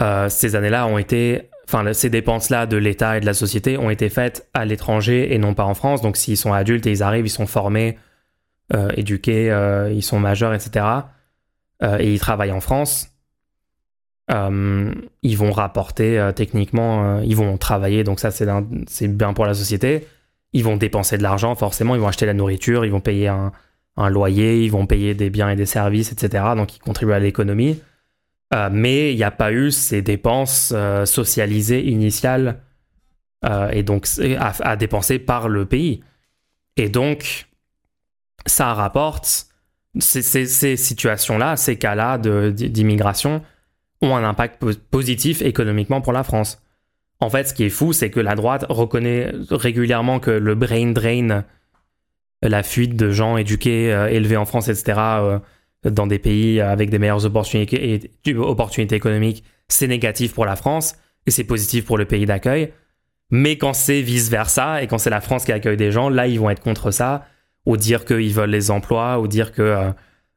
[0.03, 3.89] Euh, ces années-là ont été, enfin, ces dépenses-là de l'État et de la société ont
[3.89, 6.01] été faites à l'étranger et non pas en France.
[6.01, 7.97] Donc, s'ils sont adultes et ils arrivent, ils sont formés,
[8.95, 9.55] éduqués,
[9.91, 10.85] ils sont majeurs, etc.
[11.99, 13.14] et ils travaillent en France.
[14.29, 20.07] Ils vont rapporter techniquement, ils vont travailler, donc ça c'est bien pour la société
[20.55, 23.51] ils vont dépenser de l'argent, forcément, ils vont acheter la nourriture, ils vont payer un,
[24.09, 26.45] loyer, ils vont payer des biens et des services, etc.
[26.55, 27.81] Donc ils contribuent à l'économie.
[28.53, 32.61] Euh, mais il n'y a pas eu ces dépenses euh, socialisées initiales
[33.43, 34.07] euh, et donc
[34.39, 36.01] à, dépenser par le pays.
[36.77, 37.47] Et donc,
[38.45, 39.47] ça rapporte,
[39.99, 43.41] ces, ces situations-là, ces cas-là d'immigration
[44.01, 46.61] ont un impact positif économiquement pour la France.
[47.19, 50.91] En fait, ce qui est fou, c'est que la droite reconnaît régulièrement que le brain
[50.91, 51.43] drain,
[52.41, 55.39] la fuite de gens éduqués, euh, élevés en France, etc., euh,
[55.83, 60.95] dans des pays avec des meilleures opportunités, économiques, c'est négatif pour la France
[61.27, 62.73] et c'est positif pour le pays d'accueil.
[63.29, 66.39] Mais quand c'est vice-versa et quand c'est la France qui accueille des gens, là, ils
[66.39, 67.25] vont être contre ça,
[67.65, 69.93] ou dire qu'ils veulent les emplois, ou dire que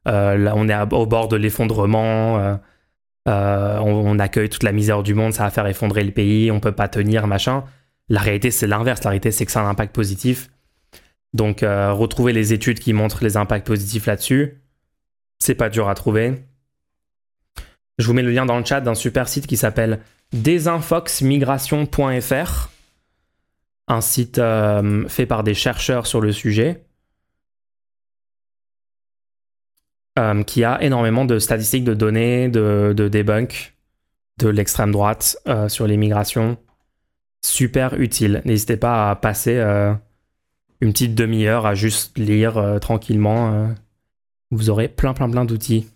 [0.07, 2.59] euh, on est au bord de l'effondrement
[3.29, 6.61] euh, on, accueille toute la misère du monde, ça va faire effondrer le pays, on
[6.61, 7.65] peut pas tenir, machin.
[8.09, 9.05] La réalité, c'est l'inverse.
[9.05, 10.49] La réalité, c'est que c'est un impact positif.
[11.35, 14.63] Donc, euh, retrouver les études qui montrent les impacts positifs là-dessus,
[15.39, 16.43] c'est pas dur à trouver.
[17.99, 20.01] Je vous mets le lien dans le chat d'un super site qui s'appelle
[20.33, 22.71] desinfoxmigration.fr,
[23.89, 26.88] un site euh, fait par des chercheurs sur le sujet.
[30.19, 33.77] Euh, qui a énormément de statistiques, de données, de, de debunk
[34.39, 36.57] de l'extrême droite euh, sur l'immigration.
[37.45, 38.43] Super utile.
[38.45, 39.95] N'hésitez pas à passer euh,
[40.81, 43.69] une petite demi-heure à juste lire tranquillement.
[44.51, 45.87] vous aurez plein, plein, plein d'outils.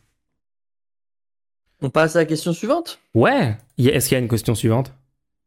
[1.80, 3.00] On passe à la question suivante?
[3.14, 4.92] Ouais Est-ce qu'il y a une question suivante?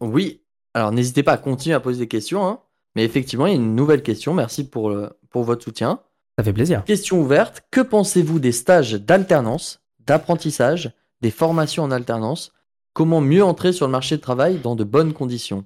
[0.01, 0.41] Oui.
[0.73, 2.45] Alors n'hésitez pas à continuer à poser des questions.
[2.45, 2.59] Hein.
[2.97, 4.33] Mais effectivement, il y a une nouvelle question.
[4.33, 4.93] Merci pour,
[5.29, 6.01] pour votre soutien.
[6.37, 6.83] Ça fait plaisir.
[6.83, 7.63] Question ouverte.
[7.71, 10.91] Que pensez-vous des stages d'alternance, d'apprentissage,
[11.21, 12.51] des formations en alternance?
[12.93, 15.65] Comment mieux entrer sur le marché de travail dans de bonnes conditions?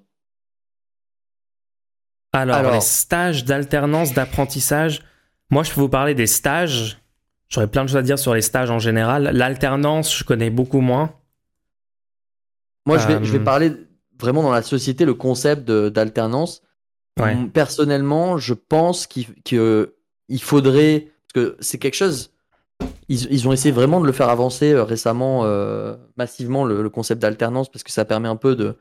[2.33, 5.03] Alors, les stages d'alternance, d'apprentissage,
[5.49, 7.01] moi je peux vous parler des stages.
[7.49, 9.31] J'aurais plein de choses à dire sur les stages en général.
[9.33, 11.15] L'alternance, je connais beaucoup moins.
[12.85, 13.71] Moi, je, vais, je vais euh, parler
[14.19, 16.61] vraiment dans la société, le concept d'alternance.
[17.53, 19.25] Personnellement, je pense qu'il
[20.29, 21.07] il faudrait.
[21.33, 22.31] Parce que c'est quelque chose.
[23.09, 27.69] Ils, ont essayé vraiment de le faire avancer euh, récemment, euh, massivement, le, concept d'alternance,
[27.69, 28.77] parce que ça permet un peu de,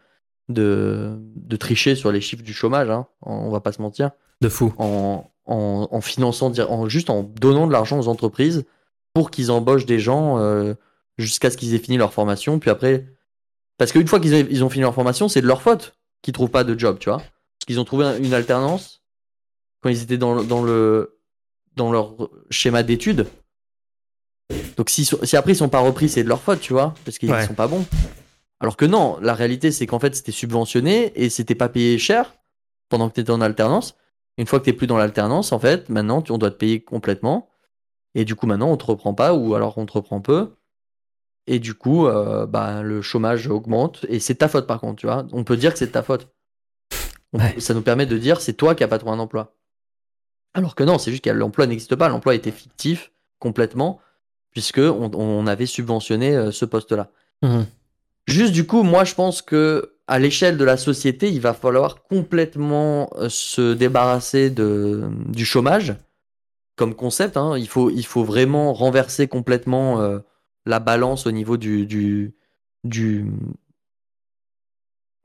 [0.48, 4.10] de, tricher sur les chiffres du chômage, hein, on va pas se mentir.
[4.40, 4.72] De fou.
[4.78, 8.64] En, en, finançant, en, juste en donnant de l'argent aux entreprises
[9.14, 10.74] pour qu'ils embauchent des gens euh,
[11.16, 12.58] jusqu'à ce qu'ils aient fini leur formation.
[12.58, 13.06] Puis après.
[13.78, 16.50] Parce qu'une fois qu'ils ils ont fini leur formation, c'est de leur faute qu'ils trouvent
[16.50, 17.18] pas de job, tu vois.
[17.18, 19.02] Parce qu'ils ont trouvé une alternance
[19.80, 21.17] quand ils étaient dans, dans le
[21.78, 22.14] dans leur
[22.50, 23.26] schéma d'études.
[24.76, 27.18] Donc si, si après ils sont pas repris, c'est de leur faute, tu vois, parce
[27.18, 27.86] qu'ils sont pas bons.
[28.60, 32.34] Alors que non, la réalité c'est qu'en fait c'était subventionné et c'était pas payé cher
[32.88, 33.96] pendant que tu étais en alternance.
[34.36, 37.48] Une fois que tu plus dans l'alternance, en fait, maintenant on doit te payer complètement.
[38.14, 40.54] Et du coup maintenant on te reprend pas ou alors on te reprend peu.
[41.46, 45.06] Et du coup, euh, bah, le chômage augmente et c'est ta faute par contre, tu
[45.06, 45.26] vois.
[45.32, 46.28] On peut dire que c'est ta faute.
[47.58, 49.54] Ça nous permet de dire c'est toi qui n'as pas trouvé un emploi.
[50.54, 52.08] Alors que non, c'est juste que l'emploi n'existe pas.
[52.08, 54.00] L'emploi était fictif complètement,
[54.50, 57.10] puisque on, avait subventionné euh, ce poste-là.
[57.42, 57.62] Mmh.
[58.26, 62.02] Juste du coup, moi je pense que à l'échelle de la société, il va falloir
[62.02, 65.94] complètement euh, se débarrasser de, du chômage
[66.76, 67.36] comme concept.
[67.36, 67.58] Hein.
[67.58, 70.20] Il, faut, il faut vraiment renverser complètement euh,
[70.64, 71.86] la balance au niveau du.
[71.86, 72.34] du,
[72.84, 73.26] du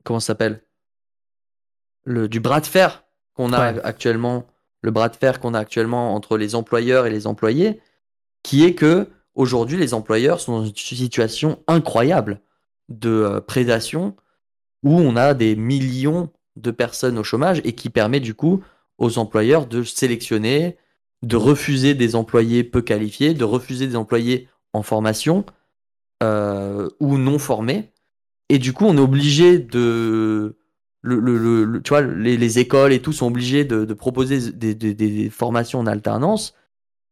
[0.04, 0.62] comment ça s'appelle?
[2.04, 4.46] Le, Du bras de fer qu'on a actuellement
[4.84, 7.80] le bras de fer qu'on a actuellement entre les employeurs et les employés,
[8.42, 12.42] qui est que aujourd'hui les employeurs sont dans une situation incroyable
[12.90, 14.14] de euh, prédation
[14.82, 18.62] où on a des millions de personnes au chômage et qui permet du coup
[18.98, 20.76] aux employeurs de sélectionner,
[21.22, 25.46] de refuser des employés peu qualifiés, de refuser des employés en formation
[26.22, 27.90] euh, ou non formés.
[28.50, 30.58] Et du coup, on est obligé de
[31.04, 36.54] le, tu vois, les, écoles et tout sont obligés de, proposer des, formations en alternance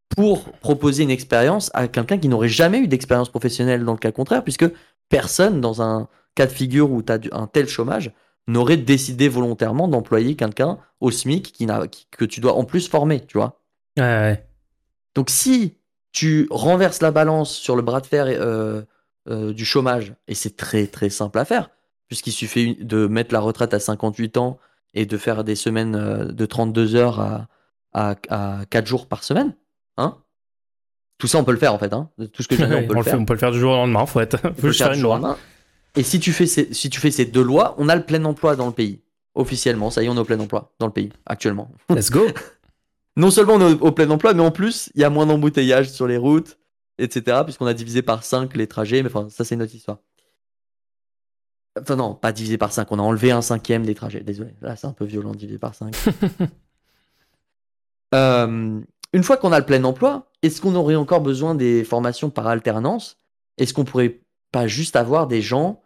[0.09, 4.12] pour proposer une expérience à quelqu'un qui n'aurait jamais eu d'expérience professionnelle dans le cas
[4.12, 4.66] contraire, puisque
[5.09, 8.12] personne, dans un cas de figure où tu as un tel chômage,
[8.47, 11.66] n'aurait décidé volontairement d'employer quelqu'un au SMIC qui
[12.10, 13.60] que tu dois en plus former, tu vois.
[13.97, 14.47] Ouais, ouais.
[15.14, 15.77] Donc si
[16.12, 18.82] tu renverses la balance sur le bras de fer euh,
[19.28, 21.70] euh, du chômage, et c'est très très simple à faire,
[22.12, 24.59] puisqu'il suffit de mettre la retraite à 58 ans
[24.93, 27.48] et de faire des semaines euh, de 32 heures à,
[27.94, 29.56] à, à 4 jours par semaine,
[29.97, 30.18] hein
[31.16, 32.74] Tout ça on peut le faire en fait, hein Tout ce que je viens de
[32.74, 33.20] dire, on peut on, le fait, faire.
[33.20, 34.36] on peut le faire du jour au lendemain, faut, être...
[34.59, 35.39] Faut juste faire une loi.
[35.97, 38.22] Et si tu, fais ces, si tu fais ces deux lois, on a le plein
[38.26, 39.01] emploi dans le pays.
[39.34, 41.70] Officiellement, ça y est, on est au plein emploi dans le pays, actuellement.
[41.89, 42.26] Let's go.
[43.16, 45.89] Non seulement on est au, plein emploi, mais en plus, il y a moins d'embouteillage
[45.89, 46.59] sur les routes,
[46.98, 47.39] etc.
[47.44, 49.97] Puisqu'on a divisé par 5 les trajets, mais enfin, ça c'est une autre histoire.
[51.81, 54.20] Enfin non, pas divisé par 5, on a enlevé un cinquième des trajets.
[54.20, 55.94] Désolé, là c'est un peu violent, divisé par 5.
[58.15, 58.78] Euh,
[59.15, 62.47] une fois qu'on a le plein emploi, est-ce qu'on aurait encore besoin des formations par
[62.47, 63.16] alternance?
[63.57, 64.20] Est-ce qu'on pourrait
[64.51, 65.81] pas juste avoir des gens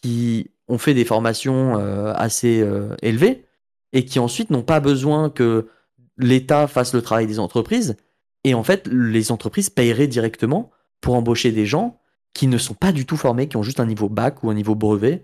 [0.00, 3.44] qui ont fait des formations euh, assez euh, élevées
[3.92, 5.68] et qui ensuite n'ont pas besoin que
[6.16, 7.96] l'État fasse le travail des entreprises
[8.44, 10.70] et en fait les entreprises paieraient directement
[11.00, 11.98] pour embaucher des gens
[12.34, 14.54] qui ne sont pas du tout formés, qui ont juste un niveau bac ou un
[14.54, 15.22] niveau brevet.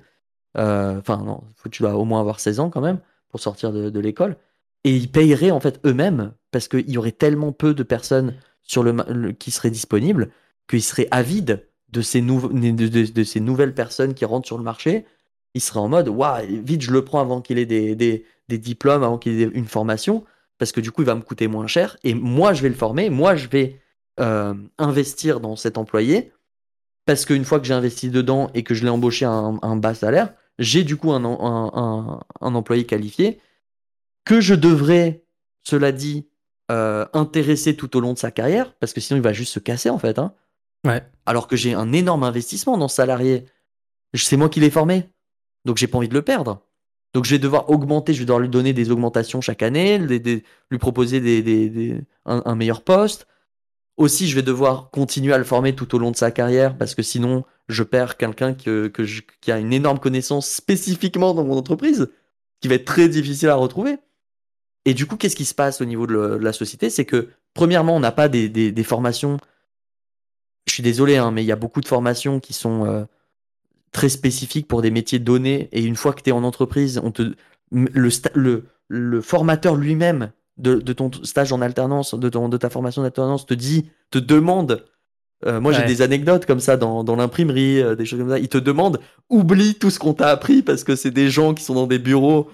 [0.56, 3.72] Euh, Enfin non, faut, tu dois au moins avoir 16 ans quand même pour sortir
[3.72, 4.36] de, l'école
[4.82, 8.82] et ils paieraient en fait eux-mêmes parce qu'il y aurait tellement peu de personnes sur
[8.82, 10.30] le, qui seraient disponibles
[10.68, 15.04] qu'ils seraient avides de ces, nouvelles personnes qui rentrent sur le marché.
[15.54, 18.58] Ils seraient en mode waouh, vite, je le prends avant qu'il ait des, des, des
[18.58, 20.24] diplômes, avant qu'il ait une formation,
[20.58, 21.96] parce que du coup, il va me coûter moins cher.
[22.04, 23.80] Et moi, je vais le former, moi, je vais
[24.20, 26.32] euh, investir dans cet employé,
[27.10, 29.74] parce qu'une fois que j'ai investi dedans et que je l'ai embauché à un, un
[29.74, 33.40] bas salaire, j'ai du coup un, un, un- un employé qualifié
[34.24, 35.24] que je devrais,
[35.64, 36.28] cela dit,
[36.70, 39.58] euh, intéresser tout au long de sa carrière, parce que sinon il va juste se
[39.58, 40.20] casser en fait.
[40.20, 40.34] Hein.
[40.86, 41.02] Ouais.
[41.26, 43.44] Alors que j'ai un énorme investissement dans ce salarié.
[44.14, 45.10] C'est moi qui l'ai formé,
[45.64, 46.62] donc j'ai pas envie de le perdre.
[47.12, 50.20] Donc je vais devoir augmenter, je vais devoir lui donner des augmentations chaque année, des-
[50.20, 53.26] des- lui proposer des- un meilleur poste.
[53.96, 56.94] Aussi, je vais devoir continuer à le former tout au long de sa carrière, parce
[56.94, 62.10] que sinon, je perds quelqu'un qui a une énorme connaissance spécifiquement dans mon entreprise,
[62.60, 63.98] qui va être très difficile à retrouver.
[64.86, 66.88] Et du coup, qu'est-ce qui se passe au niveau de, la société?
[66.88, 69.36] C'est que, premièrement, on n'a pas des, formations.
[70.66, 73.04] Je suis désolé, hein, mais il y a beaucoup de formations qui sont euh,
[73.92, 75.68] très spécifiques pour des métiers donnés.
[75.72, 77.02] Et une fois que tu es en entreprise,
[77.70, 83.46] le formateur lui-même de, de ton stage en alternance, de, ton, de ta formation d'alternance,
[83.46, 84.84] te dit, te demande.
[85.46, 88.38] euh, moi, j'ai des anecdotes comme ça dans, dans l'imprimerie, euh, des choses comme ça.
[88.38, 89.00] Il te demande,
[89.30, 91.98] oublie tout ce qu'on t'a appris parce que c'est des gens qui sont dans des
[91.98, 92.48] bureaux.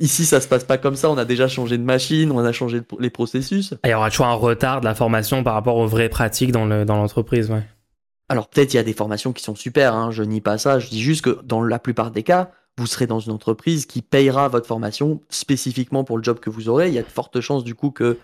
[0.00, 1.08] Ici, ça se passe pas comme ça.
[1.10, 3.74] On a déjà changé de machine, on a changé de- les processus.
[3.84, 6.64] Il y aura toujours un retard de la formation par rapport aux vraies pratiques dans
[6.66, 7.50] le- dans l'entreprise.
[7.50, 7.62] ouais.
[8.28, 10.78] Alors peut-être il y a des formations qui sont super, hein, je nie pas ça,
[10.78, 14.02] je dis juste que dans la plupart des cas, vous serez dans une entreprise qui
[14.02, 16.88] payera votre formation spécifiquement pour le job que vous aurez.
[16.88, 18.18] Il y a de fortes chances du coup que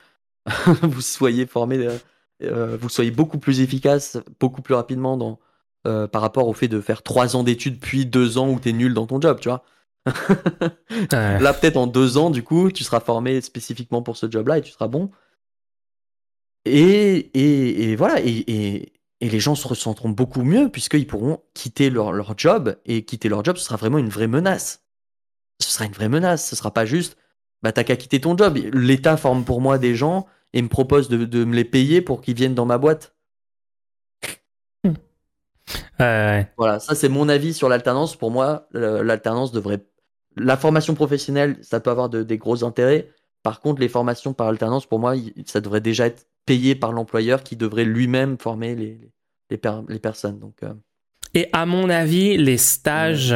[0.82, 1.98] vous soyez formé, euh,
[2.42, 5.38] euh, vous soyez beaucoup plus efficace, beaucoup plus rapidement dans,
[5.86, 8.70] euh, par rapport au fait de faire trois ans d'études puis deux ans où tu
[8.70, 9.64] es nul dans ton job, tu vois.
[11.12, 11.38] Ouais.
[11.38, 14.62] Là, peut-être en deux ans, du coup, tu seras formé spécifiquement pour ce job-là et
[14.62, 15.10] tu seras bon.
[16.64, 21.42] Et, et, et voilà, et, et, et les gens se ressentiront beaucoup mieux puisqu'ils pourront
[21.54, 22.76] quitter leur, leur job.
[22.86, 24.84] Et quitter leur job, ce sera vraiment une vraie menace.
[25.60, 26.46] Ce sera une vraie menace.
[26.48, 27.16] Ce sera pas juste,
[27.62, 28.58] bah t'as qu'à quitter ton job.
[28.72, 32.20] L'État forme pour moi des gens et me propose de, de me les payer pour
[32.22, 33.14] qu'ils viennent dans ma boîte.
[36.00, 38.16] Ouais, Voilà, ça c'est mon avis sur l'alternance.
[38.16, 39.84] Pour moi, l'alternance devrait.
[40.36, 43.10] La formation professionnelle, ça peut avoir de- des gros intérêts.
[43.42, 45.14] Par contre, les formations par alternance, pour moi,
[45.46, 49.12] ça devrait déjà être payé par l'employeur qui devrait lui-même former les, les,
[49.50, 50.38] les per- les personnes.
[50.40, 50.72] Donc, euh,
[51.34, 53.34] Et à mon avis, les stages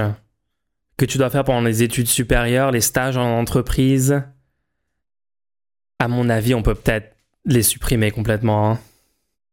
[0.96, 4.22] que tu dois faire pendant les études supérieures, les stages en entreprise,
[5.98, 7.14] à mon avis, on peut peut-être
[7.44, 8.70] les supprimer complètement.
[8.72, 8.80] hein.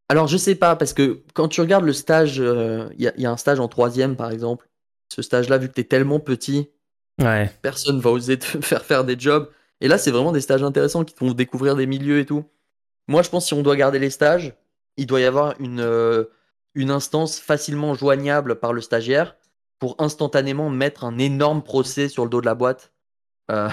[0.09, 3.13] Alors, je sais pas, parce que quand tu regardes le stage, euh, il y, a-
[3.15, 4.67] il y a un stage en troisième, par exemple.
[5.13, 6.69] Ce stage-là, vu que tu es tellement petit,
[7.21, 7.51] Ouais.
[7.61, 9.49] personne va oser te faire faire des jobs.
[9.81, 12.43] Et là, c'est vraiment des stages intéressants qui te font découvrir des milieux et tout.
[13.09, 14.53] Moi, je pense que si on doit garder les stages,
[14.97, 16.25] il doit y avoir une, euh,
[16.75, 19.35] une instance facilement joignable par le stagiaire
[19.79, 22.91] pour instantanément mettre un énorme procès sur le dos de la boîte.
[23.51, 23.69] Euh,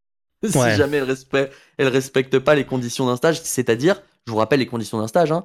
[0.44, 0.74] si Ouais.
[0.76, 4.66] jamais elle respecte, elle respecte pas les conditions d'un stage, c'est-à-dire, je vous rappelle les
[4.66, 5.44] conditions d'un stage, hein,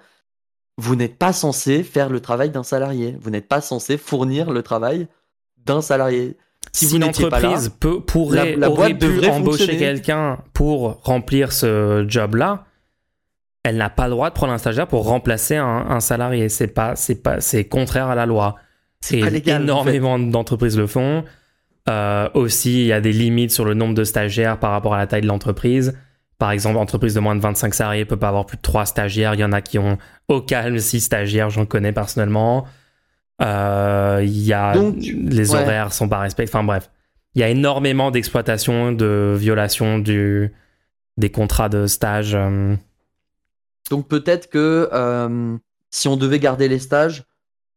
[0.77, 3.15] vous n'êtes pas censé faire le travail d'un salarié.
[3.21, 5.07] Vous n'êtes pas censé fournir le travail
[5.57, 6.35] d'un salarié.
[6.73, 9.77] Si Si, vous une n'étiez pas là, entreprise peut, pourrait, la- la boîte pu embaucher
[9.77, 12.65] quelqu'un pour remplir ce job-là,
[13.65, 16.49] elle n'a pas le droit de prendre un stagiaire pour remplacer un, un salarié.
[16.49, 18.57] C'est pas, c'est pas, c'est contraire à la loi.
[19.01, 21.23] C'est en énormément d'entreprises le font.
[21.89, 24.99] Euh, aussi, il y a des limites sur le nombre de stagiaires par rapport à
[24.99, 25.97] la taille de l'entreprise.
[26.37, 29.33] Par exemple, entreprise de moins de 25 salariés peut pas avoir plus de 3 stagiaires.
[29.33, 29.97] Il y en a qui ont
[30.27, 32.65] au calme 6 stagiaires, j'en connais personnellement.
[33.41, 35.59] Euh, Il y a Donc, les ouais.
[35.59, 36.51] horaires sont pas respectés.
[36.55, 36.91] Enfin bref,
[37.33, 40.51] il y a énormément d'exploitation, de violation du
[41.17, 42.35] des contrats de stage.
[42.35, 42.75] euh.
[43.89, 45.57] Donc peut-être que euh,
[45.91, 47.23] si on devait garder les stages,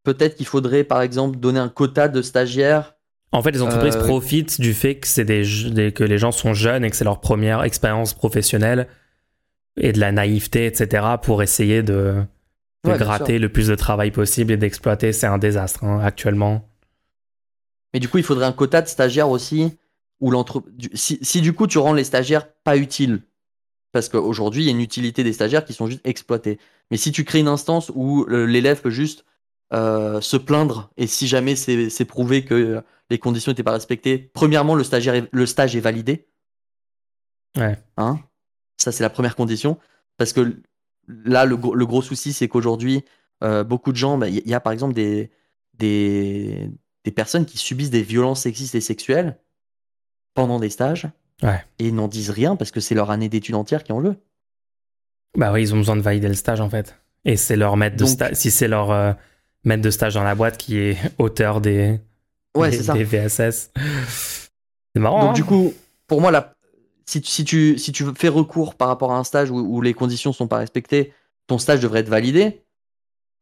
[0.05, 2.95] peut-être qu'il faudrait par exemple donner un quota de stagiaires.
[3.31, 6.17] En fait, les entreprises Euh, profitent du fait que c'est des, je- des- que les
[6.17, 8.89] gens sont jeunes et que c'est leur première expérience professionnelle
[9.77, 11.93] et de la naïveté, etc., pour essayer de,
[12.85, 15.13] de Ouais, bien gratter le plus de travail possible et d'exploiter.
[15.13, 16.67] C'est un désastre hein, actuellement.
[17.93, 19.77] Mais du coup, il faudrait un quota de stagiaires aussi.
[20.21, 20.33] Où
[20.95, 23.21] si, si du coup tu rends les stagiaires pas utiles,
[23.99, 26.59] parce qu'aujourd'hui il y a une utilité des stagiaires qui sont juste exploités.
[26.91, 29.25] Mais si tu crées une instance où le- l'élève peut juste
[29.73, 34.75] euh, se plaindre et si jamais c'est prouvé que les conditions n'étaient pas respectées, premièrement
[34.77, 36.29] le stagiaire est- le stage est validé.
[37.57, 37.77] Ouais.
[37.97, 38.21] Hein?
[38.77, 39.79] Ça c'est la première condition
[40.17, 40.57] parce que
[41.09, 43.03] là le, gros- le gros souci c'est qu'aujourd'hui
[43.43, 45.31] euh, beaucoup de gens, bah, il y, y a par exemple des,
[45.75, 46.71] des
[47.05, 49.39] des personnes qui subissent des violences sexistes et sexuelles
[50.35, 51.09] pendant des stages
[51.43, 51.65] Ouais.
[51.79, 54.17] et n'en disent rien parce que c'est leur année d'études entière qui est en jeu.
[55.37, 56.97] Bah oui, ils ont besoin de valider le stage en fait.
[57.25, 59.13] Et c'est leur maître de stage, si c'est leur euh,
[59.65, 62.01] maître de stage dans la boîte qui est auteur des,
[62.57, 63.71] Ouais, des, des VSS.
[63.77, 65.21] C'est marrant.
[65.21, 65.75] Donc hein du coup,
[66.07, 66.55] pour moi, la...
[67.07, 69.81] si, tu- si, tu, si tu fais recours par rapport à un stage où, où
[69.81, 71.13] les conditions sont pas respectées,
[71.47, 72.63] ton stage devrait être validé.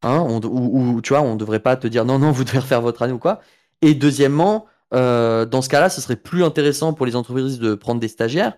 [0.02, 2.44] Hein, on, de- ou, ou, tu vois, on devrait pas te dire non, non, vous
[2.44, 3.40] devez refaire votre année ou quoi.
[3.80, 8.00] Et deuxièmement, euh, dans ce cas-là, ce serait plus intéressant pour les entreprises de prendre
[8.00, 8.56] des stagiaires.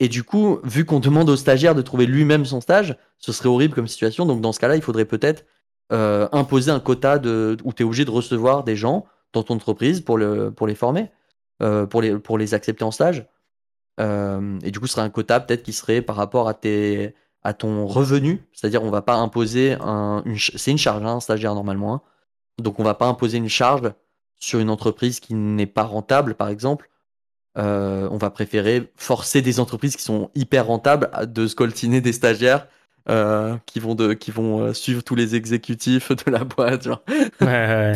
[0.00, 3.48] Et du coup, vu qu'on demande au stagiaire de trouver lui-même son stage, ce serait
[3.48, 4.26] horrible comme situation.
[4.26, 5.44] Donc dans ce cas-là, il faudrait peut-être
[5.92, 9.54] euh, imposer un quota de, où tu es obligé de recevoir des gens dans ton
[9.54, 11.10] entreprise pour, le, pour les former,
[11.62, 13.26] euh, pour, les, pour les accepter en stage.
[13.98, 17.52] Et du coup, ce serait un quota peut-être qui serait par rapport à, tes, à
[17.52, 18.42] ton revenu.
[18.52, 20.22] C'est-à-dire, on va pas imposer un.
[20.24, 21.92] Une, c'est une charge, hein, un stagiaire normalement.
[21.96, 22.00] hein.
[22.58, 23.92] Donc, on va pas imposer une charge
[24.40, 26.90] sur une entreprise qui n'est pas rentable, par exemple.
[27.58, 32.12] Euh, on va préférer forcer des entreprises qui sont hyper rentables à- de scoltiner des
[32.12, 32.66] stagiaires
[33.08, 36.82] euh, qui vont, de, qui vont euh, suivre tous les exécutifs de la boîte.
[36.84, 37.02] genre.
[37.08, 37.92] Ouais, ouais,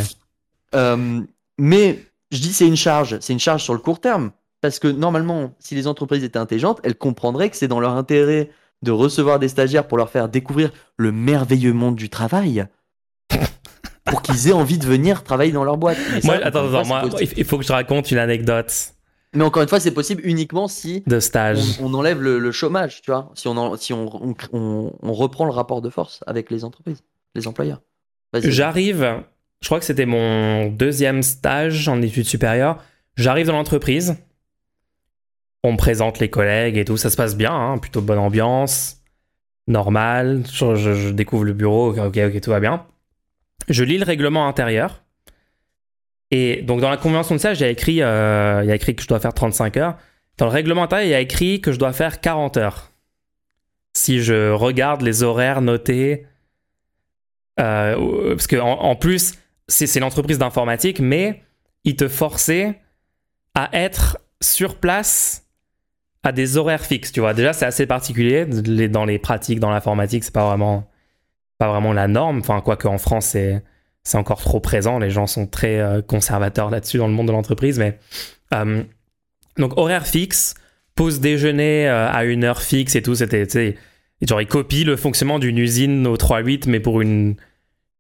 [0.75, 1.27] ouais.
[1.59, 4.33] Mais je dis c'est une charge, c'est une charge sur le court terme.
[4.61, 8.51] Parce que normalement, si les entreprises étaient intelligentes, elles comprendraient que c'est dans leur intérêt
[8.83, 12.66] de recevoir des stagiaires pour leur faire découvrir le merveilleux monde du travail.
[14.05, 15.99] Pour qu'ils aient envie de venir travailler dans leur boîte.
[16.13, 17.03] Mais Moi, attends, fois, attends, moi,
[17.37, 18.73] il faut que je raconte une anecdote
[19.35, 21.59] Mais encore une fois, c'est possible uniquement si de stage.
[21.81, 23.31] on, on enlève le, le chômage, tu vois.
[23.35, 27.03] Si, on, en- si on, on, reprend le rapport de force avec les entreprises,
[27.35, 27.81] les employeurs.
[28.43, 29.23] J'arrive,
[29.63, 32.83] je crois que c'était mon deuxième stage en études supérieures.
[33.17, 34.17] J'arrive dans l'entreprise.
[35.63, 38.99] On me présente les collègues et tout, ça se passe bien, hein, plutôt bonne ambiance,
[39.67, 40.43] normal.
[40.53, 42.85] Je, je- je découvre le bureau, ok, ok, tout va bien.
[43.69, 45.03] Je lis le règlement intérieur.
[46.31, 48.95] Et donc dans la convention de stage, il y a écrit, euh, il a écrit
[48.95, 49.97] que je dois faire 35 heures.
[50.39, 52.91] Dans le règlement intérieur, il y a écrit que je dois faire 40 heures.
[53.93, 56.27] Si je regarde les horaires notés
[57.61, 59.35] euh, parce que en, plus,
[59.69, 61.43] c'est l'entreprise d'informatique, mais
[61.85, 62.81] ils te forçaient
[63.55, 65.47] à être sur place
[66.23, 67.12] à des horaires fixes.
[67.12, 68.47] Tu vois, déjà c'est assez particulier
[68.89, 70.91] dans les pratiques dans l'informatique, c'est pas vraiment
[71.59, 72.39] pas vraiment la norme.
[72.39, 73.37] Enfin, quoique en France
[74.05, 74.99] c'est encore trop présent.
[74.99, 77.99] Les gens sont très euh, conservateurs là-dessus dans le monde de l'entreprise, mais
[78.53, 78.83] euh,
[79.57, 80.55] donc horaire fixe,
[80.95, 83.15] pause déjeuner euh, à une heure fixe et tout.
[83.15, 83.77] C'était
[84.23, 87.37] genre ils copient le fonctionnement d'une usine au 3.8, mais pour une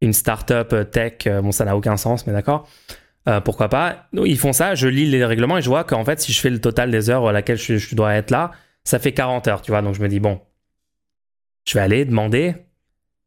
[0.00, 1.26] une startup tech.
[1.42, 2.68] Bon, ça n'a aucun sens, mais d'accord.
[3.46, 4.08] Pourquoi pas?
[4.12, 6.50] Ils font ça, je lis les règlements et je vois qu'en fait, si je fais
[6.50, 8.50] le total des heures à laquelle je, je dois être là,
[8.82, 9.80] ça fait 40 heures, tu vois.
[9.80, 10.42] Donc je me dis, bon,
[11.66, 12.54] je vais aller demander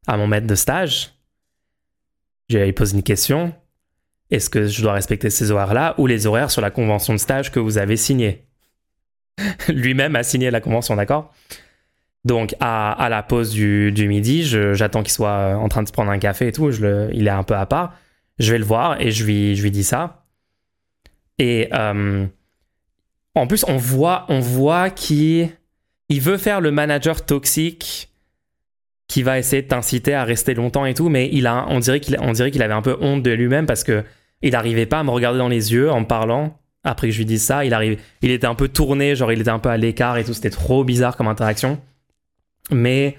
[0.07, 1.13] à mon maître de stage,
[2.49, 3.53] je lui poser une question,
[4.31, 7.51] est-ce que je dois respecter ces horaires-là ou les horaires sur la convention de stage
[7.51, 8.45] que vous avez signée
[9.67, 11.33] Lui-même a signé la convention, d'accord?
[12.25, 16.11] Donc à, la pause du, midi, j'attends qu'il soit euh, en train de se prendre
[16.11, 16.67] un café et tout.
[16.67, 17.95] Le, il est un peu à part.
[18.37, 20.25] Je vais le voir et je lui, dis ça.
[21.37, 22.25] Et euh,
[23.33, 25.49] en plus, on voit, on voit qu'il
[26.09, 28.09] il veut faire le manager toxique
[29.07, 31.99] qui va essayer de t'inciter à rester longtemps et tout, mais il a, on dirait
[31.99, 34.03] qu'il, avait un peu honte de lui-même parce que
[34.41, 36.59] il n'arrivait pas à me regarder dans les yeux en me parlant.
[36.83, 39.41] Après que je lui dise ça, il arrive, il était un peu tourné, genre il
[39.41, 40.33] était un peu à l'écart et tout.
[40.33, 41.79] C'était trop bizarre comme interaction
[42.71, 43.15] mais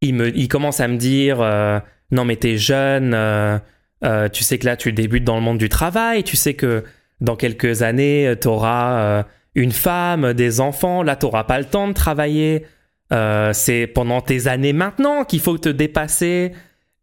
[0.00, 1.80] il, me, il commence à me dire euh,
[2.10, 3.58] non mais t'es jeune, euh,
[4.04, 6.84] euh, tu sais que là tu débutes dans le monde du travail, tu sais que
[7.20, 9.24] dans quelques années, tu auras
[9.56, 12.64] une femme, des enfants, là, tu n'auras pas le temps de travailler.
[13.10, 16.52] C'est pendant tes années maintenant qu'il faut te dépasser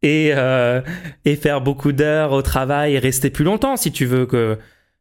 [0.01, 0.31] et,
[1.25, 4.57] et faire beaucoup d'heures au travail et rester plus longtemps si tu veux que,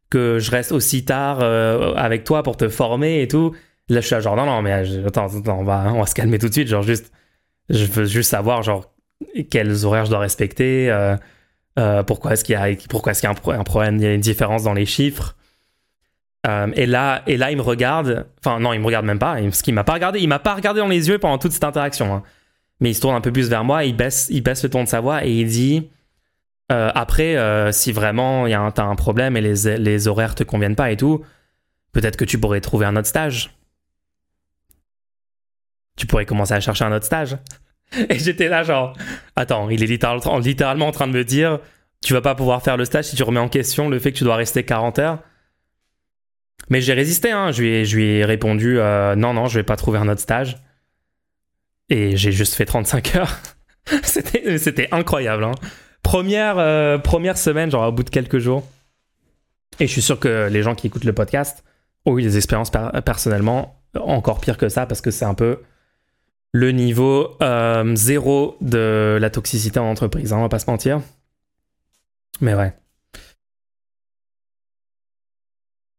[0.09, 3.55] que je reste aussi tard avec toi pour te former et tout.
[3.87, 4.71] Là, je suis là, genre, non, non, mais
[5.05, 6.67] attends, attends, on, va, on va se calmer tout de suite.
[6.67, 7.11] Genre, juste,
[7.69, 8.91] je veux juste savoir, genre,
[9.49, 11.15] quels horaires je dois respecter, euh,
[11.77, 14.21] euh, pourquoi est-ce qu'il y a, est-ce y a un, problème, il y a une
[14.21, 15.35] différence dans les chiffres.
[16.45, 18.27] Euh, et là, et là, il me regarde.
[18.39, 19.35] Enfin, non, il me regarde même pas.
[19.41, 20.19] Parce qu'il m'a pas regardé.
[20.19, 22.13] Il m'a pas regardé dans les yeux pendant toute cette interaction.
[22.13, 22.23] Hein.
[22.79, 23.83] Mais il se tourne un peu plus vers moi.
[23.83, 25.89] Il baisse, il baisse le ton de sa voix et il dit
[26.69, 27.37] après,
[27.71, 30.91] si vraiment y a un, as un problème et les, les horaires te conviennent pas
[30.91, 31.23] et tout,
[31.91, 33.55] peut-être que tu pourrais trouver un autre stage
[35.95, 37.37] tu pourrais commencer à chercher un autre stage.
[38.09, 38.93] Et j'étais là, genre,
[39.35, 41.59] attends, il est littéralement en train de me dire,
[42.03, 44.17] tu vas pas pouvoir faire le stage si tu remets en question le fait que
[44.17, 45.19] tu dois rester 40 heures.
[46.69, 47.51] Mais j'ai résisté, hein.
[47.51, 50.07] je, lui ai, je lui ai répondu, euh, non, non, je vais pas trouver un
[50.07, 50.57] autre stage.
[51.89, 53.39] Et j'ai juste fait 35 heures.
[54.03, 55.43] C'était incroyable.
[55.43, 55.51] Hein.
[56.01, 58.67] Première, euh, première semaine, genre au bout de quelques jours.
[59.79, 61.63] Et je suis sûr que les gens qui écoutent le podcast
[62.05, 62.71] ont eu des expériences
[63.03, 65.59] personnellement encore pire que ça parce que c'est un peu
[66.51, 71.01] le niveau euh, zéro de la toxicité en entreprise, hein, on va pas se mentir.
[72.39, 72.73] Mais ouais.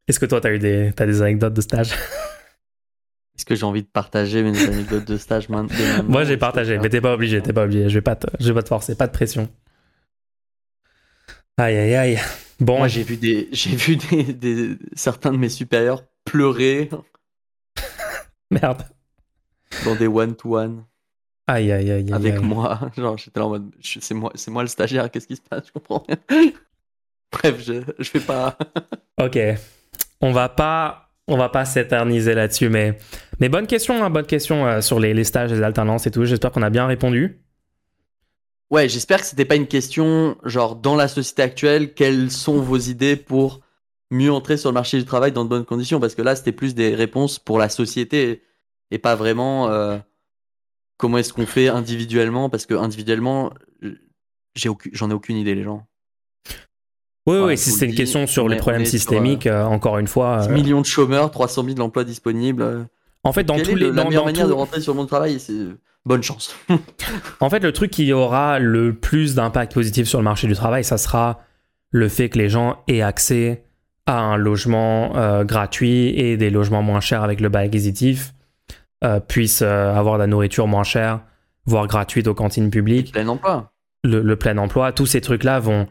[0.09, 1.93] Est-ce que toi, tu as eu des, as des anecdotes de stage?
[3.37, 6.89] Est-ce que j'ai envie de partager mes anecdotes de stage maintenant Moi, j'ai partagé, mais
[6.89, 7.89] t'es pas obligé, t'es pas obligé.
[7.89, 9.51] Je vais pas te, je vais pas te forcer, pas de pression.
[11.59, 12.19] Aïe, aïe, aïe.
[12.61, 12.79] Bon.
[12.79, 16.89] Moi, j'ai vu des, j'ai vu des, certains de mes supérieurs pleurer.
[18.51, 18.83] Merde
[19.85, 20.85] dans des one-to-one.
[21.47, 22.13] Aïe, aïe, aïe.
[22.13, 22.91] Avec moi.
[22.97, 25.67] Genre, j'étais là en mode, c'est moi, c'est moi le stagiaire, qu'est-ce qui se passe?
[25.67, 26.53] Je comprends rien.
[27.31, 28.57] Bref, je, je fais pas.
[29.21, 29.39] ok.
[30.21, 32.99] On va pas, va pas s'éterniser là-dessus, mais,
[33.39, 36.25] bonne question, hein, bonne question euh, sur les, stages, les alternances et tout.
[36.25, 37.41] J'espère qu'on a bien répondu.
[38.71, 42.79] Ouais, j'espère que c'était pas une question, genre, dans la société actuelle, quelles sont vos
[42.79, 43.61] idées pour
[44.11, 46.01] mieux entrer sur le marché du travail dans de bonnes conditions?
[46.01, 48.43] Parce que là, c'était plus des réponses pour la société
[48.91, 49.99] et pas vraiment euh,
[50.97, 52.51] comment est-ce qu'on fait individuellement?
[52.51, 53.53] Parce que individuellement
[54.57, 55.87] j'en ai aucune idée les gens.
[57.27, 60.47] Oui, oui, si c'est une question sur les problèmes systémiques, euh, encore une fois.
[60.49, 62.87] millions de chômeurs, 300 000 emplois disponibles.
[63.25, 63.91] En fait, dans tous les.
[63.91, 65.55] La meilleure manière de rentrer sur le monde du travail, c'est
[66.05, 66.57] bonne chance.
[67.41, 70.85] en fait, le truc qui aura le plus d'impact positif sur le marché du travail,
[70.85, 71.41] ça sera
[71.91, 73.65] le fait que les gens aient accès
[74.07, 78.33] à un logement euh, gratuit et des logements moins chers avec le bail acquisitif
[79.05, 81.21] euh, puissent euh, avoir de la nourriture moins chère,
[81.67, 83.09] voire gratuite aux cantines publiques.
[83.09, 83.73] Le plein emploi.
[84.05, 85.89] Le, plein emploi, tous ces trucs-là vont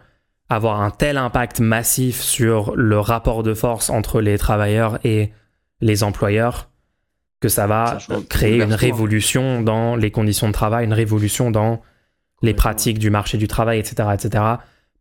[0.50, 5.32] avoir un tel impact massif sur le rapport de force entre les travailleurs et
[5.82, 6.70] les employeurs
[7.42, 7.98] que ça va
[8.30, 11.82] créer une révolution dans les conditions de travail, une révolution dans
[12.42, 14.44] les pratiques du marché du travail, etc., etc.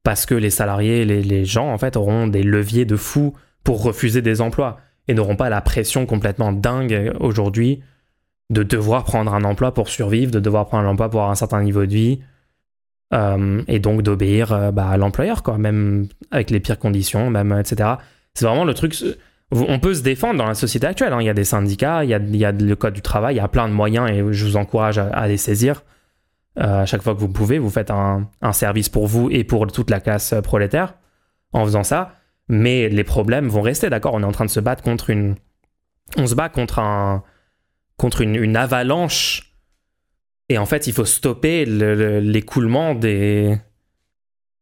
[0.03, 3.83] Parce que les salariés, les, les gens, en fait, auront des leviers de fou pour
[3.83, 7.83] refuser des emplois et n'auront pas la pression complètement dingue aujourd'hui
[8.51, 11.37] de devoir prendre un emploi pour survivre, de devoir prendre un emploi pour avoir un
[11.37, 12.21] certain niveau de vie,
[13.13, 17.53] euh, et donc d'obéir euh, bah, à l'employeur, quoi, même avec les pires conditions, même,
[17.59, 17.91] etc.
[18.35, 18.97] C'est vraiment le truc.
[19.53, 21.13] On peut se défendre dans la société actuelle.
[21.13, 21.21] Hein.
[21.21, 23.49] Il y a des syndicats, il y a, le code du travail, il y a
[23.49, 25.83] plein de moyens et je vous encourage à, les saisir.
[26.59, 29.45] Euh, à chaque fois que vous pouvez, vous faites un, un, service pour vous et
[29.45, 30.95] pour toute la classe prolétaire
[31.53, 32.15] en faisant ça.
[32.49, 34.15] Mais les problèmes vont rester, d'accord?
[34.15, 35.37] On est en train de se battre contre une.
[36.17, 37.23] On se bat contre un,
[37.97, 39.54] contre une, avalanche.
[40.49, 43.57] Et en fait, il faut stopper l'écoulement des...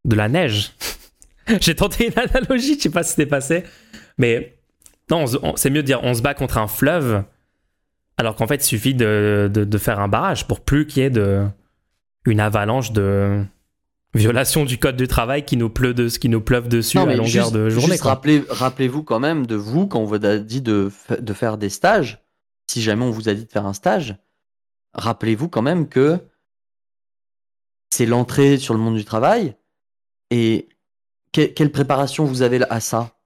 [0.05, 0.73] de la neige.
[1.61, 3.65] J'ai tenté une analogie, je sais pas si c'était passé.
[4.19, 4.57] Mais
[5.11, 5.25] non,
[5.57, 7.25] c'est mieux de dire on se bat contre un fleuve,
[8.17, 11.11] alors qu'en fait, il suffit de, de, faire un barrage pour plus qu'il y ait
[11.11, 11.45] de,
[12.25, 13.43] une avalanche de
[14.15, 17.51] violation du code du travail qui nous, pleut de, qui nous pleuve dessus à longueur
[17.51, 17.97] de journée.
[18.01, 22.23] Rappelez-vous quand même de vous, quand on vous a dit de, de faire des stages,
[22.67, 24.17] si jamais on vous a dit de faire un stage,
[24.95, 26.19] rappelez-vous quand même que
[27.91, 29.57] c'est l'entrée sur le monde du travail
[30.31, 30.69] et
[31.33, 33.17] quelle préparation vous avez à ça?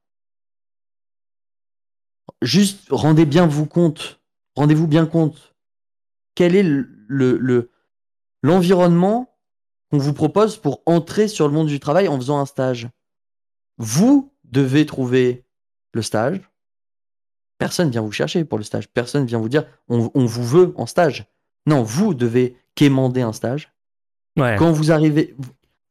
[2.42, 4.20] Juste rendez bien vous compte,
[4.54, 5.54] rendez-vous bien compte.
[6.34, 7.70] Quel est le,
[8.42, 9.36] l'environnement
[9.90, 12.88] qu'on vous propose pour entrer sur le monde du travail en faisant un stage?
[13.78, 15.44] Vous devez trouver
[15.92, 16.40] le stage,
[17.58, 18.88] Personne vient vous chercher pour le stage.
[18.88, 21.26] Personne vient vous dire on, vous veut en stage.
[21.66, 23.72] Non, vous devez quémander un stage.
[24.36, 25.34] Quand vous arrivez,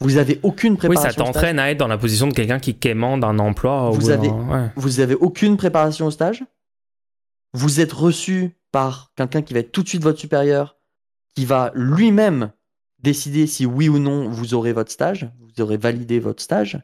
[0.01, 1.03] Vous avez aucune Oui, préparation.
[1.03, 1.25] ça au stage.
[1.33, 3.89] t'entraîne à être dans la position de quelqu'un qui quémande un emploi.
[3.91, 4.69] Vous avez- ouais.
[4.75, 6.43] Vous avez aucune préparation au stage.
[7.53, 10.77] Vous êtes reçu par quelqu'un qui va être tout de suite votre supérieur,
[11.33, 12.51] qui va lui-même
[13.01, 16.77] décider si oui ou non vous aurez votre stage, vous aurez validé votre stage.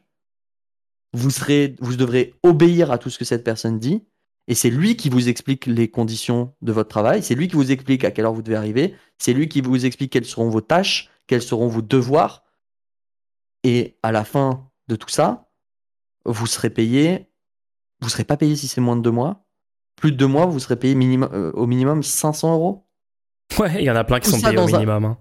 [1.12, 4.02] Vous, serez, vous devrez obéir à tout ce que cette personne dit.
[4.48, 7.22] Et c'est lui qui vous explique les conditions de votre travail.
[7.22, 8.94] C'est lui qui vous explique à quelle heure vous devez arriver.
[9.18, 12.42] C'est lui qui vous explique quelles seront vos tâches, quels seront vos devoirs.
[13.64, 15.48] Et à la fin de tout ça,
[16.24, 17.28] vous serez payé.
[18.00, 19.44] Vous serez pas payé si c'est moins de deux mois.
[19.96, 22.86] Plus de deux mois, vous serez payé minimum, euh, au minimum 500 euros.
[23.58, 25.04] Ouais, il y en a plein qui Tout sont payés au dans un- minimum.
[25.04, 25.18] hein.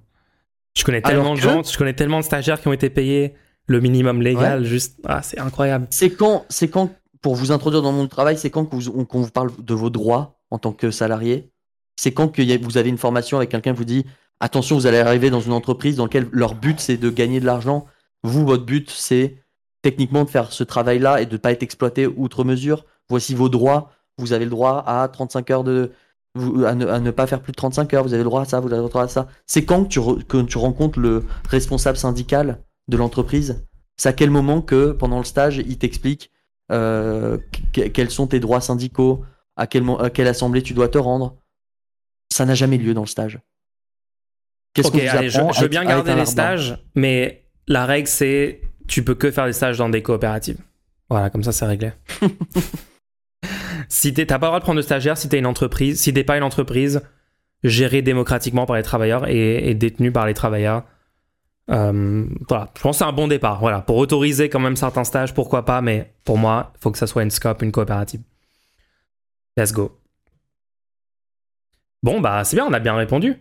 [0.76, 3.36] Je connais tellement de gens, je connais tellement de stagiaires qui ont été payés
[3.68, 5.00] le minimum légal, juste.
[5.06, 5.86] Ah, c'est incroyable.
[5.92, 6.90] C'est quand, c'est quand,
[7.22, 9.90] pour vous introduire dans le monde du travail, c'est quand qu'on vous parle de vos
[9.90, 11.52] droits en tant que salarié?
[11.96, 14.06] C'est quand que vous avez une formation avec quelqu'un qui vous dit
[14.40, 17.46] attention, vous allez arriver dans une entreprise dans laquelle leur but c'est de gagner de
[17.46, 17.86] l'argent.
[18.24, 19.38] Vous, votre but c'est
[19.82, 22.86] techniquement de faire ce travail-là et de ne pas être exploité outre mesure.
[23.10, 23.92] Voici vos droits.
[24.18, 25.92] Vous avez le droit à 35 heures de.
[26.66, 28.04] à, ne, pas faire plus de 35 heures.
[28.04, 29.28] Vous avez le droit à ça, vous avez le droit à ça.
[29.46, 33.66] C'est quand que tu, rencontres le responsable syndical de l'entreprise?
[33.98, 36.32] C'est à quel moment que pendant le stage, il t'explique
[36.72, 39.24] que- quels sont tes droits syndicaux,
[39.56, 41.36] à, quel, mo- à quelle assemblée tu dois te rendre?
[42.32, 43.40] Ça n'a jamais lieu dans le stage.
[44.74, 49.16] Qu'est-ce Ok, qu'on je, veux bien garder les stages, mais la règle c'est tu peux
[49.16, 50.60] que faire des stages dans des coopératives.
[51.10, 51.92] Voilà, comme ça c'est réglé.
[53.90, 56.24] si t'as pas le droit de prendre de stagiaire si t'es une entreprise, si t'es
[56.24, 57.02] pas une entreprise
[57.64, 60.84] gérée démocratiquement par les travailleurs et, et détenue par les travailleurs.
[61.70, 63.60] Euh, je pense que c'est un bon départ.
[63.60, 66.98] Voilà, pour autoriser quand même certains stages, pourquoi pas, mais pour moi, il faut que
[66.98, 68.22] ça soit une scope, une coopérative.
[69.58, 69.98] Let's go.
[72.04, 73.38] Bon, bah, c'est bien, on a bien répondu.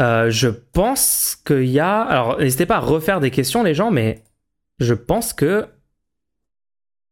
[0.00, 2.00] Euh, je pense qu'il y a.
[2.02, 4.22] Alors, n'hésitez pas à refaire des questions, les gens, mais
[4.78, 5.66] je pense que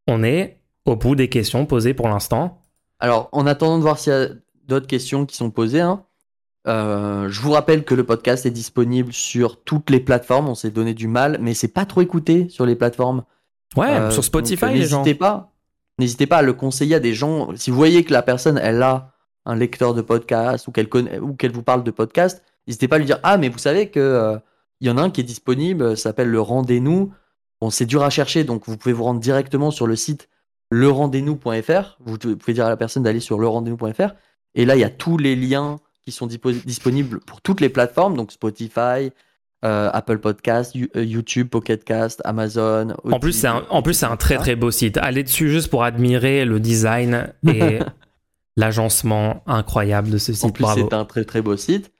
[0.07, 2.61] on est au bout des questions posées pour l'instant.
[2.99, 4.29] Alors, en attendant de voir s'il y a
[4.67, 6.05] d'autres questions qui sont posées, hein,
[6.67, 10.47] euh, je vous rappelle que le podcast est disponible sur toutes les plateformes.
[10.47, 13.23] On s'est donné du mal, mais c'est pas trop écouté sur les plateformes.
[13.75, 14.99] Ouais, Euh, sur Spotify, donc, euh, les gens.
[14.99, 15.51] N'hésitez pas.
[15.99, 17.55] N'hésitez pas à le conseiller à des gens.
[17.55, 19.11] Si vous voyez que la personne, elle a
[19.45, 22.95] un lecteur de podcast ou qu'elle connaît ou qu'elle vous parle de podcast, n'hésitez pas
[22.95, 24.37] à lui dire ah mais vous savez que euh,
[24.79, 27.11] il y en a un qui est disponible, ça s'appelle le Rendez-nous.
[27.61, 30.29] Bon, c'est dur à chercher, donc vous pouvez vous rendre directement sur le site
[30.71, 31.97] lerendez-nous.fr.
[31.99, 34.13] Vous pouvez dire à la personne d'aller sur lerendez-nous.fr
[34.55, 38.15] et là il y a tous les liens qui sont disponibles pour toutes les plateformes,
[38.17, 39.11] donc Spotify,
[39.63, 42.95] euh, Apple Podcast, euh, YouTube, Pocket Cast, Amazon.
[43.09, 44.97] En plus, c'est un, en plus, c'est un très très beau site.
[44.97, 47.79] Allez dessus juste pour admirer le design et
[48.57, 50.53] l'agencement incroyable de ce En site.
[50.53, 50.87] plus, Bravo.
[50.89, 51.91] c'est un très très beau site.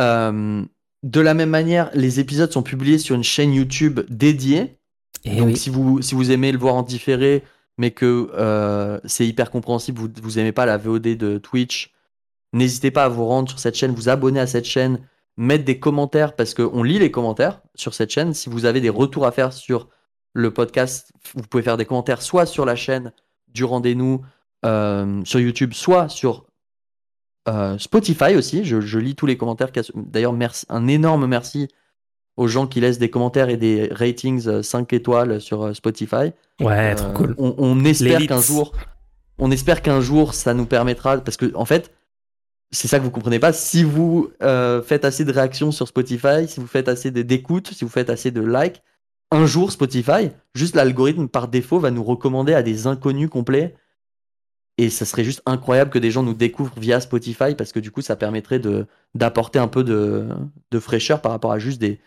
[0.00, 0.62] Euh,
[1.02, 4.78] de la même manière, les épisodes sont publiés sur une chaîne YouTube dédiée.
[5.24, 5.56] Et Donc, oui.
[5.56, 7.42] si, vous, si vous aimez le voir en différé,
[7.76, 11.92] mais que euh, c'est hyper compréhensible, vous, vous aimez pas la VOD de Twitch,
[12.54, 15.00] n'hésitez pas à vous rendre sur cette chaîne, vous abonner à cette chaîne,
[15.36, 18.32] mettre des commentaires parce qu'on lit les commentaires sur cette chaîne.
[18.32, 19.88] Si vous avez des retours à faire sur
[20.32, 23.12] le podcast, vous pouvez faire des commentaires soit sur la chaîne
[23.48, 24.22] du rendez-nous
[24.64, 26.46] euh, sur YouTube, soit sur
[27.48, 28.64] euh, Spotify aussi.
[28.64, 29.68] Je, je lis tous les commentaires.
[29.94, 31.68] D'ailleurs, merci, un énorme merci
[32.36, 36.32] aux gens qui laissent des commentaires et des ratings euh, 5 étoiles sur euh, Spotify.
[36.60, 37.34] Ouais, trop Euh, cool.
[37.38, 38.72] On, on espère qu'un jour,
[39.38, 41.92] on espère qu'un jour ça nous permettra, parce que en fait,
[42.70, 43.52] c'est ça que vous comprenez pas.
[43.52, 47.84] Si vous euh, faites assez de réactions sur Spotify, si vous faites assez d'écoutes, si
[47.84, 48.82] vous faites assez de likes,
[49.30, 53.74] un jour Spotify, juste l'algorithme par défaut va nous recommander à des inconnus complets.
[54.76, 57.92] Et ça serait juste incroyable que des gens nous découvrent via Spotify parce que du
[57.92, 58.60] coup ça permettrait
[59.14, 60.28] d'apporter un peu de,
[60.72, 62.00] de fraîcheur par rapport à juste des,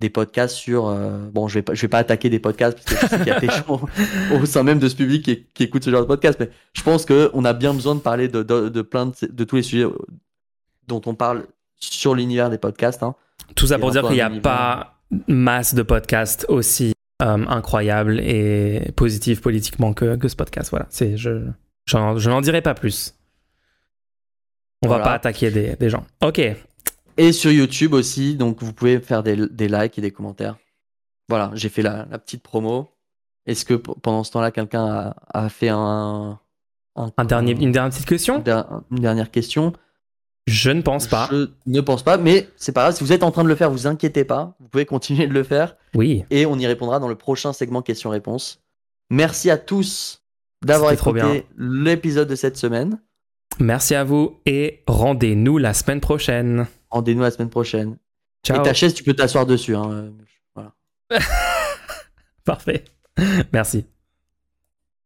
[0.00, 0.86] des podcasts sur.
[0.88, 3.18] euh, bon, je vais, pas, je vais pas attaquer des podcasts parce que je sais
[3.18, 3.80] qu'il y a des gens
[4.34, 6.82] au sein même de ce public qui, qui écoutent ce genre de podcast, mais je
[6.82, 9.62] pense qu'on a bien besoin de parler de, de, de plein de, de tous les
[9.62, 9.86] sujets
[10.88, 11.44] dont on parle
[11.78, 13.02] sur l'univers des podcasts.
[13.02, 13.14] hein.
[13.56, 14.42] Tout ça pour dire qu'il n'y a univers.
[14.42, 16.92] pas masse de podcasts aussi
[17.22, 20.70] euh, incroyables et positifs politiquement que, que ce podcast.
[20.70, 21.46] Voilà, c'est je
[21.86, 23.14] je n'en dirai pas plus.
[24.82, 25.04] On va Voilà.
[25.04, 26.04] pas attaquer des, des gens.
[26.22, 26.40] Ok,
[27.16, 30.56] Et sur YouTube aussi, donc vous pouvez faire des, des likes et des commentaires.
[31.28, 32.88] Voilà, j'ai fait la, la petite promo.
[33.46, 36.38] Est-ce que pendant ce temps-là, quelqu'un a, a fait un,
[36.96, 38.42] un dernier, une dernière petite question?
[38.90, 39.72] une dernière question?
[40.46, 41.28] Je ne pense pas.
[41.30, 42.94] Je ne pense pas, mais c'est pas grave.
[42.96, 44.56] Si vous êtes en train de le faire, vous inquiétez pas.
[44.60, 45.76] Vous pouvez continuer de le faire.
[45.94, 48.62] Oui, et on y répondra dans le prochain segment questions-réponses.
[49.10, 50.22] Merci à tous
[50.64, 52.98] d'avoir écouté l'épisode de cette semaine.
[53.60, 56.66] merci à vous et rendez-nous la semaine prochaine.
[56.94, 57.98] Rendez-nous la semaine prochaine.
[58.46, 58.60] Ciao.
[58.60, 59.74] Et ta chaise, tu peux t'asseoir dessus.
[59.74, 60.12] hein.
[60.54, 60.74] Voilà.
[62.44, 62.84] Parfait.
[63.52, 63.84] Merci.